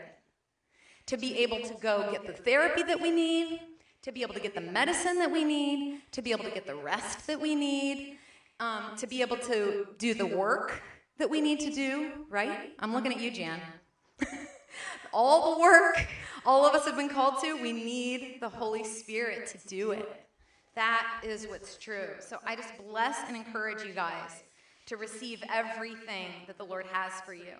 to 1.05 1.17
be 1.17 1.37
able 1.39 1.61
to 1.61 1.73
go 1.75 2.09
get 2.11 2.25
the 2.25 2.33
therapy 2.33 2.83
that 2.83 2.99
we 2.99 3.11
need, 3.11 3.61
to 4.01 4.11
be 4.11 4.21
able 4.21 4.33
to 4.33 4.39
get 4.39 4.55
the 4.55 4.61
medicine 4.61 5.17
that 5.19 5.31
we 5.31 5.43
need, 5.43 6.01
to 6.11 6.21
be 6.21 6.31
able 6.31 6.43
to 6.43 6.51
get 6.51 6.65
the 6.65 6.75
rest 6.75 7.27
that 7.27 7.39
we 7.39 7.55
need, 7.55 8.17
um, 8.59 8.95
to 8.97 9.07
be 9.07 9.21
able 9.21 9.37
to 9.37 9.87
do 9.97 10.13
the 10.13 10.25
work 10.25 10.81
that 11.17 11.29
we 11.29 11.39
need 11.41 11.59
to 11.61 11.71
do, 11.71 12.11
right? 12.29 12.73
I'm 12.79 12.93
looking 12.93 13.13
at 13.13 13.19
you, 13.19 13.31
Jan. 13.31 13.61
all 15.13 15.55
the 15.55 15.61
work 15.61 16.07
all 16.47 16.65
of 16.65 16.73
us 16.73 16.85
have 16.85 16.95
been 16.95 17.09
called 17.09 17.43
to, 17.43 17.61
we 17.61 17.73
need 17.73 18.37
the 18.39 18.47
Holy 18.47 18.85
Spirit 18.85 19.47
to 19.47 19.67
do 19.67 19.91
it. 19.91 20.25
That 20.75 21.21
is 21.21 21.45
what's 21.45 21.77
true. 21.77 22.11
So 22.19 22.37
I 22.45 22.55
just 22.55 22.71
bless 22.89 23.17
and 23.27 23.35
encourage 23.35 23.83
you 23.83 23.91
guys 23.91 24.43
to 24.85 24.95
receive 24.95 25.43
everything 25.53 26.29
that 26.47 26.57
the 26.57 26.63
Lord 26.63 26.85
has 26.93 27.11
for 27.25 27.33
you. 27.33 27.55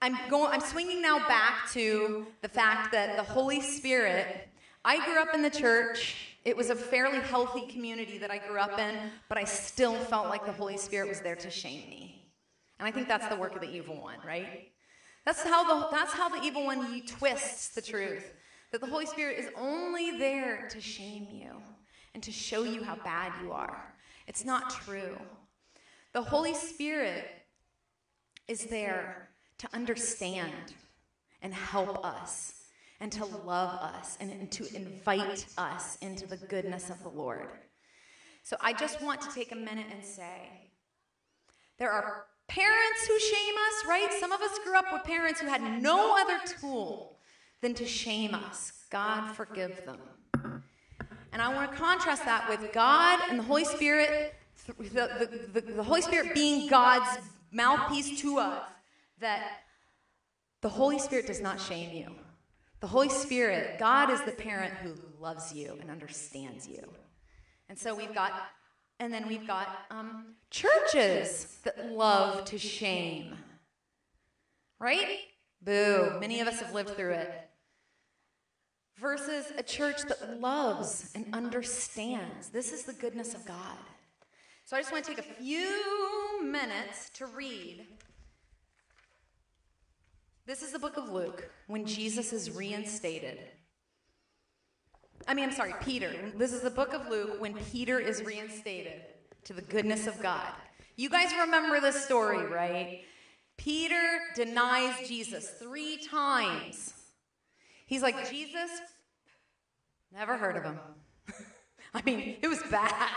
I'm 0.00 0.16
going 0.30 0.50
I'm 0.50 0.62
swinging 0.62 1.02
now 1.02 1.18
back 1.28 1.70
to 1.72 2.26
the 2.40 2.48
fact 2.48 2.90
that 2.92 3.18
the 3.18 3.22
Holy 3.22 3.60
Spirit 3.60 4.48
I 4.82 5.04
grew 5.04 5.20
up 5.20 5.34
in 5.34 5.42
the 5.42 5.50
church. 5.50 6.36
It 6.46 6.56
was 6.56 6.70
a 6.70 6.74
fairly 6.74 7.18
healthy 7.18 7.66
community 7.66 8.16
that 8.16 8.30
I 8.30 8.38
grew 8.38 8.58
up 8.58 8.78
in, 8.78 8.94
but 9.28 9.36
I 9.36 9.44
still 9.44 9.94
felt 9.94 10.28
like 10.28 10.46
the 10.46 10.52
Holy 10.52 10.78
Spirit 10.78 11.10
was 11.10 11.20
there 11.20 11.36
to 11.36 11.50
shame 11.50 11.90
me. 11.90 12.24
And 12.78 12.88
I 12.88 12.90
think 12.90 13.08
that's 13.08 13.26
the 13.26 13.36
work 13.36 13.54
of 13.54 13.60
the 13.60 13.70
evil 13.70 14.00
one, 14.00 14.16
right? 14.26 14.70
That's 15.28 15.42
how 15.42 15.62
the 15.62 15.94
that's 15.94 16.14
how 16.14 16.30
the 16.30 16.40
evil 16.40 16.64
one 16.64 17.02
twists 17.02 17.68
the 17.68 17.82
truth. 17.82 18.32
That 18.72 18.80
the 18.80 18.86
Holy 18.86 19.04
Spirit 19.04 19.38
is 19.38 19.50
only 19.58 20.16
there 20.16 20.66
to 20.70 20.80
shame 20.80 21.26
you 21.30 21.50
and 22.14 22.22
to 22.22 22.32
show 22.32 22.62
you 22.62 22.82
how 22.82 22.96
bad 23.04 23.34
you 23.42 23.52
are. 23.52 23.94
It's 24.26 24.46
not 24.46 24.70
true. 24.70 25.18
The 26.14 26.22
Holy 26.22 26.54
Spirit 26.54 27.26
is 28.48 28.64
there 28.64 29.28
to 29.58 29.68
understand 29.74 30.72
and 31.42 31.52
help 31.52 32.06
us 32.06 32.62
and 32.98 33.12
to 33.12 33.26
love 33.26 33.78
us 33.82 34.16
and, 34.22 34.30
and, 34.30 34.50
to 34.52 34.74
invite 34.74 35.44
us 35.58 35.98
into 36.00 36.26
the 36.26 36.38
goodness 36.38 36.88
of 36.88 37.02
the 37.02 37.10
Lord. 37.10 37.48
So 38.44 38.56
I 38.62 38.72
just 38.72 39.02
want 39.02 39.20
to 39.20 39.28
take 39.34 39.52
a 39.52 39.56
minute 39.56 39.88
and 39.92 40.02
say 40.02 40.70
there 41.78 41.90
are 41.90 42.24
parents 42.48 43.06
who 43.06 43.18
shame 43.18 43.54
us, 43.68 43.88
right? 43.88 44.08
Some 44.18 44.32
of 44.32 44.40
us 44.40 44.58
grew 44.64 44.76
up 44.76 44.86
with 44.92 45.04
parents 45.04 45.40
who 45.40 45.46
had 45.46 45.82
no 45.82 46.16
other 46.18 46.40
tool 46.60 47.18
than 47.60 47.74
to 47.74 47.86
shame 47.86 48.34
us. 48.34 48.72
God 48.90 49.32
forgive 49.32 49.84
them. 49.84 49.98
And 51.32 51.42
I 51.42 51.54
want 51.54 51.70
to 51.70 51.76
contrast 51.76 52.24
that 52.24 52.48
with 52.48 52.72
God 52.72 53.20
and 53.28 53.38
the 53.38 53.42
Holy 53.42 53.64
Spirit, 53.64 54.34
the, 54.66 54.72
the, 54.82 55.60
the, 55.60 55.72
the 55.72 55.82
Holy 55.82 56.00
Spirit 56.02 56.34
being 56.34 56.68
God's 56.68 57.18
mouthpiece 57.52 58.20
to 58.22 58.38
us, 58.38 58.64
that 59.20 59.60
the 60.62 60.68
Holy 60.68 60.98
Spirit 60.98 61.26
does 61.26 61.40
not 61.40 61.60
shame 61.60 61.94
you. 61.94 62.10
The 62.80 62.86
Holy 62.86 63.08
Spirit, 63.08 63.78
God 63.78 64.10
is 64.10 64.20
the 64.22 64.32
parent 64.32 64.72
who 64.74 64.94
loves 65.20 65.52
you 65.52 65.76
and 65.80 65.90
understands 65.90 66.66
you. 66.66 66.82
And 67.68 67.78
so 67.78 67.94
we've 67.94 68.14
got, 68.14 68.32
and 69.00 69.12
then 69.12 69.28
we've 69.28 69.46
got 69.46 69.86
um, 69.90 70.34
churches 70.50 71.58
that 71.64 71.92
love 71.92 72.44
to 72.46 72.58
shame. 72.58 73.36
Right? 74.78 75.18
Boo. 75.62 76.18
Many 76.20 76.40
of 76.40 76.48
us 76.48 76.60
have 76.60 76.74
lived 76.74 76.90
through 76.90 77.12
it 77.12 77.48
versus 78.96 79.52
a 79.56 79.62
church 79.62 80.02
that 80.08 80.40
loves 80.40 81.10
and 81.14 81.26
understands. 81.32 82.48
This 82.48 82.72
is 82.72 82.84
the 82.84 82.92
goodness 82.92 83.34
of 83.34 83.44
God. 83.46 83.78
So 84.64 84.76
I 84.76 84.80
just 84.80 84.92
want 84.92 85.04
to 85.04 85.14
take 85.14 85.24
a 85.24 85.34
few 85.34 86.42
minutes 86.42 87.10
to 87.14 87.26
read. 87.26 87.86
This 90.46 90.62
is 90.62 90.72
the 90.72 90.78
book 90.78 90.96
of 90.96 91.10
Luke 91.10 91.50
when 91.66 91.84
Jesus 91.86 92.32
is 92.32 92.50
reinstated. 92.50 93.38
I 95.26 95.34
mean, 95.34 95.46
I'm 95.46 95.54
sorry, 95.54 95.74
Peter. 95.82 96.12
This 96.36 96.52
is 96.52 96.62
the 96.62 96.70
book 96.70 96.94
of 96.94 97.08
Luke 97.08 97.40
when 97.40 97.54
Peter 97.54 97.98
is 97.98 98.22
reinstated 98.22 99.02
to 99.44 99.52
the 99.52 99.62
goodness 99.62 100.06
of 100.06 100.20
God. 100.22 100.52
You 100.96 101.10
guys 101.10 101.32
remember 101.38 101.80
this 101.80 102.04
story, 102.04 102.46
right? 102.46 103.02
Peter 103.56 104.20
denies 104.34 105.08
Jesus 105.08 105.48
three 105.58 105.98
times. 105.98 106.94
He's 107.86 108.02
like, 108.02 108.30
Jesus, 108.30 108.70
Never 110.12 110.36
heard 110.36 110.56
of 110.56 110.64
him. 110.64 110.78
I 111.94 112.02
mean, 112.02 112.36
it 112.42 112.48
was 112.48 112.62
bad. 112.70 113.10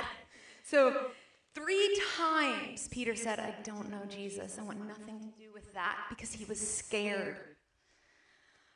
So, 0.64 1.08
three 1.56 2.00
times 2.18 2.88
Peter 2.90 3.16
said, 3.16 3.40
I 3.40 3.56
don't 3.64 3.90
know 3.90 4.04
Jesus. 4.10 4.58
I 4.60 4.64
want 4.64 4.86
nothing 4.86 5.20
to 5.20 5.28
do 5.40 5.52
with 5.54 5.74
that 5.74 5.98
because 6.10 6.34
he 6.34 6.46
was 6.46 6.60
scared. 6.60 7.38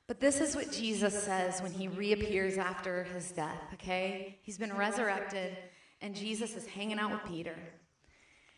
But 0.08 0.20
this 0.20 0.40
is 0.40 0.56
what 0.56 0.72
Jesus 0.72 1.24
says 1.24 1.62
when 1.62 1.72
he 1.72 1.88
reappears 1.88 2.58
after 2.58 3.06
his 3.06 3.32
death, 3.32 3.62
okay? 3.74 4.38
He's 4.44 4.58
been 4.58 4.76
resurrected, 4.76 5.58
and 6.02 6.16
Jesus 6.16 6.56
is 6.56 6.68
hanging 6.68 7.00
out 7.00 7.12
with 7.12 7.26
Peter. 7.26 7.56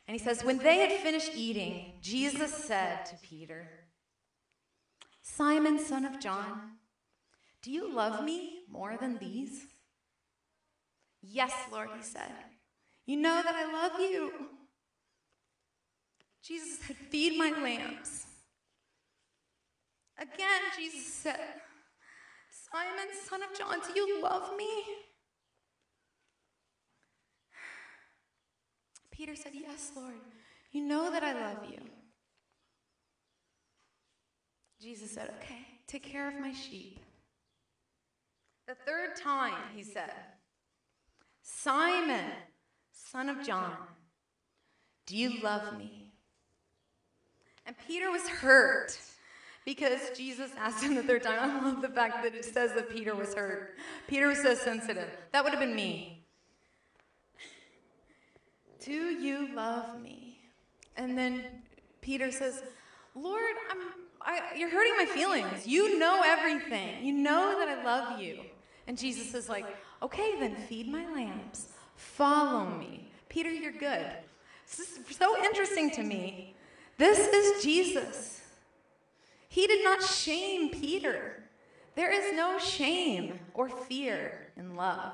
And 0.08 0.18
he 0.18 0.24
says, 0.24 0.44
When 0.44 0.58
they 0.58 0.78
had 0.78 0.92
finished 1.02 1.32
eating, 1.36 1.94
Jesus 2.02 2.54
said 2.54 3.06
to 3.06 3.16
Peter, 3.22 3.70
Simon, 5.22 5.80
son 5.80 6.06
of 6.06 6.20
John, 6.20 6.78
do 7.62 7.72
you 7.72 7.94
love 7.94 8.24
me 8.24 8.60
more 8.70 8.98
than 8.98 9.18
these? 9.18 9.68
Yes, 11.22 11.54
Lord, 11.72 11.90
he 11.98 12.04
said. 12.04 12.32
You 13.06 13.18
know 13.18 13.42
that 13.42 13.56
I 13.56 13.72
love 13.72 14.00
you. 14.00 14.32
Jesus 16.42 16.80
said, 16.80 16.96
Feed 17.10 17.38
my 17.38 17.52
lambs. 17.62 18.27
Again, 20.20 20.62
Jesus 20.76 21.14
said, 21.14 21.40
Simon, 22.72 23.08
son 23.28 23.44
of 23.44 23.58
John, 23.58 23.80
do 23.88 24.00
you 24.00 24.22
love 24.22 24.58
me? 24.58 24.70
Peter 29.12 29.36
said, 29.36 29.52
Yes, 29.54 29.92
Lord. 29.96 30.14
You 30.72 30.84
know 30.84 31.12
that 31.12 31.24
I 31.24 31.34
love 31.34 31.66
you. 31.70 31.80
Jesus 34.82 35.12
said, 35.12 35.32
Okay, 35.42 35.66
take 35.88 36.04
care 36.04 36.28
of 36.28 36.40
my 36.40 36.52
sheep. 36.52 37.00
The 38.68 38.76
third 38.86 39.16
time, 39.16 39.56
he 39.76 39.82
said, 39.82 40.12
Simon, 41.42 42.26
son 42.92 43.30
of 43.30 43.46
John, 43.46 43.74
do 45.06 45.16
you 45.16 45.40
love 45.42 45.78
me? 45.78 46.12
And 47.66 47.76
Peter 47.88 48.12
was 48.12 48.28
hurt 48.28 49.00
because 49.68 50.00
Jesus 50.16 50.50
asked 50.58 50.82
him 50.82 50.96
the 50.96 51.04
third 51.04 51.24
time. 51.24 51.38
I 51.42 51.62
love 51.62 51.82
the 51.82 51.90
fact 51.90 52.24
that 52.24 52.34
it 52.34 52.46
says 52.46 52.72
that 52.72 52.90
Peter 52.90 53.14
was 53.14 53.34
hurt. 53.34 53.76
Peter 54.08 54.30
was 54.30 54.42
so 54.42 54.56
sensitive. 54.56 55.10
That 55.34 55.44
would 55.44 55.52
have 55.52 55.60
been 55.60 55.76
me. 55.76 56.24
Do 58.80 58.94
you 58.94 59.54
love 59.54 60.02
me? 60.02 60.40
And 60.96 61.18
then 61.18 61.44
Peter 62.00 62.32
says, 62.32 62.64
Lord, 63.14 63.44
I'm, 63.70 63.78
I, 64.22 64.56
you're 64.56 64.70
hurting 64.70 64.94
my 64.98 65.06
feelings. 65.06 65.68
You 65.68 66.00
know 66.00 66.22
everything. 66.26 67.06
You 67.06 67.12
know 67.12 67.60
that 67.60 67.68
I 67.68 67.84
love 67.84 68.22
you. 68.22 68.40
And 68.88 68.98
Jesus 68.98 69.34
is 69.34 69.50
like, 69.50 69.66
okay, 70.02 70.40
then 70.40 70.56
feed 70.56 70.88
my 70.88 71.06
lambs. 71.14 71.74
Follow 71.98 72.70
me. 72.78 73.12
Peter, 73.28 73.52
you're 73.52 73.74
good. 73.74 74.08
This 74.66 74.80
is 74.80 75.18
so 75.18 75.44
interesting 75.44 75.92
to 75.92 76.04
me. 76.04 76.56
This 76.98 77.20
is 77.20 77.62
Jesus. 77.62 78.37
He 79.48 79.68
did 79.68 79.84
not 79.84 80.04
shame 80.04 80.70
Peter. 80.70 81.44
There 81.96 82.12
is 82.12 82.36
no 82.36 82.60
shame 82.60 83.40
or 83.54 83.70
fear 83.70 84.52
in 84.56 84.76
love. 84.76 85.14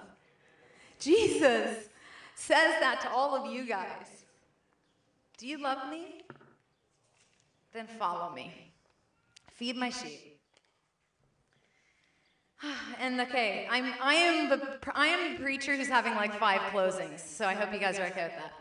Jesus 0.99 1.89
says 2.36 2.73
that 2.79 3.01
to 3.01 3.11
all 3.11 3.36
of 3.36 3.51
you 3.51 3.65
guys. 3.65 4.25
Do 5.38 5.47
you 5.47 5.61
love 5.61 5.89
me? 5.89 6.23
Then 7.73 7.88
follow 7.88 8.34
me. 8.34 8.71
Feed 9.51 9.75
my 9.75 9.89
sheep. 9.89 10.39
And 12.99 13.19
okay, 13.19 13.67
I'm 13.69 13.93
I 14.01 14.13
am 14.13 14.49
the 14.49 14.61
I 14.95 15.07
am 15.07 15.34
the 15.34 15.43
preacher 15.43 15.75
who's 15.75 15.89
having 15.89 16.15
like 16.15 16.34
five 16.39 16.61
closings, 16.71 17.19
so 17.19 17.45
I 17.45 17.53
hope 17.53 17.73
you 17.73 17.79
guys 17.79 17.99
are 17.99 18.05
okay 18.05 18.23
with 18.23 18.38
that. 18.38 18.53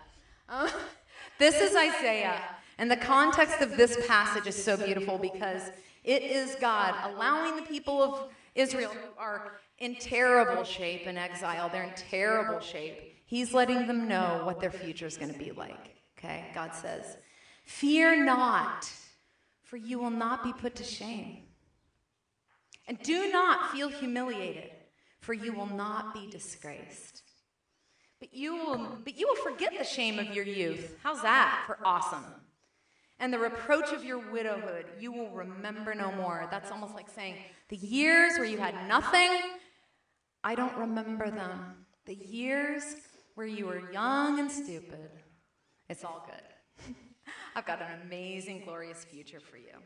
Um, 0.49 0.69
this 1.39 1.61
is 1.61 1.77
Isaiah, 1.77 2.41
and 2.79 2.91
the 2.91 2.97
context 2.97 3.61
of 3.61 3.77
this 3.77 3.99
passage 4.07 4.47
is 4.47 4.63
so 4.63 4.77
beautiful 4.77 5.19
because 5.19 5.63
it 6.05 6.23
is 6.23 6.57
God 6.61 6.95
allowing 7.05 7.57
the 7.57 7.63
people 7.63 8.03
of 8.03 8.29
Israel 8.55 8.91
who 8.91 9.19
are 9.19 9.53
in 9.79 9.95
terrible 9.97 10.65
shape 10.65 11.07
in 11.07 11.17
exile. 11.17 11.69
They're 11.69 11.85
in 11.85 11.95
terrible 11.95 12.61
shape. 12.61 13.23
He's 13.25 13.55
letting 13.55 13.87
them 13.87 14.09
know 14.09 14.43
what 14.45 14.61
their 14.61 14.71
future 14.71 15.07
is 15.07 15.17
going 15.17 15.33
to 15.33 15.39
be 15.39 15.53
like. 15.53 15.97
Okay, 16.19 16.45
God 16.55 16.75
says, 16.75 17.17
"Fear 17.65 18.25
not, 18.25 18.91
for 19.63 19.77
you 19.77 19.99
will 19.99 20.11
not 20.11 20.45
be 20.45 20.53
put 20.53 20.75
to 20.77 20.85
shame." 20.85 21.45
And 22.89 22.99
do 23.03 23.31
not 23.31 23.71
feel 23.73 23.89
humiliated, 23.89 24.71
for 25.21 25.33
you 25.33 25.53
will 25.53 25.67
not 25.67 26.13
be 26.13 26.29
disgraced. 26.31 27.23
But 28.19 28.35
you 28.35 28.55
will, 28.55 28.99
but 29.03 29.17
you 29.19 29.27
will 29.27 29.43
forget 29.43 29.73
the 29.79 29.85
shame 29.85 30.19
of 30.19 30.35
your 30.35 30.45
youth. 30.45 30.97
How's 31.03 31.23
that 31.23 31.65
for 31.67 31.79
awesome? 31.85 32.25
And 33.23 33.33
the 33.33 33.39
reproach 33.39 33.93
of 33.93 34.05
your 34.05 34.19
widowhood 34.19 34.87
you 34.99 35.13
will 35.13 35.31
remember 35.31 35.95
no 35.95 36.11
more. 36.11 36.49
That's 36.51 36.73
almost 36.73 36.95
like 36.95 37.09
saying, 37.09 37.37
the 37.69 37.77
years 37.77 38.33
where 38.37 38.45
you 38.45 38.59
had 38.59 38.75
nothing, 38.89 39.31
I 40.43 40.57
don't 40.57 40.77
remember 40.77 41.31
them. 41.31 41.87
The 42.05 42.17
years 42.17 42.83
where 43.37 43.47
you 43.47 43.67
were 43.67 43.93
young 43.93 44.41
and 44.41 44.51
stupid, 44.51 45.09
it's 45.89 46.03
all 46.05 46.27
good. 46.27 46.95
I've 47.55 47.65
got 47.65 47.81
an 47.81 48.01
amazing, 48.05 48.63
glorious 48.65 49.05
future 49.05 49.39
for 49.39 49.57
you. 49.57 49.79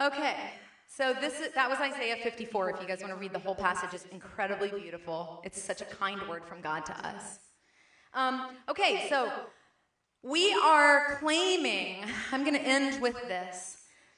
Okay, 0.00 0.34
so 0.88 1.14
this 1.20 1.38
is, 1.38 1.52
that 1.54 1.70
was 1.70 1.78
Isaiah 1.78 2.16
54. 2.20 2.70
If 2.70 2.80
you 2.80 2.88
guys 2.88 3.00
want 3.00 3.12
to 3.12 3.20
read 3.20 3.32
the 3.32 3.38
whole 3.38 3.54
passage, 3.54 3.90
it's 3.92 4.06
incredibly 4.06 4.70
beautiful. 4.70 5.40
It's 5.44 5.62
such 5.62 5.82
a 5.82 5.84
kind 5.84 6.20
word 6.28 6.44
from 6.44 6.62
God 6.62 6.84
to 6.86 7.06
us. 7.06 7.38
Um, 8.12 8.56
okay, 8.68 9.06
so 9.08 9.30
we 10.22 10.52
are 10.52 11.16
claiming, 11.20 12.04
I'm 12.32 12.42
going 12.42 12.56
to 12.56 12.62
end 12.62 13.00
with 13.00 13.14
this. 13.28 13.76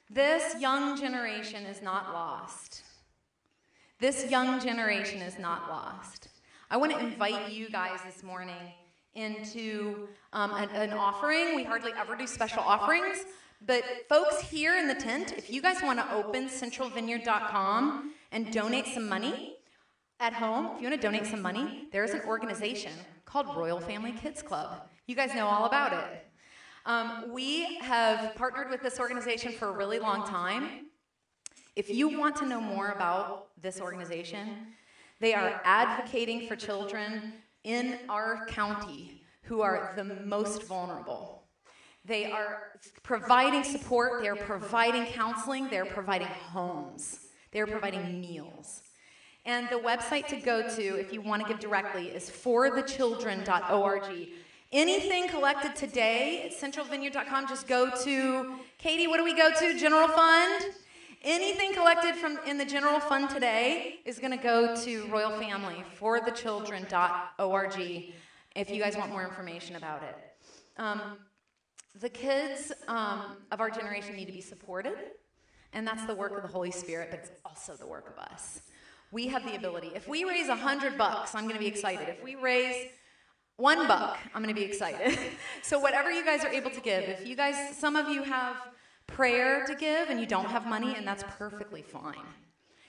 This 0.09 0.59
young 0.59 0.99
generation 0.99 1.63
is 1.65 1.81
not 1.81 2.13
lost. 2.13 2.83
This 3.99 4.29
young 4.29 4.59
generation 4.59 5.21
is 5.21 5.37
not 5.37 5.69
lost. 5.69 6.29
I 6.71 6.77
want 6.77 6.91
to 6.91 6.99
invite 6.99 7.51
you 7.51 7.69
guys 7.69 7.99
this 8.03 8.23
morning 8.23 8.73
into 9.13 10.07
um, 10.33 10.51
an, 10.53 10.69
an 10.69 10.93
offering. 10.93 11.55
We 11.55 11.63
hardly 11.63 11.91
ever 11.97 12.15
do 12.15 12.25
special 12.25 12.63
offerings, 12.63 13.25
but 13.65 13.83
folks 14.09 14.41
here 14.41 14.75
in 14.77 14.87
the 14.87 14.95
tent, 14.95 15.33
if 15.37 15.51
you 15.51 15.61
guys 15.61 15.83
want 15.83 15.99
to 15.99 16.13
open 16.15 16.47
centralvineyard.com 16.47 18.13
and 18.31 18.51
donate 18.51 18.87
some 18.87 19.07
money 19.07 19.57
at 20.19 20.33
home, 20.33 20.71
if 20.75 20.81
you 20.81 20.89
want 20.89 20.99
to 20.99 21.07
donate 21.07 21.27
some 21.27 21.41
money, 21.41 21.87
there's 21.91 22.11
an 22.11 22.21
organization 22.25 22.93
called 23.25 23.55
Royal 23.55 23.79
Family 23.79 24.13
Kids 24.13 24.41
Club. 24.41 24.89
You 25.11 25.17
guys 25.17 25.35
know 25.35 25.45
all 25.45 25.65
about 25.65 25.91
it. 25.91 26.25
Um, 26.85 27.33
we 27.33 27.79
have 27.79 28.33
partnered 28.35 28.69
with 28.69 28.81
this 28.81 28.97
organization 28.97 29.51
for 29.51 29.67
a 29.67 29.73
really 29.73 29.99
long 29.99 30.25
time. 30.25 30.85
If 31.75 31.89
you 31.89 32.17
want 32.17 32.37
to 32.37 32.45
know 32.45 32.61
more 32.61 32.91
about 32.91 33.47
this 33.61 33.81
organization, 33.81 34.67
they 35.19 35.33
are 35.33 35.59
advocating 35.65 36.47
for 36.47 36.55
children 36.55 37.33
in 37.65 37.99
our 38.07 38.45
county 38.45 39.21
who 39.41 39.59
are 39.59 39.91
the 39.97 40.05
most 40.05 40.63
vulnerable. 40.63 41.43
They 42.05 42.31
are 42.31 42.79
providing 43.03 43.65
support, 43.65 44.21
they 44.21 44.29
are 44.29 44.37
providing 44.37 45.07
counseling, 45.07 45.67
they 45.67 45.79
are 45.79 45.85
providing 45.85 46.27
homes, 46.27 47.19
they 47.51 47.59
are 47.59 47.67
providing 47.67 48.21
meals. 48.21 48.83
And 49.45 49.67
the 49.69 49.75
website 49.75 50.27
to 50.27 50.37
go 50.37 50.73
to, 50.73 50.81
if 50.81 51.11
you 51.11 51.19
want 51.19 51.41
to 51.41 51.47
give 51.49 51.59
directly, 51.59 52.07
is 52.07 52.29
forthechildren.org. 52.29 54.29
Anything 54.73 55.27
collected 55.27 55.75
today 55.75 56.43
at 56.45 56.57
centralvineyard.com, 56.57 57.49
just 57.49 57.67
go 57.67 57.91
to, 58.03 58.55
Katie, 58.77 59.05
what 59.05 59.17
do 59.17 59.25
we 59.25 59.35
go 59.35 59.49
to? 59.49 59.77
General 59.77 60.07
Fund? 60.07 60.63
Anything 61.23 61.73
collected 61.73 62.15
from 62.15 62.39
in 62.47 62.57
the 62.57 62.65
general 62.65 62.99
fund 62.99 63.29
today 63.29 63.99
is 64.05 64.17
going 64.17 64.31
to 64.31 64.41
go 64.41 64.75
to 64.75 65.05
Royal 65.07 65.29
Family 65.39 65.83
forthechildren.org 65.99 68.13
if 68.55 68.71
you 68.71 68.81
guys 68.81 68.97
want 68.97 69.11
more 69.11 69.23
information 69.23 69.75
about 69.75 70.01
it. 70.01 70.15
Um, 70.77 70.99
the 71.99 72.09
kids 72.09 72.71
um, 72.87 73.37
of 73.51 73.59
our 73.59 73.69
generation 73.69 74.15
need 74.15 74.25
to 74.25 74.31
be 74.31 74.41
supported, 74.41 74.95
and 75.73 75.85
that's 75.85 76.03
the 76.05 76.15
work 76.15 76.35
of 76.35 76.41
the 76.41 76.47
Holy 76.47 76.71
Spirit, 76.71 77.09
but 77.11 77.19
it's 77.19 77.29
also 77.45 77.75
the 77.75 77.85
work 77.85 78.09
of 78.09 78.17
us. 78.17 78.61
We 79.11 79.27
have 79.27 79.45
the 79.45 79.55
ability. 79.55 79.91
If 79.93 80.07
we 80.07 80.23
raise 80.23 80.47
a 80.47 80.55
hundred 80.55 80.97
bucks, 80.97 81.35
I'm 81.35 81.43
going 81.43 81.53
to 81.53 81.59
be 81.59 81.67
excited. 81.67 82.09
If 82.09 82.23
we 82.23 82.33
raise 82.33 82.87
one 83.61 83.87
buck, 83.87 84.17
I'm 84.33 84.41
going 84.41 84.53
to 84.53 84.59
be 84.59 84.65
excited. 84.65 85.17
so 85.61 85.79
whatever 85.79 86.11
you 86.11 86.25
guys 86.25 86.43
are 86.43 86.49
able 86.49 86.71
to 86.71 86.81
give, 86.81 87.03
if 87.03 87.27
you 87.27 87.35
guys, 87.35 87.77
some 87.77 87.95
of 87.95 88.09
you 88.09 88.23
have 88.23 88.55
prayer 89.05 89.63
to 89.65 89.75
give 89.75 90.09
and 90.09 90.19
you 90.19 90.25
don't 90.25 90.47
have 90.47 90.65
money, 90.65 90.95
and 90.95 91.07
that's 91.07 91.23
perfectly 91.37 91.81
fine. 91.81 92.25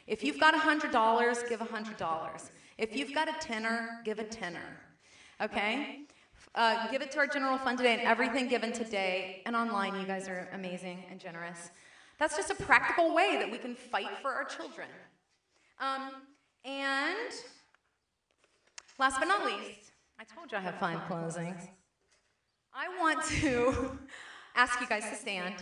If 0.06 0.24
you've 0.24 0.40
got 0.40 0.54
a 0.54 0.58
hundred 0.58 0.90
dollars, 0.90 1.42
give 1.48 1.60
a 1.60 1.64
hundred 1.64 1.96
dollars. 1.98 2.50
If 2.78 2.96
you've 2.96 3.14
got 3.14 3.28
a 3.28 3.34
tenner, 3.40 4.00
give 4.04 4.18
a 4.18 4.24
tenner. 4.24 4.80
Okay? 5.40 6.00
Uh, 6.54 6.90
give 6.90 7.02
it 7.02 7.10
to 7.12 7.18
our 7.18 7.26
general 7.26 7.58
fund 7.58 7.78
today, 7.78 7.94
and 7.94 8.02
everything 8.02 8.48
given 8.48 8.72
today 8.72 9.42
and 9.46 9.54
online. 9.54 10.00
You 10.00 10.06
guys 10.06 10.28
are 10.28 10.48
amazing 10.52 11.04
and 11.10 11.20
generous. 11.20 11.70
That's 12.18 12.36
just 12.36 12.50
a 12.50 12.54
practical 12.54 13.14
way 13.14 13.36
that 13.38 13.50
we 13.50 13.58
can 13.58 13.74
fight 13.74 14.16
for 14.20 14.32
our 14.32 14.44
children. 14.44 14.88
Um, 15.80 16.12
and 16.64 17.32
last 18.98 19.18
but 19.18 19.26
not 19.26 19.44
least, 19.44 19.81
I 20.22 20.24
told 20.36 20.52
you 20.52 20.58
I 20.58 20.60
have 20.60 20.76
five 20.76 21.00
closings. 21.08 21.68
I 22.72 22.86
want 23.00 23.24
to 23.40 23.98
ask 24.54 24.80
you 24.80 24.86
guys 24.86 25.02
to 25.10 25.16
stand. 25.16 25.56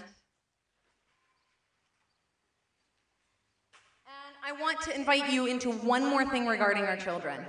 And 4.05 4.37
I 4.45 4.53
want 4.61 4.79
to 4.83 4.95
invite 4.95 5.33
you 5.33 5.47
into 5.47 5.71
one 5.71 6.05
more 6.05 6.27
thing 6.29 6.47
regarding 6.47 6.85
our 6.85 6.99
children. 6.99 7.43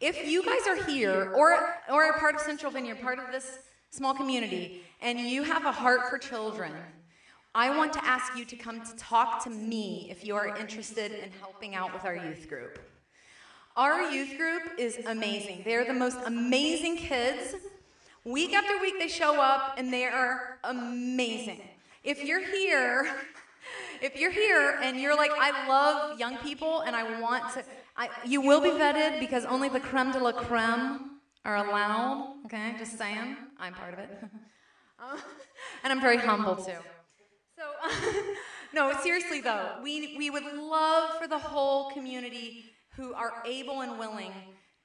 If 0.00 0.26
you 0.26 0.44
guys 0.44 0.66
are 0.66 0.84
here 0.84 1.32
or, 1.36 1.76
or 1.88 2.02
are 2.02 2.18
part 2.18 2.34
of 2.34 2.40
Central 2.40 2.72
Vineyard, 2.72 3.00
part 3.02 3.20
of 3.20 3.30
this 3.30 3.60
small 3.90 4.14
community, 4.14 4.82
and 5.00 5.20
you 5.20 5.44
have 5.44 5.64
a 5.64 5.70
heart 5.70 6.10
for 6.10 6.18
children, 6.18 6.72
I 7.54 7.76
want 7.76 7.92
to 7.92 8.04
ask 8.04 8.36
you 8.36 8.44
to 8.44 8.56
come 8.56 8.84
to 8.84 8.96
talk 8.96 9.44
to 9.44 9.50
me 9.50 10.08
if 10.10 10.24
you 10.24 10.34
are 10.34 10.56
interested 10.56 11.12
in 11.12 11.30
helping 11.38 11.76
out 11.76 11.92
with 11.92 12.04
our 12.04 12.16
youth 12.16 12.48
group. 12.48 12.80
Our 13.78 14.10
youth 14.10 14.36
group 14.36 14.62
is 14.76 14.98
amazing. 15.06 15.62
They're 15.64 15.84
the 15.84 15.94
most 15.94 16.18
amazing 16.26 16.96
kids. 16.96 17.54
Week 18.24 18.52
after 18.52 18.76
week, 18.80 18.94
they 18.98 19.06
show 19.06 19.40
up 19.40 19.74
and 19.78 19.92
they 19.92 20.04
are 20.04 20.58
amazing. 20.64 21.60
If 22.02 22.24
you're 22.24 22.44
here, 22.44 23.08
if 24.02 24.16
you're 24.16 24.32
here 24.32 24.80
and 24.82 25.00
you're 25.00 25.16
like, 25.16 25.30
I 25.38 25.68
love 25.68 26.18
young 26.18 26.38
people 26.38 26.80
and 26.80 26.96
I 26.96 27.20
want 27.20 27.54
to, 27.54 27.62
I, 27.96 28.08
you 28.26 28.40
will 28.40 28.60
be 28.60 28.70
vetted 28.70 29.20
because 29.20 29.44
only 29.44 29.68
the 29.68 29.78
creme 29.78 30.10
de 30.10 30.18
la 30.18 30.32
creme 30.32 31.20
are 31.44 31.58
allowed. 31.58 32.34
Okay, 32.46 32.74
just 32.80 32.98
saying. 32.98 33.36
I'm 33.60 33.74
part 33.74 33.92
of 33.92 34.00
it. 34.00 34.10
um, 34.98 35.20
and 35.84 35.92
I'm 35.92 36.00
very 36.00 36.18
humble 36.18 36.56
too. 36.56 36.72
So, 37.56 37.62
no, 38.74 38.92
seriously 39.04 39.40
though, 39.40 39.76
we, 39.84 40.16
we 40.18 40.30
would 40.30 40.52
love 40.56 41.20
for 41.20 41.28
the 41.28 41.38
whole 41.38 41.92
community 41.92 42.72
who 42.98 43.14
are 43.14 43.32
able 43.46 43.82
and 43.82 43.96
willing 43.96 44.32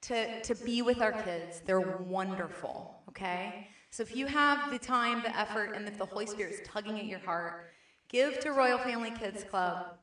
to, 0.02 0.40
to 0.42 0.54
be 0.64 0.82
with 0.82 1.02
our 1.02 1.10
kids. 1.10 1.60
They're 1.66 1.80
wonderful, 1.80 2.94
okay? 3.08 3.66
So 3.90 4.04
if 4.04 4.14
you 4.14 4.26
have 4.26 4.70
the 4.70 4.78
time, 4.78 5.20
the 5.22 5.36
effort, 5.36 5.72
and 5.74 5.88
if 5.88 5.98
the 5.98 6.06
Holy 6.06 6.26
Spirit 6.26 6.54
is 6.54 6.60
tugging 6.64 6.96
at 7.00 7.06
your 7.06 7.18
heart, 7.18 7.72
give 8.08 8.38
to 8.40 8.52
Royal 8.52 8.78
Family 8.78 9.10
Kids 9.10 9.42
Club 9.42 9.98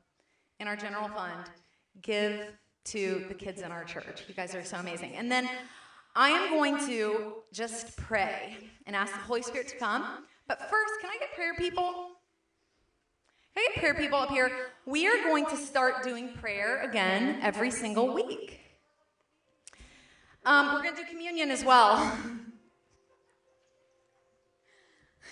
in 0.60 0.68
our 0.68 0.76
general 0.76 1.08
fund. 1.08 1.50
Give 2.02 2.52
to 2.84 3.24
the 3.28 3.34
kids 3.34 3.62
in 3.62 3.72
our 3.72 3.84
church. 3.84 4.24
You 4.28 4.34
guys 4.34 4.54
are 4.54 4.64
so 4.64 4.76
amazing. 4.76 5.14
And 5.14 5.32
then 5.32 5.48
I 6.14 6.30
am 6.30 6.50
going 6.50 6.84
to 6.86 7.36
just 7.52 7.96
pray 7.96 8.58
and 8.86 8.94
ask 8.94 9.14
the 9.14 9.20
Holy 9.20 9.42
Spirit 9.42 9.68
to 9.68 9.78
come. 9.78 10.04
But 10.48 10.60
first, 10.60 11.00
can 11.00 11.08
I 11.08 11.16
get 11.18 11.32
prayer 11.34 11.54
people? 11.56 12.10
Get 13.54 13.74
prayer 13.76 13.94
people 13.94 14.18
up 14.18 14.30
here? 14.30 14.50
We 14.86 15.06
are 15.06 15.22
going 15.24 15.46
to 15.46 15.56
start 15.56 16.02
doing 16.02 16.32
prayer 16.34 16.82
again 16.82 17.38
every 17.42 17.70
single 17.70 18.12
week. 18.14 18.60
Um, 20.44 20.72
we're 20.72 20.82
going 20.82 20.96
to 20.96 21.02
do 21.02 21.08
communion 21.08 21.50
as 21.50 21.64
well. 21.64 21.96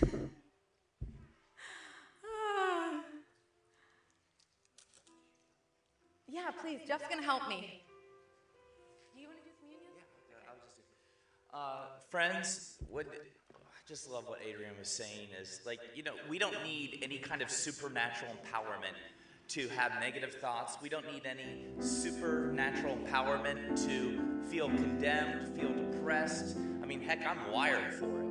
yeah, 6.28 6.50
please. 6.60 6.80
Jeff's 6.86 7.08
going 7.08 7.20
to 7.20 7.24
help 7.26 7.48
me. 7.48 7.82
Do 9.14 9.20
you 9.20 9.26
want 9.28 9.38
to 9.38 9.44
do 9.44 9.50
communion? 9.60 9.92
Yeah. 10.30 11.58
Uh, 11.58 11.86
friends, 12.10 12.78
I 12.82 13.39
just 13.90 14.08
love 14.08 14.22
what 14.28 14.38
Adrian 14.48 14.70
was 14.78 14.86
saying 14.86 15.26
is 15.42 15.60
like 15.66 15.80
you 15.96 16.04
know 16.04 16.12
we 16.28 16.38
don't 16.38 16.62
need 16.62 17.00
any 17.02 17.18
kind 17.18 17.42
of 17.42 17.50
supernatural 17.50 18.30
empowerment 18.30 18.94
to 19.48 19.68
have 19.70 19.90
negative 19.98 20.32
thoughts. 20.34 20.76
We 20.80 20.88
don't 20.88 21.12
need 21.12 21.26
any 21.26 21.64
supernatural 21.80 22.96
empowerment 22.96 23.84
to 23.84 24.46
feel 24.48 24.68
condemned, 24.68 25.58
feel 25.58 25.72
depressed. 25.72 26.56
I 26.80 26.86
mean, 26.86 27.00
heck, 27.00 27.26
I'm 27.26 27.50
wired 27.50 27.92
for 27.94 28.20
it. 28.20 28.28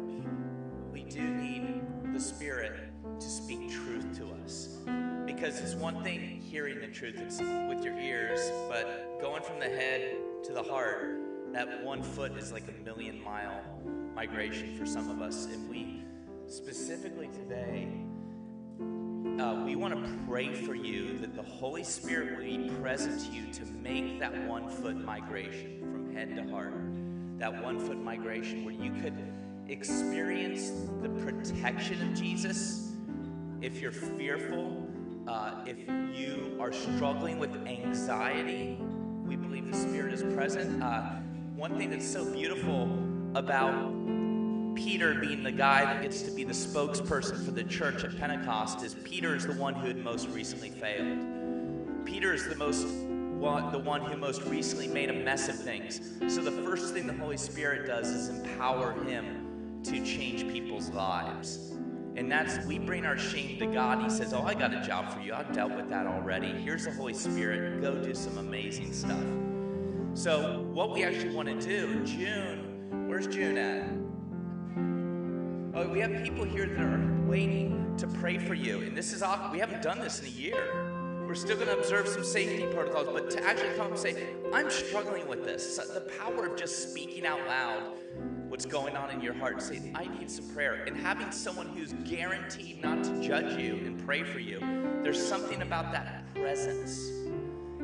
We 0.94 1.04
do 1.04 1.22
need 1.22 1.82
the 2.14 2.22
Spirit 2.22 2.94
to 3.20 3.30
speak 3.30 3.70
truth 3.70 4.18
to 4.20 4.30
us. 4.46 4.78
Because 5.26 5.60
it's 5.60 5.76
one 5.76 6.02
thing 6.06 6.40
hearing 6.40 6.80
the 6.80 6.88
truth 6.88 7.18
with 7.68 7.84
your 7.84 8.00
ears, 8.00 8.40
but 8.70 9.20
going 9.20 9.44
from 9.44 9.60
the 9.60 9.66
head 9.66 10.16
to 10.46 10.54
the 10.54 10.64
heart, 10.64 11.20
that 11.52 11.84
one 11.84 12.02
foot 12.02 12.38
is 12.38 12.54
like 12.54 12.64
a 12.70 12.84
million 12.86 13.22
mile 13.22 13.62
migration 14.20 14.78
for 14.78 14.86
some 14.86 15.10
of 15.10 15.22
us. 15.22 15.46
And 15.46 15.70
we 15.70 16.04
specifically 16.46 17.30
today 17.30 17.88
uh, 19.40 19.64
we 19.64 19.78
want 19.78 19.94
to 19.94 20.20
pray 20.28 20.54
for 20.54 20.76
you 20.76 21.18
that 21.20 21.38
the 21.38 21.42
Holy 21.42 21.86
Spirit 21.86 22.38
will 22.38 22.44
be 22.44 22.70
present 22.82 23.18
to 23.22 23.32
you 23.32 23.46
to 23.54 23.66
make 23.82 24.20
that 24.20 24.46
one 24.46 24.68
foot 24.68 24.98
migration 24.98 25.80
from 25.90 26.14
head 26.14 26.36
to 26.36 26.44
heart. 26.52 26.74
That 27.38 27.64
one 27.64 27.80
foot 27.80 27.96
migration 27.96 28.66
where 28.66 28.74
you 28.74 28.92
could 29.02 29.16
experience 29.70 30.70
the 31.02 31.08
protection 31.24 32.02
of 32.02 32.14
Jesus 32.14 32.92
if 33.62 33.80
you're 33.80 33.94
fearful, 33.94 34.86
uh, 35.30 35.64
if 35.66 35.78
you 36.14 36.58
are 36.60 36.74
struggling 36.74 37.40
with 37.40 37.56
anxiety. 37.66 38.78
We 39.24 39.38
believe 39.38 39.72
the 39.72 39.78
Spirit 39.78 40.14
is 40.14 40.24
present. 40.36 40.84
Uh, 40.84 41.04
one 41.56 41.78
thing 41.78 41.90
that's 41.90 42.06
so 42.06 42.26
beautiful 42.34 43.00
about 43.36 43.99
Peter 44.80 45.14
being 45.14 45.44
the 45.44 45.52
guy 45.52 45.84
that 45.84 46.02
gets 46.02 46.22
to 46.22 46.32
be 46.32 46.46
the 46.46 46.54
spokesperson 46.54 47.44
for 47.44 47.52
the 47.52 47.66
church 47.66 48.06
at 48.06 48.18
Pentecost 48.18 48.82
is 48.82 48.94
Peter 49.04 49.36
is 49.36 49.46
the 49.46 49.54
one 49.54 49.74
who 49.74 49.88
had 49.88 49.98
most 49.98 50.30
recently 50.30 50.70
failed. 50.70 52.06
Peter 52.06 52.34
is 52.34 52.48
the 52.48 52.56
most 52.56 52.88
one, 52.88 53.74
the 53.74 53.80
one 53.80 54.00
who 54.00 54.16
most 54.16 54.42
recently 54.44 54.88
made 54.88 55.10
a 55.10 55.14
mess 55.14 55.50
of 55.50 55.56
things. 55.56 56.00
So 56.34 56.42
the 56.42 56.64
first 56.64 56.94
thing 56.94 57.08
the 57.08 57.14
Holy 57.14 57.36
Spirit 57.36 57.88
does 57.88 58.08
is 58.08 58.30
empower 58.30 58.94
him 59.04 59.82
to 59.84 60.06
change 60.06 60.50
people's 60.50 60.90
lives. 60.92 61.74
And 62.16 62.32
that's 62.32 62.66
we 62.66 62.80
bring 62.80 63.06
our 63.06 63.18
shame 63.18 63.60
to 63.60 63.66
God. 63.66 64.02
He 64.02 64.10
says, 64.10 64.34
"Oh, 64.34 64.44
I 64.44 64.54
got 64.54 64.74
a 64.74 64.82
job 64.82 65.14
for 65.14 65.20
you. 65.20 65.34
I've 65.34 65.52
dealt 65.52 65.74
with 65.74 65.90
that 65.90 66.08
already. 66.08 66.54
Here's 66.54 66.86
the 66.86 66.92
Holy 66.92 67.14
Spirit. 67.14 67.82
Go 67.82 68.02
do 68.02 68.16
some 68.16 68.38
amazing 68.38 68.94
stuff." 68.94 69.26
So, 70.14 70.62
what 70.72 70.94
we 70.94 71.04
actually 71.04 71.36
want 71.36 71.50
to 71.50 71.60
do, 71.60 72.06
June, 72.06 73.08
where's 73.10 73.28
June 73.28 73.58
at? 73.58 73.99
Oh, 75.80 75.88
we 75.88 76.02
have 76.02 76.12
people 76.26 76.44
here 76.44 76.66
that 76.66 76.78
are 76.78 77.24
waiting 77.26 77.96
to 78.00 78.06
pray 78.06 78.38
for 78.38 78.54
you. 78.54 78.82
And 78.82 78.98
this 78.98 79.14
is 79.14 79.24
awkward. 79.24 79.54
We 79.54 79.60
haven't 79.60 79.82
done 79.82 80.00
this 80.00 80.20
in 80.20 80.26
a 80.26 80.30
year. 80.30 81.24
We're 81.26 81.36
still 81.36 81.56
going 81.56 81.70
to 81.70 81.78
observe 81.78 82.06
some 82.06 82.26
safety 82.26 82.66
protocols, 82.66 83.08
but 83.14 83.30
to 83.30 83.44
actually 83.46 83.78
come 83.78 83.88
and 83.88 83.98
say, 83.98 84.28
I'm 84.52 84.70
struggling 84.70 85.26
with 85.26 85.46
this, 85.46 85.78
the 85.78 86.02
power 86.20 86.48
of 86.48 86.58
just 86.58 86.90
speaking 86.90 87.26
out 87.26 87.40
loud 87.48 87.94
what's 88.50 88.66
going 88.66 88.98
on 88.98 89.10
in 89.12 89.22
your 89.22 89.34
heart 89.34 89.62
say, 89.62 89.80
I 89.96 90.06
need 90.20 90.30
some 90.30 90.50
prayer. 90.50 90.84
And 90.86 90.98
having 90.98 91.32
someone 91.32 91.68
who's 91.68 91.94
guaranteed 92.04 92.84
not 92.84 93.02
to 93.06 93.22
judge 93.22 93.58
you 93.58 93.76
and 93.76 94.06
pray 94.06 94.24
for 94.24 94.40
you, 94.40 94.60
there's 95.02 95.26
something 95.26 95.62
about 95.62 95.94
that 95.94 96.26
presence. 96.36 97.10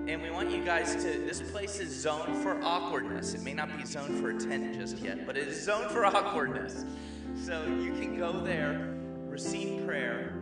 And 0.06 0.22
we 0.22 0.32
want 0.32 0.52
you 0.52 0.66
guys 0.66 0.96
to, 0.96 1.02
this 1.02 1.42
place 1.50 1.80
is 1.80 1.96
zoned 1.96 2.36
for 2.44 2.62
awkwardness. 2.62 3.36
It 3.36 3.42
may 3.42 3.54
not 3.54 3.78
be 3.78 3.86
zoned 3.86 4.20
for 4.20 4.32
attention 4.32 4.74
just 4.82 4.98
yet, 4.98 5.26
but 5.26 5.38
it 5.38 5.48
is 5.48 5.64
zoned 5.64 5.90
for 5.92 6.06
awkwardness. 6.06 6.84
So 7.44 7.66
you 7.66 7.92
can 7.92 8.18
go 8.18 8.40
there, 8.40 8.96
receive 9.28 9.86
prayer, 9.86 10.42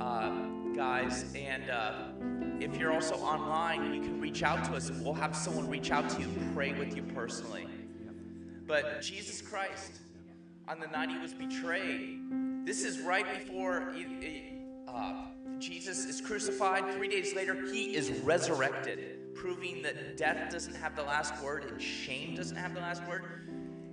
uh, 0.00 0.30
guys, 0.74 1.32
and 1.34 1.70
uh, 1.70 1.92
if 2.60 2.76
you're 2.76 2.92
also 2.92 3.14
online, 3.16 3.94
you 3.94 4.00
can 4.00 4.20
reach 4.20 4.42
out 4.42 4.64
to 4.64 4.74
us 4.74 4.88
and 4.88 5.04
we'll 5.04 5.14
have 5.14 5.36
someone 5.36 5.68
reach 5.68 5.90
out 5.90 6.08
to 6.10 6.20
you 6.20 6.26
and 6.26 6.54
pray 6.54 6.72
with 6.72 6.96
you 6.96 7.02
personally. 7.02 7.66
But 8.66 9.02
Jesus 9.02 9.42
Christ, 9.42 10.00
on 10.66 10.80
the 10.80 10.86
night 10.86 11.10
he 11.10 11.18
was 11.18 11.34
betrayed, 11.34 12.20
this 12.64 12.84
is 12.84 13.00
right 13.00 13.26
before 13.38 13.94
uh, 14.88 15.24
Jesus 15.58 16.06
is 16.06 16.20
crucified. 16.20 16.94
Three 16.94 17.08
days 17.08 17.34
later, 17.34 17.54
he 17.66 17.94
is 17.94 18.10
resurrected, 18.20 19.34
proving 19.34 19.82
that 19.82 20.16
death 20.16 20.50
doesn't 20.50 20.74
have 20.74 20.96
the 20.96 21.02
last 21.02 21.40
word 21.42 21.64
and 21.64 21.80
shame 21.80 22.34
doesn't 22.34 22.56
have 22.56 22.74
the 22.74 22.80
last 22.80 23.06
word. 23.06 23.49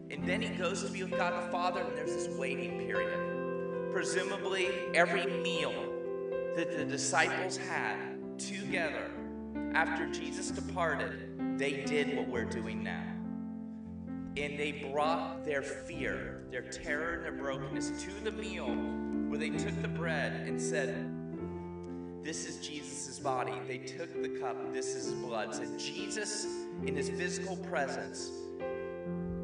And 0.10 0.26
then 0.26 0.42
he 0.42 0.50
goes 0.50 0.84
to 0.84 0.90
be 0.90 1.04
with 1.04 1.18
God 1.18 1.46
the 1.46 1.52
Father, 1.52 1.82
and 1.82 1.98
there's 1.98 2.14
this 2.14 2.30
waiting 2.38 2.80
period. 2.80 3.92
Presumably, 3.92 4.70
every 4.94 5.26
meal 5.26 5.74
that 6.56 6.78
the 6.78 6.86
disciples 6.86 7.58
had 7.58 8.40
together 8.40 9.12
after 9.74 10.08
Jesus 10.08 10.50
departed, 10.52 11.60
they 11.60 11.84
did 11.84 12.16
what 12.16 12.28
we're 12.28 12.46
doing 12.46 12.84
now. 12.84 13.04
And 14.38 14.58
they 14.58 14.90
brought 14.92 15.46
their 15.46 15.62
fear, 15.62 16.44
their 16.52 16.62
terror, 16.62 17.16
and 17.16 17.26
their 17.26 17.32
brokenness 17.32 18.04
to 18.04 18.24
the 18.24 18.32
meal 18.32 18.68
where 19.30 19.40
they 19.40 19.50
took 19.50 19.82
the 19.82 19.88
bread 19.88 20.48
and 20.48 20.62
said, 20.62 21.12
This 22.24 22.48
is 22.48 22.66
Jesus' 22.66 23.20
body. 23.20 23.54
They 23.68 23.80
took 23.80 24.22
the 24.22 24.30
cup, 24.30 24.74
this 24.74 24.96
is 24.96 25.06
his 25.06 25.14
blood. 25.16 25.54
Said, 25.54 25.78
Jesus, 25.78 26.46
in 26.86 26.96
his 26.96 27.10
physical 27.10 27.58
presence, 27.58 28.32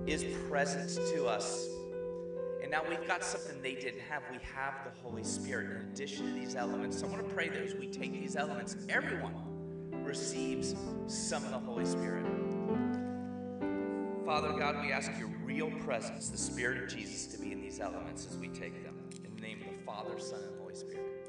is 0.07 0.23
present 0.49 0.89
to 1.13 1.25
us. 1.25 1.67
And 2.61 2.71
now 2.71 2.81
we've 2.87 3.05
got 3.07 3.23
something 3.23 3.61
they 3.61 3.75
didn't 3.75 4.01
have. 4.01 4.23
We 4.31 4.39
have 4.55 4.73
the 4.83 5.01
Holy 5.01 5.23
Spirit 5.23 5.71
in 5.71 5.77
addition 5.91 6.27
to 6.27 6.33
these 6.33 6.55
elements. 6.55 6.99
So 6.99 7.07
I 7.07 7.09
want 7.09 7.27
to 7.27 7.33
pray 7.33 7.49
that 7.49 7.61
as 7.61 7.75
we 7.75 7.87
take 7.87 8.13
these 8.13 8.35
elements, 8.35 8.75
everyone 8.89 9.33
receives 10.03 10.75
some 11.07 11.43
of 11.45 11.51
the 11.51 11.59
Holy 11.59 11.85
Spirit. 11.85 12.25
Father, 14.25 14.53
God, 14.53 14.83
we 14.85 14.91
ask 14.91 15.11
your 15.19 15.27
real 15.43 15.69
presence, 15.81 16.29
the 16.29 16.37
Spirit 16.37 16.81
of 16.81 16.89
Jesus, 16.89 17.27
to 17.27 17.41
be 17.41 17.51
in 17.51 17.61
these 17.61 17.79
elements 17.79 18.25
as 18.29 18.37
we 18.37 18.47
take 18.47 18.83
them. 18.83 18.95
In 19.23 19.35
the 19.35 19.41
name 19.41 19.61
of 19.67 19.77
the 19.77 19.83
Father, 19.85 20.17
Son, 20.17 20.39
and 20.41 20.59
Holy 20.59 20.75
Spirit. 20.75 21.22